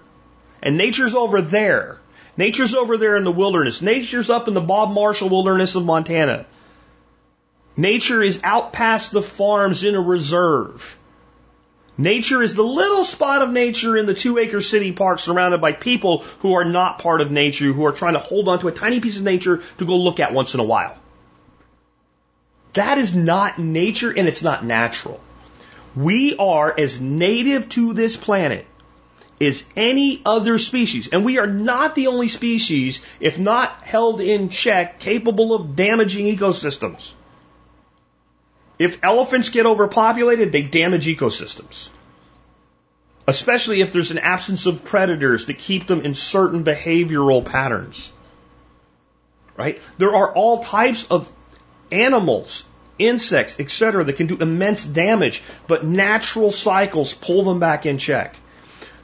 [0.63, 1.99] And nature's over there.
[2.37, 3.81] Nature's over there in the wilderness.
[3.81, 6.47] Nature's up in the Bob Marshall wilderness of Montana.
[7.77, 10.99] Nature is out past the farms in a reserve.
[11.97, 15.73] Nature is the little spot of nature in the two acre city park surrounded by
[15.73, 18.73] people who are not part of nature, who are trying to hold on to a
[18.73, 20.97] tiny piece of nature to go look at once in a while.
[22.73, 25.21] That is not nature and it's not natural.
[25.95, 28.67] We are as native to this planet
[29.41, 31.09] as any other species.
[31.09, 36.27] And we are not the only species, if not held in check, capable of damaging
[36.27, 37.13] ecosystems.
[38.79, 41.89] If elephants get overpopulated, they damage ecosystems.
[43.27, 48.13] Especially if there's an absence of predators that keep them in certain behavioral patterns.
[49.57, 49.81] Right?
[49.99, 51.33] There are all types of
[51.93, 52.65] animals,
[52.99, 58.37] insects, etc., that can do immense damage, but natural cycles pull them back in check.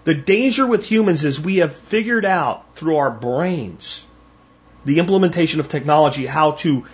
[0.04, 4.06] The danger with humans is we have figured out through our brains
[4.84, 6.86] the implementation of technology how to,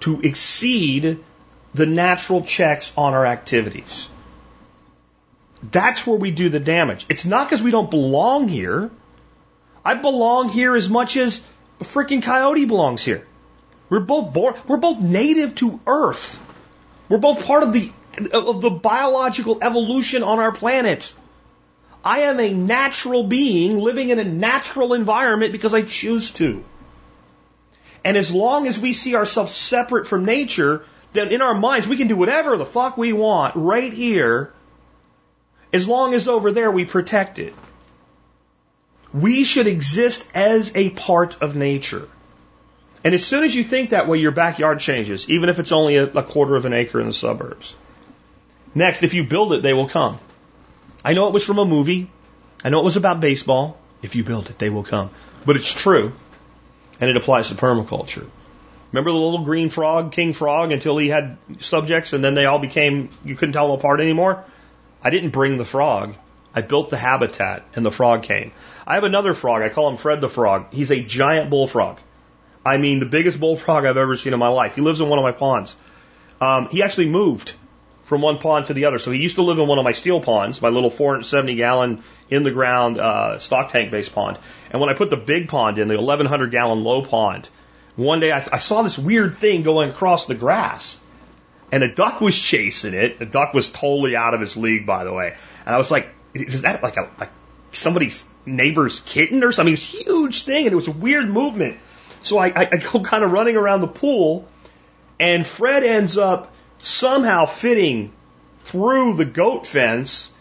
[0.00, 1.24] to exceed
[1.74, 4.08] the natural checks on our activities.
[5.62, 7.06] That's where we do the damage.
[7.08, 8.90] It's not because we don't belong here.
[9.84, 11.44] I belong here as much as
[11.80, 13.26] a freaking coyote belongs here.
[13.88, 16.40] We're both born, we're both native to Earth.
[17.08, 17.90] We're both part of the,
[18.32, 21.12] of the biological evolution on our planet.
[22.04, 26.64] I am a natural being living in a natural environment because I choose to.
[28.04, 31.96] And as long as we see ourselves separate from nature, then in our minds we
[31.96, 34.52] can do whatever the fuck we want right here,
[35.72, 37.54] as long as over there we protect it.
[39.12, 42.08] We should exist as a part of nature.
[43.02, 45.96] And as soon as you think that way, your backyard changes, even if it's only
[45.96, 47.74] a, a quarter of an acre in the suburbs.
[48.74, 50.18] Next, if you build it, they will come.
[51.04, 52.10] I know it was from a movie.
[52.64, 53.78] I know it was about baseball.
[54.02, 55.10] If you build it, they will come.
[55.46, 56.12] But it's true.
[57.00, 58.26] And it applies to permaculture.
[58.92, 62.58] Remember the little green frog, king frog, until he had subjects and then they all
[62.58, 64.44] became, you couldn't tell them apart anymore?
[65.02, 66.16] I didn't bring the frog.
[66.54, 68.52] I built the habitat and the frog came.
[68.86, 69.62] I have another frog.
[69.62, 70.66] I call him Fred the frog.
[70.72, 71.98] He's a giant bullfrog.
[72.66, 74.74] I mean, the biggest bullfrog I've ever seen in my life.
[74.74, 75.74] He lives in one of my ponds.
[76.40, 77.54] Um, he actually moved
[78.10, 78.98] from one pond to the other.
[78.98, 82.02] So he used to live in one of my steel ponds, my little 470 gallon
[82.28, 84.36] in the ground uh, stock tank based pond.
[84.72, 87.48] And when I put the big pond in, the 1100 gallon low pond,
[87.94, 91.00] one day I, I saw this weird thing going across the grass.
[91.70, 93.20] And a duck was chasing it.
[93.20, 95.36] The duck was totally out of his league, by the way.
[95.64, 97.30] And I was like, is that like a like
[97.70, 99.72] somebody's neighbor's kitten or something?
[99.72, 101.78] It was a huge thing, and it was a weird movement.
[102.22, 104.48] So I, I, I go kind of running around the pool,
[105.20, 108.12] and Fred ends up somehow fitting
[108.60, 110.32] through the goat fence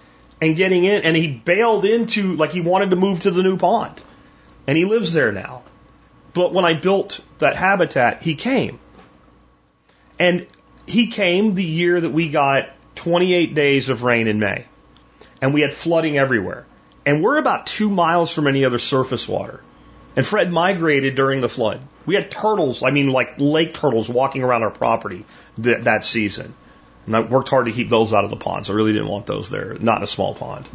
[0.41, 3.57] and getting in, and he bailed into, like he wanted to move to the new
[3.57, 4.01] pond.
[4.67, 5.63] And he lives there now.
[6.33, 8.79] But when I built that habitat, he came.
[10.17, 10.47] And
[10.85, 14.65] he came the year that we got 28 days of rain in May.
[15.41, 16.65] And we had flooding everywhere.
[17.05, 19.61] And we're about two miles from any other surface water.
[20.15, 21.81] And Fred migrated during the flood.
[22.05, 25.25] We had turtles, I mean, like lake turtles walking around our property
[25.63, 26.53] that, that season.
[27.05, 28.69] And I worked hard to keep those out of the ponds.
[28.69, 30.67] I really didn't want those there, not in a small pond.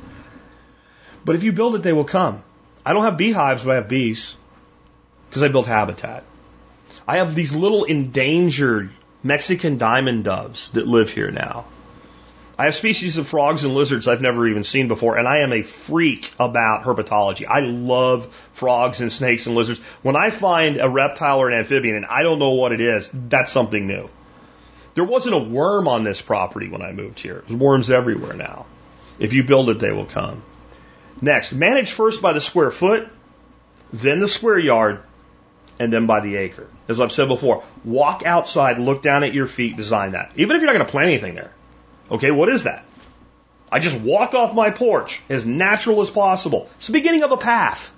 [1.24, 2.42] But if you build it, they will come.
[2.84, 4.36] I don't have beehives, but I have bees
[5.28, 6.24] because I built habitat.
[7.06, 8.90] I have these little endangered
[9.22, 11.64] Mexican diamond doves that live here now.
[12.56, 15.52] I have species of frogs and lizards I've never even seen before, and I am
[15.52, 17.46] a freak about herpetology.
[17.48, 19.80] I love frogs and snakes and lizards.
[20.02, 23.10] When I find a reptile or an amphibian and I don't know what it is,
[23.12, 24.08] that's something new.
[24.94, 27.42] There wasn't a worm on this property when I moved here.
[27.46, 28.66] There's worms everywhere now.
[29.18, 30.42] If you build it, they will come.
[31.20, 33.08] Next, manage first by the square foot,
[33.92, 35.02] then the square yard,
[35.78, 36.68] and then by the acre.
[36.88, 40.32] As I've said before, walk outside, look down at your feet, design that.
[40.36, 41.52] Even if you're not going to plant anything there.
[42.10, 42.84] Okay, what is that?
[43.72, 46.68] I just walk off my porch as natural as possible.
[46.76, 47.92] It's the beginning of a path.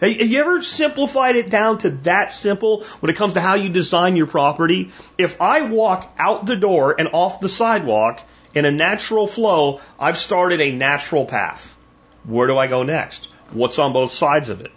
[0.00, 3.68] Have you ever simplified it down to that simple when it comes to how you
[3.68, 4.90] design your property?
[5.16, 8.20] If I walk out the door and off the sidewalk
[8.54, 11.76] in a natural flow, I've started a natural path.
[12.24, 13.28] Where do I go next?
[13.52, 14.72] What's on both sides of it?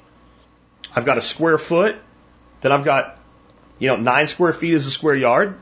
[0.95, 1.95] I've got a square foot,
[2.61, 3.17] then I've got,
[3.79, 5.59] you know, nine square feet is a square yard,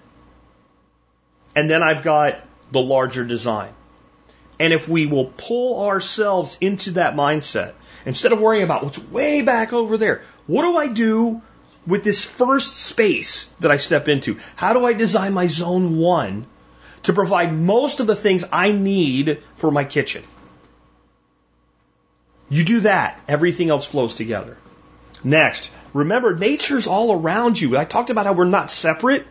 [1.55, 2.39] and then I've got
[2.71, 3.73] the larger design.
[4.59, 7.73] And if we will pull ourselves into that mindset,
[8.05, 11.41] instead of worrying about what's way back over there, what do I do
[11.87, 14.39] with this first space that I step into?
[14.55, 16.47] How do I design my zone one
[17.03, 20.23] to provide most of the things I need for my kitchen?
[22.49, 24.57] You do that, everything else flows together.
[25.23, 27.77] Next, remember nature's all around you.
[27.77, 29.25] I talked about how we're not separate.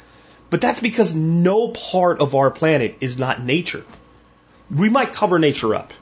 [0.54, 3.84] But that's because no part of our planet is not nature.
[4.70, 5.92] We might cover nature up.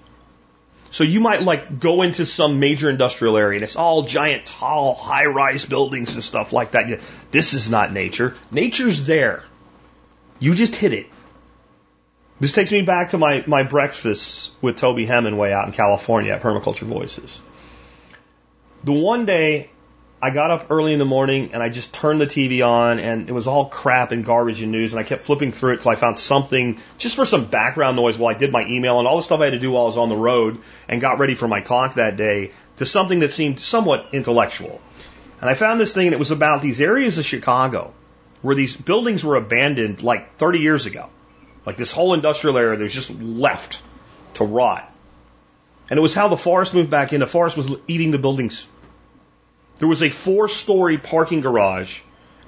[0.93, 4.95] So you might like go into some major industrial area and it's all giant, tall,
[4.95, 7.01] high rise buildings and stuff like that.
[7.31, 8.35] This is not nature.
[8.51, 9.43] Nature's there.
[10.39, 11.07] You just hit it.
[12.41, 16.43] This takes me back to my, my breakfast with Toby Hemenway out in California at
[16.43, 17.41] Permaculture Voices.
[18.85, 19.71] The one day
[20.25, 23.29] I got up early in the morning and I just turned the TV on and
[23.29, 25.91] it was all crap and garbage and news and I kept flipping through it till
[25.91, 29.17] I found something just for some background noise while I did my email and all
[29.17, 31.35] the stuff I had to do while I was on the road and got ready
[31.35, 34.81] for my talk that day to something that seemed somewhat intellectual.
[35.41, 37.93] And I found this thing and it was about these areas of Chicago
[38.43, 41.11] where these buildings were abandoned like 30 years ago.
[41.67, 43.83] Like this whole industrial area that was just left
[44.35, 44.89] to rot.
[45.91, 47.19] And it was how the forest moved back in.
[47.19, 48.65] The forest was eating the buildings
[49.79, 52.01] there was a four story parking garage.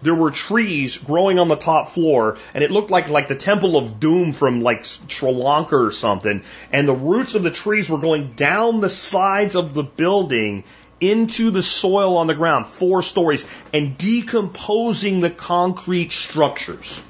[0.02, 3.78] There were trees growing on the top floor, and it looked like, like the Temple
[3.78, 6.42] of Doom from like Sri Lanka or something.
[6.70, 10.64] And the roots of the trees were going down the sides of the building
[11.00, 17.02] into the soil on the ground, four stories, and decomposing the concrete structures.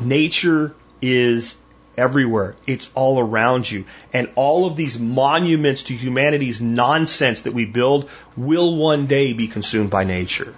[0.00, 1.56] Nature is
[1.96, 2.54] everywhere.
[2.66, 3.84] It's all around you.
[4.12, 9.48] And all of these monuments to humanity's nonsense that we build will one day be
[9.48, 10.54] consumed by nature.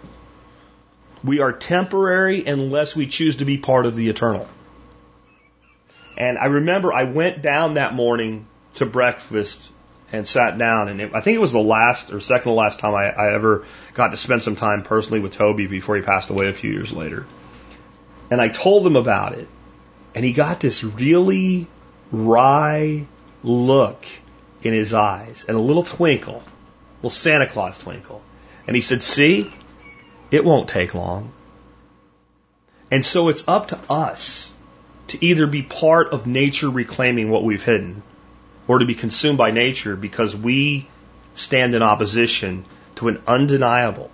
[1.22, 4.46] We are temporary unless we choose to be part of the eternal.
[6.16, 9.70] And I remember I went down that morning to breakfast
[10.12, 12.78] and sat down, and it, I think it was the last or second to last
[12.78, 16.30] time I, I ever got to spend some time personally with Toby before he passed
[16.30, 17.26] away a few years later.
[18.30, 19.48] And I told him about it.
[20.14, 21.66] And he got this really
[22.12, 23.06] wry
[23.42, 24.06] look
[24.62, 28.22] in his eyes and a little twinkle, a little Santa Claus twinkle.
[28.66, 29.52] And he said, See,
[30.30, 31.32] it won't take long.
[32.90, 34.52] And so it's up to us
[35.08, 38.02] to either be part of nature reclaiming what we've hidden
[38.66, 40.86] or to be consumed by nature because we
[41.34, 42.64] stand in opposition
[42.96, 44.10] to an undeniable,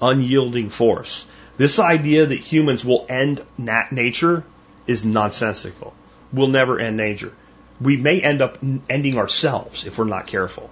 [0.00, 1.26] unyielding force.
[1.56, 4.44] This idea that humans will end nat- nature
[4.88, 5.94] is nonsensical.
[6.32, 7.32] We'll never end nature.
[7.80, 8.58] We may end up
[8.88, 10.68] ending ourselves if we're not careful.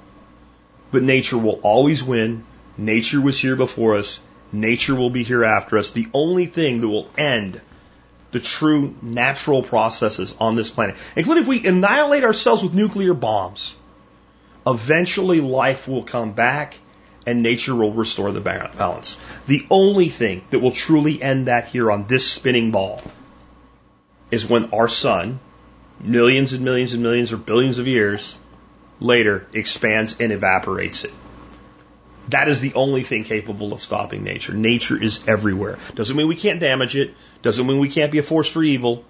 [0.91, 2.45] But nature will always win.
[2.77, 4.19] Nature was here before us.
[4.53, 5.91] Nature will be here after us.
[5.91, 7.61] The only thing that will end
[8.33, 13.77] the true natural processes on this planet, including if we annihilate ourselves with nuclear bombs,
[14.67, 16.77] eventually life will come back
[17.25, 19.19] and nature will restore the balance.
[19.47, 23.03] The only thing that will truly end that here on this spinning ball
[24.31, 25.39] is when our sun,
[26.01, 28.37] millions and millions and millions or billions of years
[29.01, 31.13] later, expands and evaporates it.
[32.29, 34.53] That is the only thing capable of stopping nature.
[34.53, 35.79] Nature is everywhere.
[35.95, 37.15] Doesn't mean we can't damage it.
[37.43, 39.05] Doesn't mean we can't be a force for evil.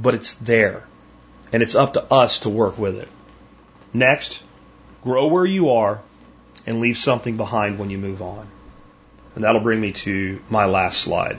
[0.00, 0.84] But it's there.
[1.52, 3.08] And it's up to us to work with it.
[3.94, 4.42] Next,
[5.02, 6.00] grow where you are
[6.66, 8.48] and leave something behind when you move on.
[9.34, 11.38] And that'll bring me to my last slide.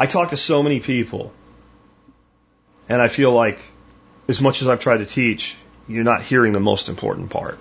[0.00, 1.30] I talk to so many people,
[2.88, 3.60] and I feel like
[4.28, 7.58] as much as I've tried to teach, you're not hearing the most important part.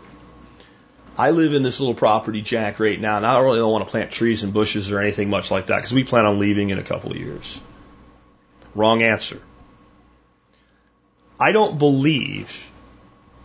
[1.18, 3.92] I live in this little property, Jack, right now, and I really don't want to
[3.92, 6.80] plant trees and bushes or anything much like that because we plan on leaving in
[6.80, 7.60] a couple of years.
[8.74, 9.42] Wrong answer.
[11.38, 12.72] I don't believe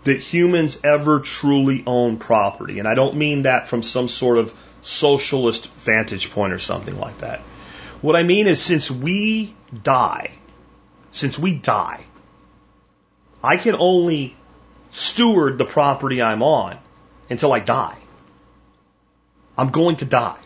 [0.04, 4.54] that humans ever truly own property, and I don't mean that from some sort of
[4.82, 7.40] socialist vantage point or something like that.
[8.04, 10.30] What I mean is, since we die,
[11.10, 12.04] since we die,
[13.42, 14.36] I can only
[14.90, 16.76] steward the property I'm on
[17.30, 17.96] until I die.
[19.56, 20.36] I'm going to die.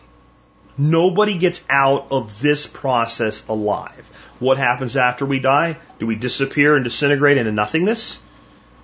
[0.77, 4.09] Nobody gets out of this process alive.
[4.39, 5.75] What happens after we die?
[5.99, 8.21] Do we disappear and disintegrate into nothingness?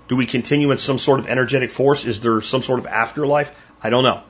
[0.10, 2.04] Do we continue in some sort of energetic force?
[2.04, 3.58] Is there some sort of afterlife?
[3.82, 4.24] I don't know.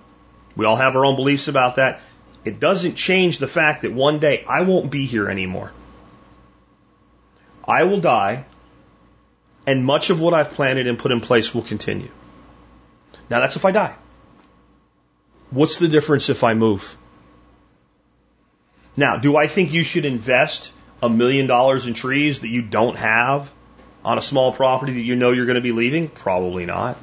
[0.55, 2.01] We all have our own beliefs about that.
[2.45, 5.71] It doesn't change the fact that one day I won't be here anymore.
[7.67, 8.45] I will die,
[9.65, 12.11] and much of what I've planted and put in place will continue.
[13.29, 13.95] Now that's if I die.
[15.49, 16.95] What's the difference if I move?
[18.97, 22.97] Now, do I think you should invest a million dollars in trees that you don't
[22.97, 23.51] have
[24.03, 26.07] on a small property that you know you're going to be leaving?
[26.07, 26.97] Probably not.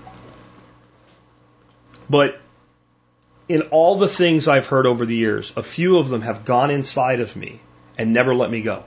[2.09, 2.41] But
[3.49, 6.71] in all the things I've heard over the years, a few of them have gone
[6.71, 7.61] inside of me
[7.99, 8.85] and never let me go.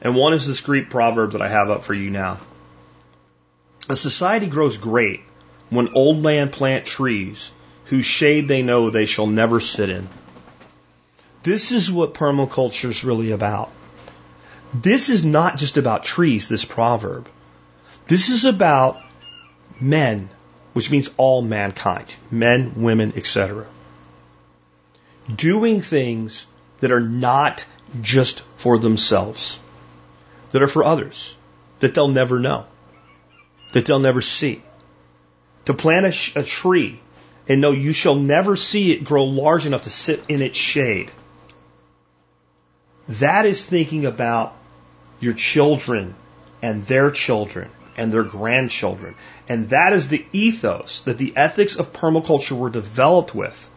[0.00, 2.38] And one is this Greek proverb that I have up for you now.
[3.88, 5.20] A society grows great
[5.70, 7.50] when old men plant trees
[7.86, 10.08] whose shade they know they shall never sit in.
[11.42, 13.70] This is what permaculture is really about.
[14.72, 17.28] This is not just about trees, this proverb.
[18.06, 19.02] This is about
[19.80, 20.30] men,
[20.72, 23.66] which means all mankind, men, women, etc.
[25.34, 26.46] Doing things
[26.80, 27.64] that are not
[28.00, 29.58] just for themselves,
[30.52, 31.36] that are for others,
[31.80, 32.66] that they'll never know,
[33.72, 34.62] that they'll never see
[35.64, 37.00] to plant a, sh- a tree
[37.48, 41.10] and know you shall never see it grow large enough to sit in its shade.
[43.08, 44.56] That is thinking about
[45.20, 46.14] your children
[46.62, 49.14] and their children and their grandchildren.
[49.48, 53.70] And that is the ethos that the ethics of permaculture were developed with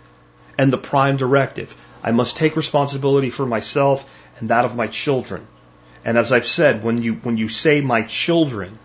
[0.58, 1.76] and the prime directive.
[2.04, 4.10] I must take responsibility for myself
[4.40, 5.48] and that of my children.
[6.04, 8.78] And as I've said, when you, when you say my children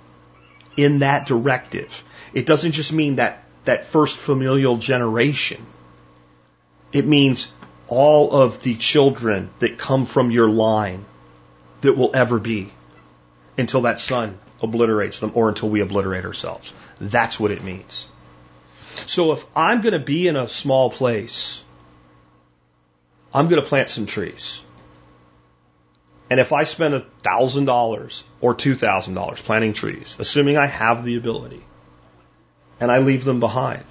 [0.76, 2.02] in that directive,
[2.32, 5.64] it doesn't just mean that, that first familial generation.
[6.92, 7.52] It means
[7.88, 11.04] all of the children that come from your line
[11.82, 12.72] that will ever be
[13.58, 16.72] until that sun obliterates them or until we obliterate ourselves.
[17.00, 18.08] That's what it means.
[19.06, 21.62] So if I'm going to be in a small place,
[23.32, 24.62] I'm going to plant some trees.
[26.28, 30.66] And if I spend a thousand dollars or two thousand dollars planting trees, assuming I
[30.66, 31.62] have the ability,
[32.78, 33.84] and I leave them behind.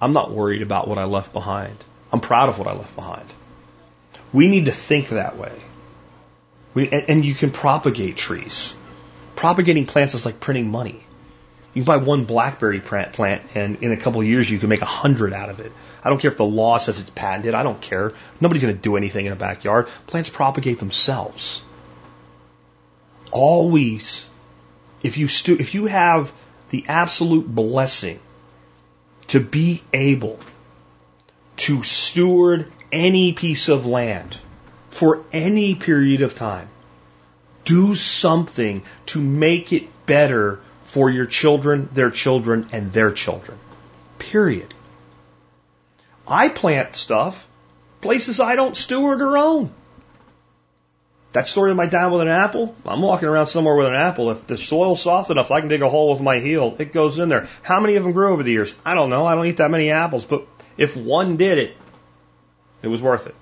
[0.00, 1.76] I'm not worried about what I left behind.
[2.12, 3.26] I'm proud of what I left behind.
[4.32, 5.52] We need to think that way.
[6.74, 8.74] We, and, and you can propagate trees.
[9.36, 11.00] Propagating plants is like printing money.
[11.74, 14.86] You buy one blackberry plant, and in a couple of years you can make a
[14.86, 15.70] hundred out of it.
[16.02, 17.54] I don't care if the law says it's patented.
[17.54, 18.14] I don't care.
[18.40, 19.88] Nobody's going to do anything in a backyard.
[20.06, 21.62] Plants propagate themselves.
[23.30, 24.28] Always,
[25.02, 26.32] if you stu- if you have
[26.70, 28.20] the absolute blessing
[29.28, 30.38] to be able
[31.56, 34.36] to steward any piece of land
[34.88, 36.68] for any period of time.
[37.66, 43.58] Do something to make it better for your children, their children, and their children.
[44.18, 44.72] Period.
[46.26, 47.46] I plant stuff
[48.00, 49.72] places I don't steward or own.
[51.32, 54.30] That story of my dad with an apple, I'm walking around somewhere with an apple.
[54.30, 56.76] If the soil's soft enough, I can dig a hole with my heel.
[56.78, 57.48] It goes in there.
[57.62, 58.74] How many of them grew over the years?
[58.86, 59.26] I don't know.
[59.26, 60.46] I don't eat that many apples, but
[60.78, 61.76] if one did it,
[62.80, 63.34] it was worth it.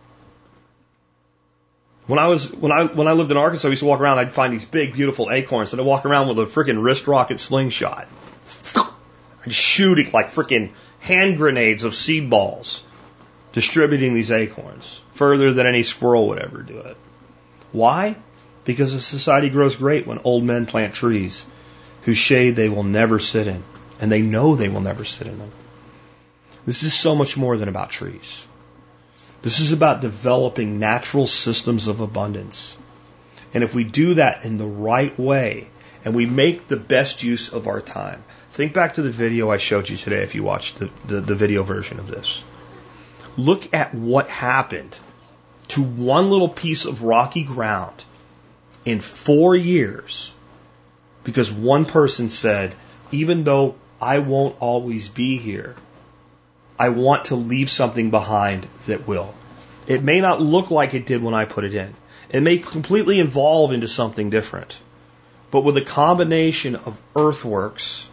[2.07, 4.19] When I was when I when I lived in Arkansas, I used to walk around.
[4.19, 7.41] I'd find these big, beautiful acorns, and I'd walk around with a freaking wrist rocket
[7.41, 8.07] slingshot,
[9.47, 12.83] I'd shoot it like freaking hand grenades of seed balls,
[13.53, 16.97] distributing these acorns further than any squirrel would ever do it.
[17.73, 18.17] Why?
[18.65, 21.45] Because a society grows great when old men plant trees
[22.03, 23.63] whose shade they will never sit in,
[24.01, 25.51] and they know they will never sit in them.
[26.67, 28.47] This is so much more than about trees.
[29.45, 32.79] This is about developing natural systems of abundance.
[33.53, 35.69] And if we do that in the right way,
[36.03, 39.59] and we make the best use of our time, think back to the video I
[39.59, 42.43] showed you today if you watched the, the, the video version of this.
[43.37, 44.99] Look at what happened
[45.69, 48.03] to one little piece of rocky ground
[48.87, 50.33] in four years
[51.23, 52.75] because one person said,
[53.13, 55.77] even though I won't always be here,
[56.79, 59.35] I want to leave something behind that will.
[59.87, 61.95] It may not look like it did when I put it in.
[62.31, 64.77] It may completely evolve into something different.
[65.51, 68.09] But with a combination of earthworks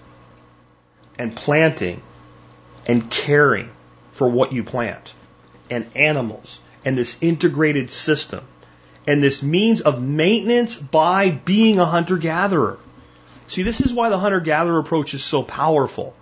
[1.18, 2.02] and planting
[2.88, 3.70] and caring
[4.12, 5.14] for what you plant
[5.70, 8.44] and animals and this integrated system
[9.08, 12.78] and this means of maintenance by being a hunter gatherer.
[13.48, 16.14] See, this is why the hunter gatherer approach is so powerful.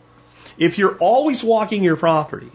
[0.59, 2.51] If you're always walking your property,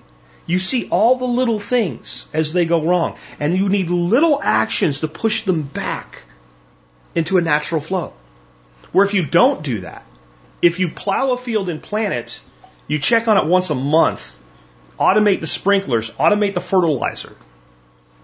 [0.47, 5.01] you see all the little things as they go wrong, and you need little actions
[5.01, 6.25] to push them back
[7.15, 8.13] into a natural flow.
[8.93, 10.05] Where if you don't do that,
[10.61, 12.41] if you plow a field and plant it,
[12.87, 14.39] you check on it once a month,
[15.01, 17.35] automate the sprinklers, automate the fertilizer.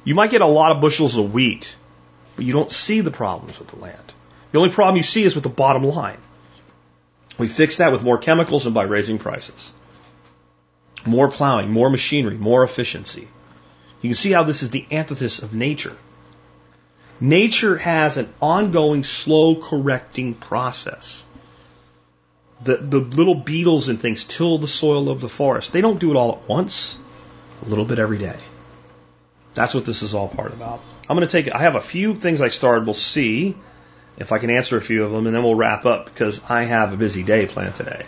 [0.05, 1.75] You might get a lot of bushels of wheat,
[2.37, 4.13] but you don't see the problems with the land.
[4.53, 6.19] The only problem you see is with the bottom line.
[7.41, 9.73] We fix that with more chemicals and by raising prices.
[11.07, 13.29] More plowing, more machinery, more efficiency.
[14.03, 15.97] You can see how this is the antithesis of nature.
[17.19, 21.25] Nature has an ongoing slow correcting process.
[22.63, 25.73] The, the little beetles and things till the soil of the forest.
[25.73, 26.99] They don't do it all at once,
[27.65, 28.39] a little bit every day.
[29.55, 30.83] That's what this is all part about.
[31.09, 32.85] I'm going to take, I have a few things I started.
[32.85, 33.57] We'll see
[34.17, 36.65] if I can answer a few of them, and then we'll wrap up because I
[36.65, 38.05] have a busy day planned today.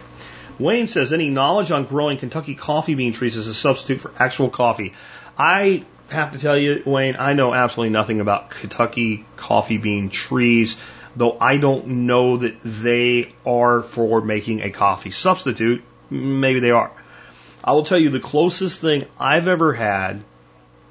[0.59, 4.51] Wayne says, any knowledge on growing Kentucky coffee bean trees as a substitute for actual
[4.51, 4.93] coffee?
[5.39, 10.77] I have to tell you, Wayne, I know absolutely nothing about Kentucky coffee bean trees,
[11.17, 15.83] though I don't know that they are for making a coffee substitute.
[16.11, 16.93] Maybe they are.
[17.65, 20.23] I will tell you the closest thing I've ever had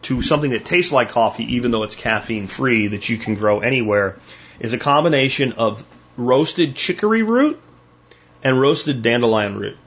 [0.04, 3.60] to something that tastes like coffee, even though it's caffeine free, that you can grow
[3.60, 4.18] anywhere,
[4.62, 5.84] is a combination of
[6.16, 7.60] roasted chicory root
[8.44, 9.78] and roasted dandelion root.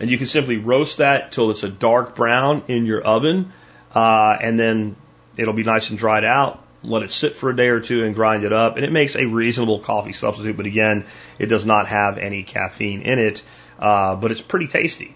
[0.00, 3.52] And you can simply roast that till it's a dark brown in your oven,
[3.94, 4.96] uh, and then
[5.36, 6.64] it'll be nice and dried out.
[6.82, 9.14] Let it sit for a day or two and grind it up, and it makes
[9.14, 10.56] a reasonable coffee substitute.
[10.56, 11.04] But again,
[11.38, 13.42] it does not have any caffeine in it,
[13.78, 15.14] uh, but it's pretty tasty.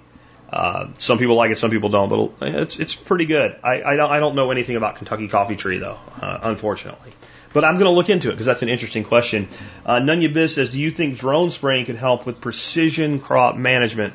[0.49, 2.09] Uh, some people like it, some people don't,
[2.39, 3.57] but it's it's pretty good.
[3.65, 7.11] I, I don't I don't know anything about Kentucky Coffee Tree though, uh, unfortunately.
[7.57, 9.49] But I'm going to look into it because that's an interesting question.
[9.83, 14.13] Uh, Nunya Biz says, do you think drone spraying could help with precision crop management?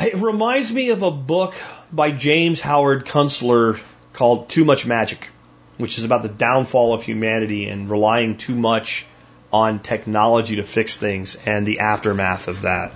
[0.00, 1.54] It reminds me of a book
[1.92, 3.80] by James Howard Kunstler
[4.12, 5.28] called Too Much Magic,
[5.76, 9.06] which is about the downfall of humanity and relying too much
[9.52, 12.92] on technology to fix things and the aftermath of that.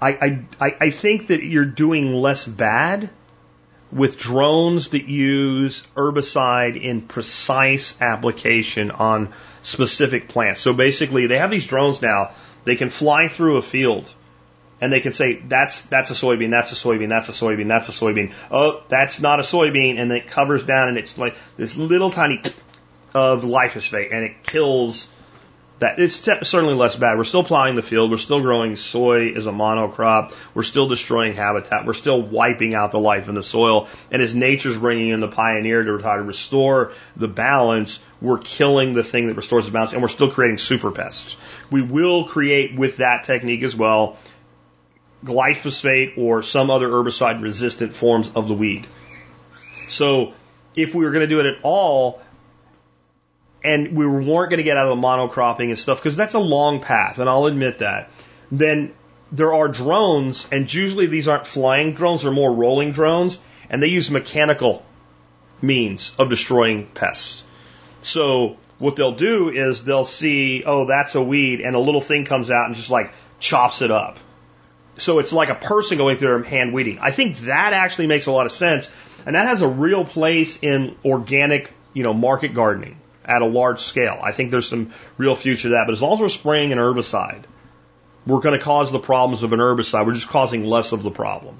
[0.00, 3.10] I, I, I think that you're doing less bad
[3.92, 9.32] with drones that use herbicide in precise application on
[9.62, 10.60] specific plants.
[10.60, 12.30] So basically, they have these drones now.
[12.64, 14.12] They can fly through a field
[14.82, 17.88] and they can say that's that's a soybean, that's a soybean, that's a soybean, that's
[17.88, 18.32] a soybean.
[18.50, 22.42] Oh, that's not a soybean, and it covers down and it's like this little tiny
[23.14, 25.08] of glyphosate, and it kills
[25.82, 27.18] that it's certainly less bad.
[27.18, 28.12] We're still plowing the field.
[28.12, 30.32] We're still growing soy as a monocrop.
[30.54, 31.86] We're still destroying habitat.
[31.86, 33.88] We're still wiping out the life in the soil.
[34.12, 38.92] And as nature's bringing in the pioneer to try to restore the balance, we're killing
[38.92, 41.36] the thing that restores the balance and we're still creating super pests.
[41.68, 44.18] We will create with that technique as well
[45.24, 48.86] glyphosate or some other herbicide resistant forms of the weed.
[49.88, 50.34] So
[50.76, 52.20] if we were going to do it at all,
[53.64, 56.40] and we weren't going to get out of the monocropping and stuff because that's a
[56.40, 58.10] long path, and I'll admit that.
[58.50, 58.92] Then
[59.30, 63.38] there are drones, and usually these aren't flying drones; they're more rolling drones,
[63.70, 64.84] and they use mechanical
[65.60, 67.44] means of destroying pests.
[68.02, 72.24] So what they'll do is they'll see, oh, that's a weed, and a little thing
[72.24, 74.18] comes out and just like chops it up.
[74.98, 76.98] So it's like a person going through there hand weeding.
[76.98, 78.90] I think that actually makes a lot of sense,
[79.24, 83.80] and that has a real place in organic, you know, market gardening at a large
[83.80, 84.18] scale.
[84.22, 85.84] I think there's some real future to that.
[85.86, 87.44] But as long as we're spraying an herbicide,
[88.26, 90.06] we're going to cause the problems of an herbicide.
[90.06, 91.58] We're just causing less of the problem.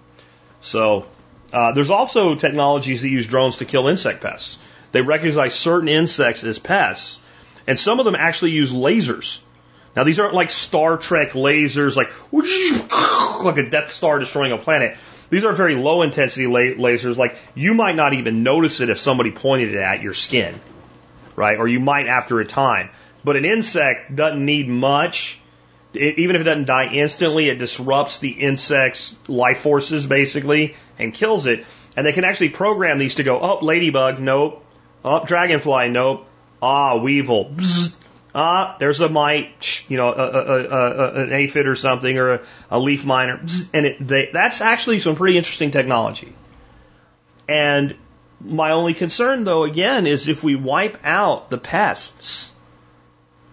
[0.61, 1.07] So
[1.53, 4.59] uh, there's also technologies that use drones to kill insect pests.
[4.93, 7.21] They recognize certain insects as pests,
[7.67, 9.41] And some of them actually use lasers.
[9.95, 12.11] Now these aren't like Star Trek lasers, like
[13.45, 14.97] like a Death Star destroying a planet.
[15.31, 17.17] These are very low intensity la- lasers.
[17.17, 20.55] Like you might not even notice it if somebody pointed it at your skin,
[21.37, 21.59] right?
[21.59, 22.91] Or you might after a time.
[23.25, 25.39] But an insect doesn't need much.
[25.95, 31.13] It, even if it doesn't die instantly, it disrupts the insect's life forces basically and
[31.15, 31.65] kills it.
[31.97, 34.65] And they can actually program these to go, oh, ladybug, nope.
[35.05, 36.27] Oh, dragonfly, nope.
[36.61, 37.55] Ah, weevil.
[38.35, 42.41] Ah, there's a mite, you know, a, a, a, an aphid or something, or
[42.71, 43.45] a, leaf miner,
[43.75, 46.33] and it, they, that's actually some pretty interesting technology.
[47.47, 47.95] And
[48.45, 52.53] my only concern, though, again, is if we wipe out the pests,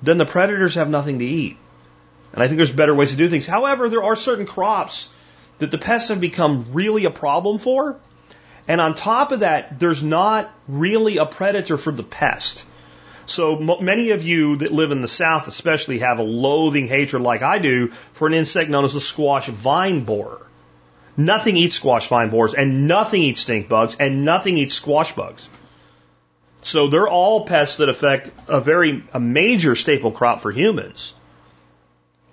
[0.02, 1.58] then the predators have nothing to eat.
[2.34, 3.48] And I think there's better ways to do things.
[3.48, 5.10] However, there are certain crops
[5.60, 7.98] that the pests have become really a problem for.
[8.68, 12.66] And on top of that, there's not really a predator for the pest.
[13.26, 17.42] So many of you that live in the South especially have a loathing hatred like
[17.42, 20.46] I do for an insect known as the squash vine borer.
[21.20, 25.50] Nothing eats squash vine borers and nothing eats stink bugs and nothing eats squash bugs.
[26.62, 31.14] So they're all pests that affect a very, a major staple crop for humans.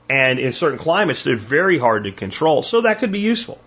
[0.08, 2.62] And in certain climates, they're very hard to control.
[2.62, 3.58] So that could be useful.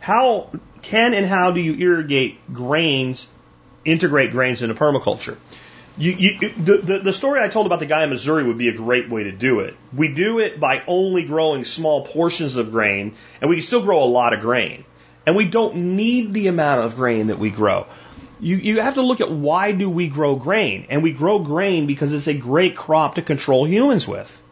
[0.00, 0.50] How
[0.82, 3.28] can and how do you irrigate grains,
[3.84, 5.36] integrate grains into permaculture?
[5.98, 8.72] You, you, the, the, story I told about the guy in Missouri would be a
[8.72, 9.74] great way to do it.
[9.92, 14.04] We do it by only growing small portions of grain, and we can still grow
[14.04, 14.84] a lot of grain.
[15.26, 17.86] And we don't need the amount of grain that we grow.
[18.38, 20.86] You, you have to look at why do we grow grain?
[20.88, 24.42] And we grow grain because it's a great crop to control humans with.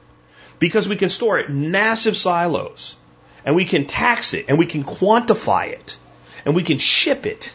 [0.59, 2.97] Because we can store it in massive silos,
[3.45, 5.97] and we can tax it, and we can quantify it,
[6.45, 7.55] and we can ship it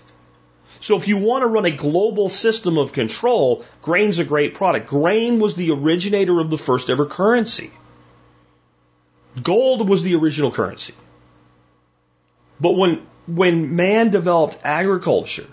[0.82, 4.88] so if you want to run a global system of control, grain's a great product.
[4.88, 7.72] Grain was the originator of the first ever currency.
[9.42, 10.96] Gold was the original currency.
[12.60, 15.48] But when, when man developed agriculture,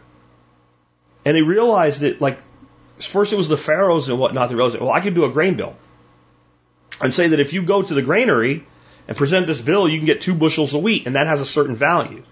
[1.27, 2.41] and they realized that, like,
[2.99, 5.57] first it was the pharaohs and whatnot, they realized, well, I can do a grain
[5.59, 5.77] bill.
[7.03, 8.65] And say that if you go to the granary
[9.07, 11.47] and present this bill, you can get two bushels of wheat, and that has a
[11.47, 12.23] certain value.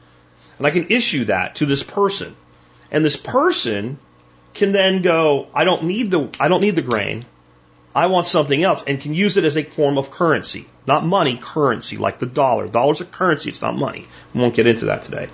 [0.56, 2.34] And I can issue that to this person.
[2.90, 3.98] And this person
[4.54, 7.24] can then go, I don't need the, I don't need the grain.
[7.94, 10.66] I want something else and can use it as a form of currency.
[10.86, 12.68] Not money, currency, like the dollar.
[12.68, 14.06] Dollar's a currency, it's not money.
[14.34, 15.28] We won't get into that today.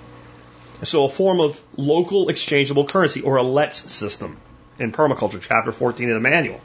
[0.83, 4.37] So a form of local exchangeable currency or a LETS system
[4.79, 6.59] in permaculture, chapter 14 of the manual.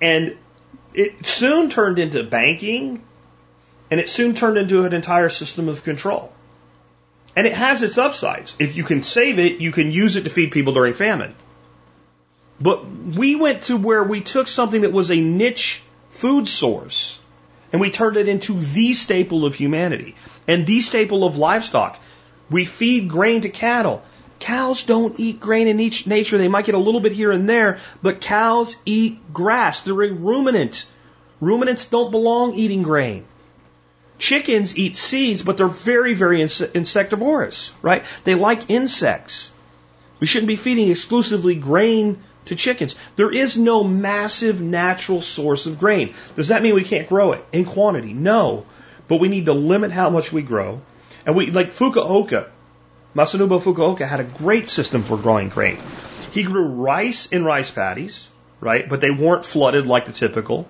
[0.00, 0.36] And
[0.94, 3.02] it soon turned into banking
[3.90, 6.32] and it soon turned into an entire system of control.
[7.36, 8.56] And it has its upsides.
[8.58, 11.34] If you can save it, you can use it to feed people during famine.
[12.60, 17.20] But we went to where we took something that was a niche food source
[17.72, 20.16] and we turned it into the staple of humanity
[20.46, 21.98] and the staple of livestock.
[22.50, 24.02] We feed grain to cattle.
[24.40, 26.36] Cows don't eat grain in each nature.
[26.36, 29.82] They might get a little bit here and there, but cows eat grass.
[29.82, 30.86] They're a ruminant.
[31.40, 33.24] Ruminants don't belong eating grain.
[34.20, 38.04] Chickens eat seeds, but they're very, very insectivorous, right?
[38.24, 39.50] They like insects.
[40.20, 42.94] We shouldn't be feeding exclusively grain to chickens.
[43.16, 46.14] There is no massive natural source of grain.
[46.36, 48.12] Does that mean we can't grow it in quantity?
[48.12, 48.66] No.
[49.08, 50.82] But we need to limit how much we grow.
[51.24, 52.50] And we, like Fukuoka,
[53.16, 55.82] Masanobu Fukuoka had a great system for growing grains.
[56.32, 58.30] He grew rice in rice paddies,
[58.60, 58.86] right?
[58.86, 60.68] But they weren't flooded like the typical.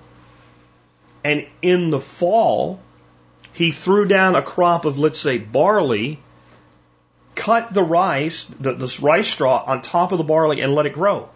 [1.24, 2.81] And in the fall,
[3.52, 6.20] he threw down a crop of, let's say, barley,
[7.35, 10.93] cut the rice, the, this rice straw on top of the barley and let it
[10.93, 11.28] grow.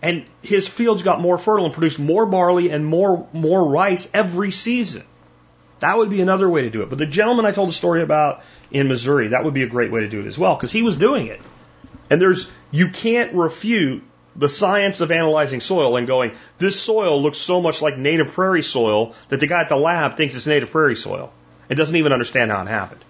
[0.00, 4.52] And his fields got more fertile and produced more barley and more, more rice every
[4.52, 5.02] season.
[5.80, 6.88] That would be another way to do it.
[6.88, 9.90] But the gentleman I told a story about in Missouri, that would be a great
[9.90, 11.40] way to do it as well, because he was doing it.
[12.10, 14.02] And there's, you can't refute
[14.36, 18.62] the science of analyzing soil and going, this soil looks so much like native prairie
[18.62, 21.32] soil that the guy at the lab thinks it's native prairie soil.
[21.68, 23.04] It doesn't even understand how it happened.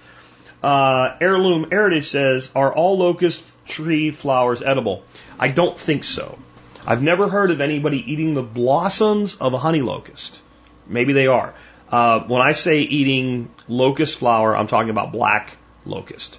[0.62, 5.04] Uh, Heirloom Heritage says, are all locust tree flowers edible?
[5.38, 6.38] I don't think so.
[6.86, 10.40] I've never heard of anybody eating the blossoms of a honey locust.
[10.86, 11.54] Maybe they are.
[11.90, 16.38] Uh, when I say eating locust flower, I'm talking about black locust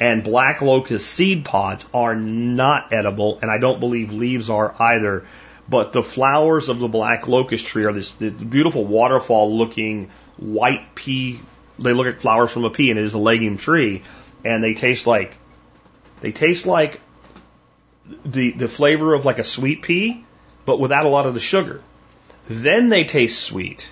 [0.00, 5.26] and black locust seed pods are not edible, and I don't believe leaves are either.
[5.68, 10.94] But the flowers of the black locust tree are this, this beautiful waterfall looking white
[10.94, 11.40] pea.
[11.78, 14.02] They look like flowers from a pea, and it is a legume tree,
[14.44, 15.36] and they taste like
[16.20, 17.00] they taste like
[18.24, 20.24] the the flavor of like a sweet pea,
[20.66, 21.80] but without a lot of the sugar.
[22.46, 23.90] Then they taste sweet,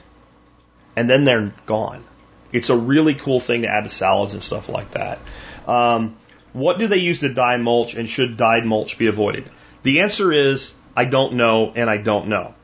[0.95, 2.05] and then they're gone.
[2.53, 5.19] It's a really cool thing to add to salads and stuff like that.
[5.67, 6.17] Um,
[6.53, 9.51] what do they use to dye mulch, and should dyed mulch be avoided?
[9.83, 12.55] The answer is I don't know, and I don't know.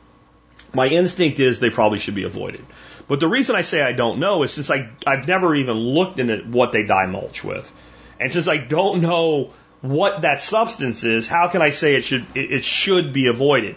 [0.75, 2.65] My instinct is they probably should be avoided.
[3.09, 6.19] But the reason I say I don't know is since I, I've never even looked
[6.19, 7.73] into what they dye mulch with.
[8.21, 12.27] And since I don't know what that substance is, how can I say it should,
[12.35, 13.77] it, it should be avoided?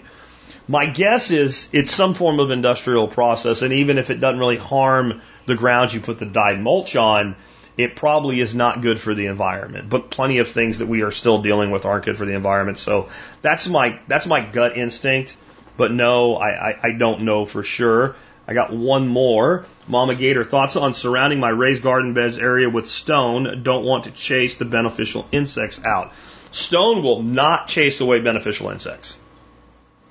[0.67, 4.57] My guess is it's some form of industrial process, and even if it doesn't really
[4.57, 7.35] harm the grounds you put the dyed mulch on,
[7.83, 9.89] it probably is not good for the environment.
[9.89, 12.79] But plenty of things that we are still dealing with aren't good for the environment.
[12.79, 13.09] So
[13.41, 15.35] that's my that's my gut instinct.
[15.77, 18.15] But no, I, I, I don't know for sure.
[18.47, 19.65] I got one more.
[19.87, 23.63] Mama Gator, thoughts on surrounding my raised garden beds area with stone.
[23.63, 26.13] Don't want to chase the beneficial insects out.
[26.51, 29.17] Stone will not chase away beneficial insects.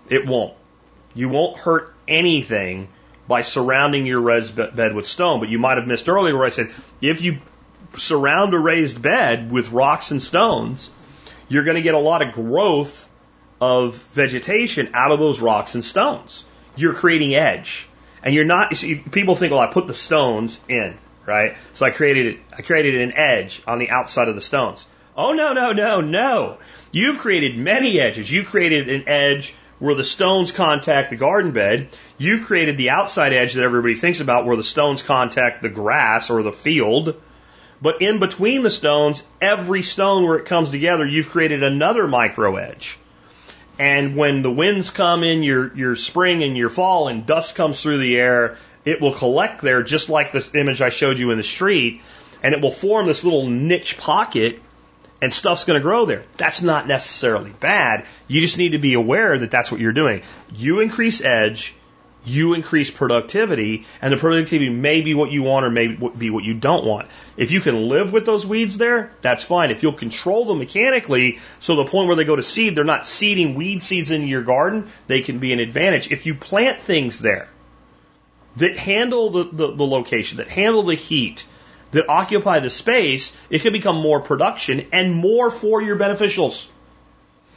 [0.08, 0.54] It won't.
[1.14, 2.88] You won't hurt anything
[3.28, 5.40] by surrounding your raised bed with stone.
[5.40, 6.70] But you might have missed earlier where I said
[7.00, 7.38] if you
[7.96, 10.90] surround a raised bed with rocks and stones,
[11.48, 13.08] you're going to get a lot of growth
[13.60, 16.44] of vegetation out of those rocks and stones.
[16.76, 17.88] You're creating edge.
[18.22, 20.96] And you're not, see, people think, well, I put the stones in,
[21.26, 21.56] right?
[21.72, 24.86] So I created I created an edge on the outside of the stones.
[25.16, 26.58] Oh, no, no, no, no.
[26.92, 28.30] You've created many edges.
[28.30, 31.88] You created an edge where the stones contact the garden bed.
[32.18, 36.30] You've created the outside edge that everybody thinks about where the stones contact the grass
[36.30, 37.20] or the field.
[37.82, 42.56] But in between the stones, every stone where it comes together, you've created another micro
[42.56, 42.98] edge.
[43.78, 47.80] And when the winds come in your, your spring and your fall and dust comes
[47.80, 51.38] through the air, it will collect there just like the image I showed you in
[51.38, 52.02] the street
[52.42, 54.60] and it will form this little niche pocket
[55.22, 56.24] and stuff's going to grow there.
[56.36, 58.06] That's not necessarily bad.
[58.26, 60.22] You just need to be aware that that's what you're doing.
[60.54, 61.74] You increase edge,
[62.24, 66.44] you increase productivity, and the productivity may be what you want or may be what
[66.44, 67.08] you don't want.
[67.36, 69.70] If you can live with those weeds there, that's fine.
[69.70, 73.06] If you'll control them mechanically, so the point where they go to seed, they're not
[73.06, 76.10] seeding weed seeds into your garden, they can be an advantage.
[76.10, 77.48] If you plant things there
[78.56, 81.46] that handle the, the, the location, that handle the heat,
[81.92, 86.68] that occupy the space, it can become more production and more for your beneficials.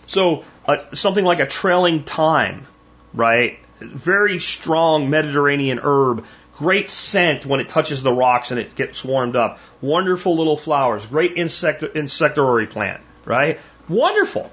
[0.08, 2.66] So uh, something like a trailing thyme,
[3.14, 3.60] right?
[3.84, 9.36] Very strong Mediterranean herb, great scent when it touches the rocks and it gets warmed
[9.36, 9.60] up.
[9.82, 13.60] Wonderful little flowers, great insect insectivorous plant, right?
[13.90, 14.52] Wonderful.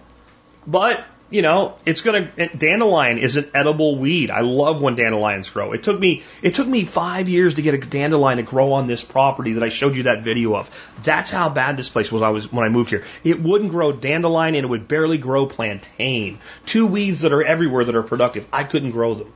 [0.67, 4.33] But you know, it's gonna dandelion is an edible weed.
[4.33, 5.73] I love when dandelions grow.
[5.73, 8.89] It took me it took me five years to get a dandelion to grow on
[8.89, 10.69] this property that I showed you that video of.
[11.05, 12.23] That's how bad this place was.
[12.23, 13.05] I was when I moved here.
[13.23, 16.41] It wouldn't grow dandelion and it would barely grow plantain.
[16.67, 18.49] Two weeds that are everywhere that are productive.
[18.53, 19.33] I couldn't grow them.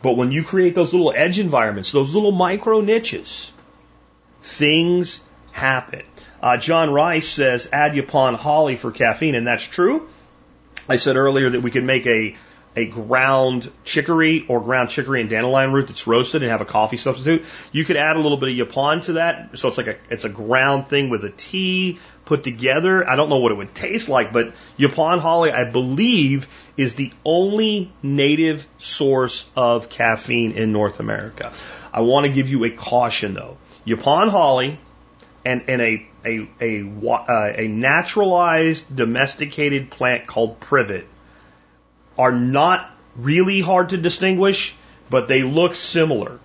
[0.00, 3.52] But when you create those little edge environments, those little micro niches,
[4.42, 5.20] things
[5.52, 6.02] happen.
[6.40, 10.08] Uh, John Rice says add Yaupon holly for caffeine, and that's true.
[10.88, 12.36] I said earlier that we could make a
[12.76, 16.96] a ground chicory or ground chicory and dandelion root that's roasted and have a coffee
[16.96, 17.44] substitute.
[17.72, 20.24] You could add a little bit of Yaupon to that, so it's like a it's
[20.24, 23.08] a ground thing with a tea put together.
[23.08, 26.46] I don't know what it would taste like, but Yaupon holly, I believe,
[26.76, 31.52] is the only native source of caffeine in North America.
[31.92, 33.56] I want to give you a caution though.
[33.86, 34.78] Yaupon holly
[35.44, 41.06] and, and a, a, a, uh, a naturalized domesticated plant called privet
[42.16, 44.74] are not really hard to distinguish,
[45.10, 46.38] but they look similar.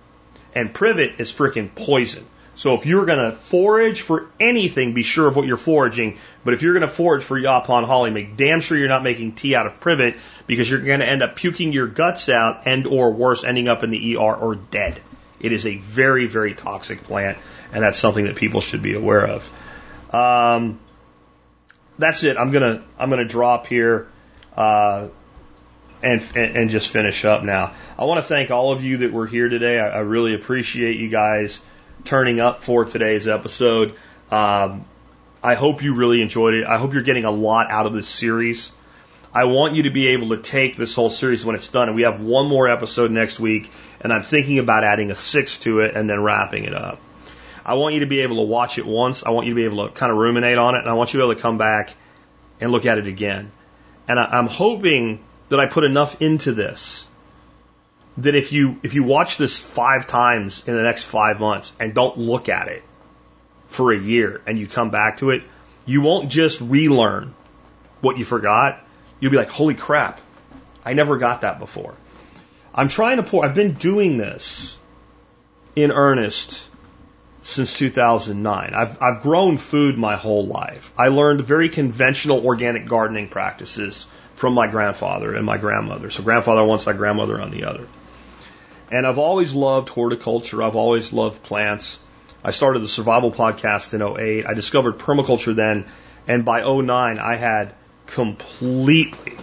[0.54, 2.24] And privet is freaking poison.
[2.56, 6.18] So if you're going to forage for anything, be sure of what you're foraging.
[6.44, 9.32] But if you're going to forage for Yaupon holly, make damn sure you're not making
[9.32, 12.86] tea out of privet because you're going to end up puking your guts out and
[12.86, 15.00] or worse, ending up in the ER or dead.
[15.40, 17.38] It is a very, very toxic plant
[17.74, 19.50] and that's something that people should be aware of.
[20.10, 20.80] Um,
[21.98, 22.36] that's it.
[22.36, 24.08] I'm gonna I'm gonna drop here
[24.56, 25.08] uh,
[26.02, 27.72] and, and, just finish up now.
[27.98, 29.78] I want to thank all of you that were here today.
[29.80, 31.60] I, I really appreciate you guys
[32.04, 33.94] turning up for today's episode.
[34.30, 34.84] Um,
[35.42, 36.66] I hope you really enjoyed it.
[36.66, 38.72] I hope you're getting a lot out of this series.
[39.32, 41.96] I want you to be able to take this whole series when it's done, and
[41.96, 43.70] we have one more episode next week,
[44.00, 47.00] and I'm thinking about adding a six to it and then wrapping it up.
[47.64, 49.24] I want you to be able to watch it once.
[49.24, 51.14] I want you to be able to kind of ruminate on it, and I want
[51.14, 51.94] you to be able to come back
[52.60, 53.50] and look at it again.
[54.06, 57.08] And I, I'm hoping that I put enough into this
[58.18, 61.94] that if you if you watch this five times in the next five months and
[61.94, 62.84] don't look at it
[63.66, 65.42] for a year and you come back to it,
[65.84, 67.34] you won't just relearn
[68.00, 68.80] what you forgot.
[69.18, 70.20] You'll be like, holy crap,
[70.84, 71.94] I never got that before.
[72.74, 74.76] I'm trying to pour, I've been doing this
[75.74, 76.68] in earnest
[77.44, 78.72] since 2009.
[78.74, 80.90] I've, I've grown food my whole life.
[80.96, 86.10] I learned very conventional organic gardening practices from my grandfather and my grandmother.
[86.10, 87.86] So grandfather on one side, grandmother on the other.
[88.90, 90.62] And I've always loved horticulture.
[90.62, 92.00] I've always loved plants.
[92.42, 94.46] I started the survival podcast in 08.
[94.46, 95.84] I discovered permaculture then.
[96.26, 97.74] And by 09, I had
[98.06, 99.36] completely,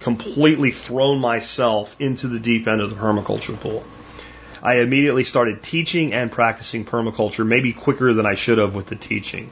[0.00, 3.84] completely thrown myself into the deep end of the permaculture pool.
[4.62, 8.96] I immediately started teaching and practicing permaculture, maybe quicker than I should have with the
[8.96, 9.50] teaching.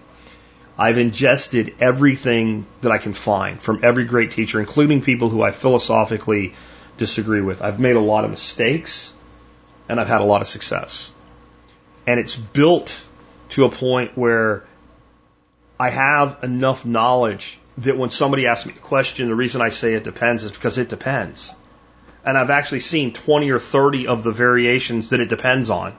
[0.79, 5.51] I've ingested everything that I can find from every great teacher, including people who I
[5.51, 6.55] philosophically
[6.97, 7.61] disagree with.
[7.61, 9.13] I've made a lot of mistakes
[9.89, 11.11] and I've had a lot of success.
[12.07, 13.05] And it's built
[13.51, 14.65] to a point where
[15.79, 19.95] I have enough knowledge that when somebody asks me a question, the reason I say
[19.95, 21.55] it depends is because it depends.
[22.25, 25.95] And I've actually seen 20 or 30 of the variations that it depends on.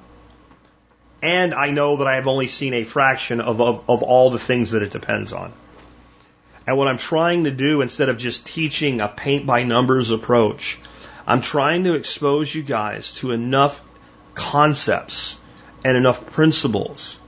[1.21, 4.39] And I know that I have only seen a fraction of, of, of all the
[4.39, 5.53] things that it depends on.
[6.65, 10.79] And what I'm trying to do, instead of just teaching a paint by numbers approach,
[11.25, 13.81] I'm trying to expose you guys to enough
[14.33, 15.37] concepts
[15.83, 17.19] and enough principles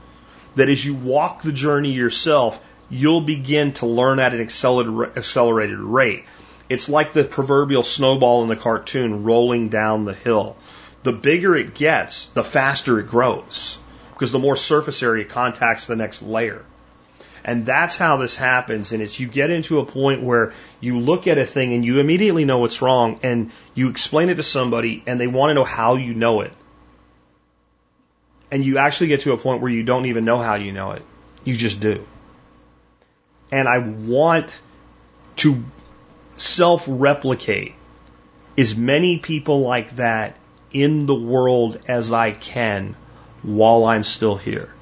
[0.55, 6.25] that as you walk the journey yourself, you'll begin to learn at an accelerated rate.
[6.69, 10.55] It's like the proverbial snowball in the cartoon rolling down the hill.
[11.03, 13.77] The bigger it gets, the faster it grows
[14.13, 16.63] because the more surface area contacts the next layer.
[17.45, 18.93] And that's how this happens.
[18.93, 21.99] And it's you get into a point where you look at a thing and you
[21.99, 25.65] immediately know what's wrong and you explain it to somebody and they want to know
[25.65, 26.53] how you know it.
[28.49, 30.91] And you actually get to a point where you don't even know how you know
[30.91, 31.01] it.
[31.43, 32.05] You just do.
[33.51, 34.57] And I want
[35.37, 35.63] to
[36.35, 37.73] self replicate
[38.57, 40.35] as many people like that
[40.71, 42.95] in the world as I can
[43.41, 44.73] while I'm still here.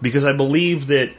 [0.00, 1.12] Because I believe that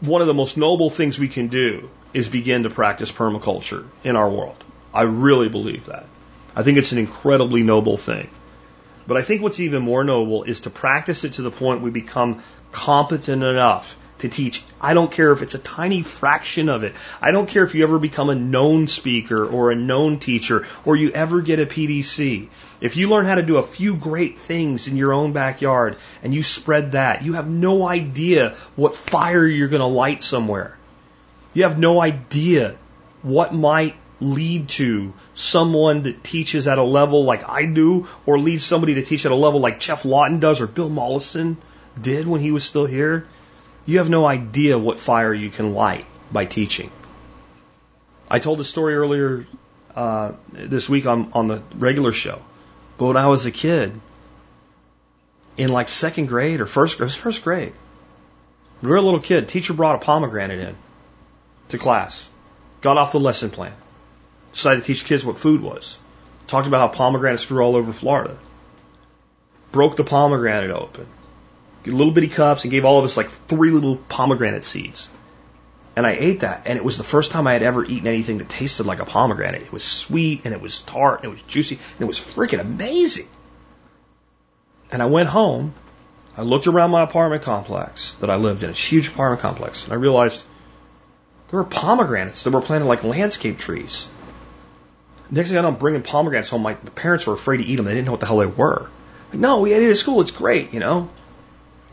[0.00, 4.16] one of the most noble things we can do is begin to practice permaculture in
[4.16, 4.62] our world.
[4.92, 6.06] I really believe that.
[6.54, 8.30] I think it's an incredibly noble thing.
[9.06, 11.90] But I think what's even more noble is to practice it to the point we
[11.90, 14.62] become competent enough to teach.
[14.80, 16.94] I don't care if it's a tiny fraction of it.
[17.20, 20.96] I don't care if you ever become a known speaker or a known teacher or
[20.96, 22.48] you ever get a PDC.
[22.80, 26.32] If you learn how to do a few great things in your own backyard and
[26.32, 30.76] you spread that, you have no idea what fire you're going to light somewhere.
[31.52, 32.76] You have no idea
[33.22, 38.64] what might lead to someone that teaches at a level like I do, or leads
[38.64, 41.56] somebody to teach at a level like Geoff Lawton does, or Bill Mollison
[42.00, 43.26] did when he was still here.
[43.86, 46.90] You have no idea what fire you can light by teaching.
[48.30, 49.46] I told a story earlier
[49.94, 52.40] uh, this week on, on the regular show,
[52.98, 54.00] but when I was a kid,
[55.56, 57.72] in like second grade or first, it was first grade.
[58.82, 59.48] We were a little kid.
[59.48, 60.76] Teacher brought a pomegranate in
[61.68, 62.28] to class.
[62.80, 63.74] Got off the lesson plan
[64.54, 65.98] decided to teach kids what food was.
[66.46, 68.36] Talked about how pomegranates grew all over Florida.
[69.72, 71.06] Broke the pomegranate open.
[71.86, 75.10] Little bitty cups and gave all of us like three little pomegranate seeds.
[75.96, 78.38] And I ate that, and it was the first time I had ever eaten anything
[78.38, 79.62] that tasted like a pomegranate.
[79.62, 82.58] It was sweet, and it was tart, and it was juicy, and it was freaking
[82.58, 83.28] amazing.
[84.90, 85.72] And I went home,
[86.36, 89.92] I looked around my apartment complex that I lived in, a huge apartment complex, and
[89.92, 90.42] I realized
[91.50, 94.08] there were pomegranates that were planted like landscape trees.
[95.30, 96.62] Next thing I know, I'm bringing pomegranates home.
[96.62, 97.84] My parents were afraid to eat them.
[97.84, 98.88] They didn't know what the hell they were.
[99.30, 100.20] Like, no, we ate it at school.
[100.20, 101.08] It's great, you know.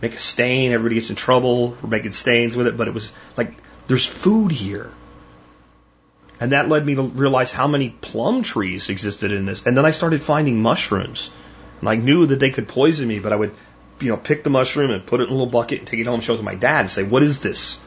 [0.01, 0.71] Make a stain.
[0.71, 2.77] Everybody gets in trouble for making stains with it.
[2.77, 3.53] But it was like,
[3.87, 4.91] there's food here.
[6.39, 9.65] And that led me to realize how many plum trees existed in this.
[9.65, 11.29] And then I started finding mushrooms.
[11.79, 13.55] And I knew that they could poison me, but I would,
[13.99, 16.07] you know, pick the mushroom and put it in a little bucket and take it
[16.07, 17.79] home show it to my dad and say, what is this?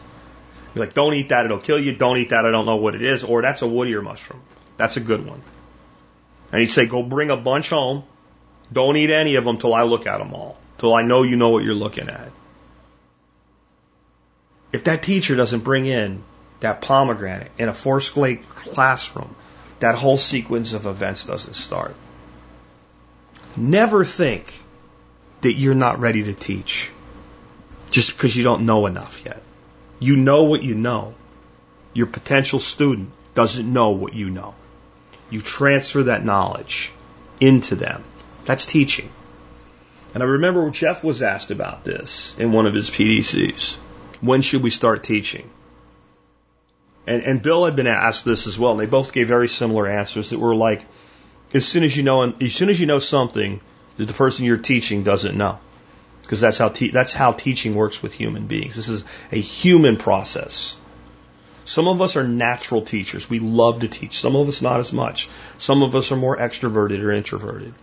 [0.74, 1.44] You're like, don't eat that.
[1.44, 1.96] It'll kill you.
[1.96, 2.44] Don't eat that.
[2.44, 3.24] I don't know what it is.
[3.24, 4.42] Or that's a wood ear mushroom.
[4.76, 5.42] That's a good one.
[6.52, 8.04] And he'd say, go bring a bunch home.
[8.72, 11.36] Don't eat any of them till I look at them all, till I know you
[11.36, 12.30] know what you're looking at.
[14.70, 16.22] If that teacher doesn't bring in
[16.60, 19.34] that pomegranate in a fourth grade classroom,
[19.80, 21.96] that whole sequence of events doesn't start.
[23.56, 24.60] Never think
[25.40, 26.90] that you're not ready to teach
[27.90, 29.40] just because you don't know enough yet.
[30.00, 31.14] You know what you know.
[31.94, 34.54] Your potential student doesn't know what you know.
[35.30, 36.92] You transfer that knowledge
[37.40, 38.04] into them.
[38.44, 39.08] That's teaching.
[40.14, 43.74] And I remember Geoff was asked about this in one of his PDCs.
[44.20, 45.50] When should we start teaching?
[47.06, 49.88] And, and Bill had been asked this as well, and they both gave very similar
[49.88, 50.86] answers that were like,
[51.52, 53.60] as soon as you know, as soon as you know something
[53.96, 55.58] that the person you're teaching doesn't know,
[56.22, 58.76] because that's how te- that's how teaching works with human beings.
[58.76, 60.76] This is a human process.
[61.64, 63.28] Some of us are natural teachers.
[63.28, 64.20] We love to teach.
[64.20, 65.28] Some of us not as much.
[65.58, 67.74] Some of us are more extroverted or introverted.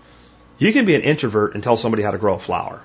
[0.61, 2.83] You can be an introvert and tell somebody how to grow a flower.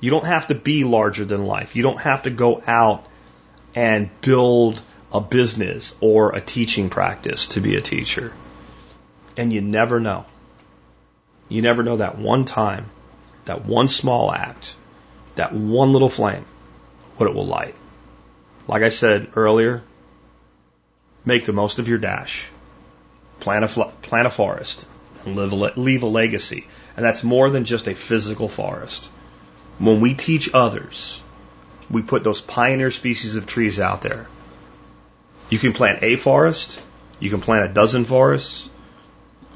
[0.00, 1.74] You don't have to be larger than life.
[1.74, 3.06] You don't have to go out
[3.74, 4.82] and build
[5.14, 8.34] a business or a teaching practice to be a teacher.
[9.38, 10.26] And you never know.
[11.48, 12.90] You never know that one time,
[13.46, 14.74] that one small act,
[15.36, 16.44] that one little flame,
[17.16, 17.74] what it will light.
[18.68, 19.82] Like I said earlier,
[21.24, 22.50] make the most of your dash.
[23.38, 24.84] Plant a, plant a forest
[25.24, 26.66] and live leave a legacy.
[26.96, 29.06] And that's more than just a physical forest.
[29.78, 31.22] When we teach others,
[31.90, 34.26] we put those pioneer species of trees out there.
[35.48, 36.82] You can plant a forest,
[37.18, 38.70] you can plant a dozen forests,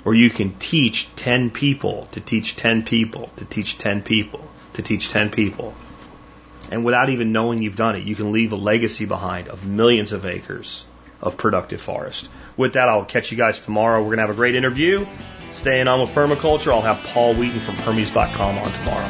[0.04, 4.82] or you can teach 10 people to teach 10 people to teach 10 people to
[4.82, 5.74] teach 10 people.
[6.70, 10.12] And without even knowing you've done it, you can leave a legacy behind of millions
[10.12, 10.84] of acres
[11.20, 12.28] of productive forest.
[12.56, 14.00] With that, I'll catch you guys tomorrow.
[14.00, 15.06] We're going to have a great interview.
[15.54, 19.08] Staying on with permaculture, I'll have Paul Wheaton from permies.com on tomorrow.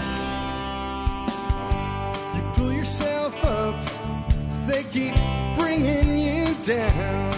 [2.35, 3.83] You pull yourself up,
[4.66, 5.15] they keep
[5.57, 7.33] bringing you down.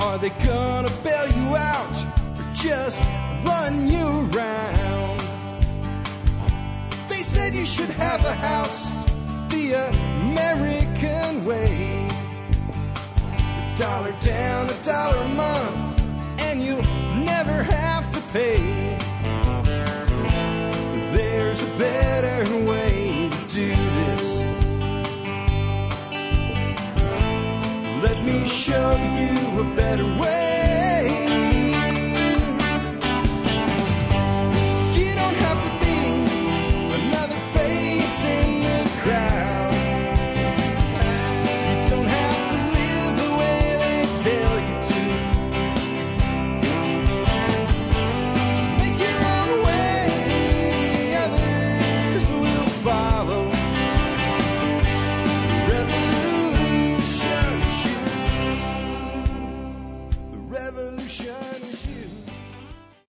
[0.00, 1.96] Are they gonna bail you out
[2.38, 3.00] or just
[3.44, 5.20] run you around?
[7.08, 8.86] They said you should have a house
[9.48, 12.06] the American way.
[13.48, 15.99] A dollar down, a dollar a month,
[16.50, 18.58] and you'll never have to pay.
[21.12, 23.68] There's a better way to do
[24.00, 24.40] this.
[28.02, 30.69] Let me show you a better way.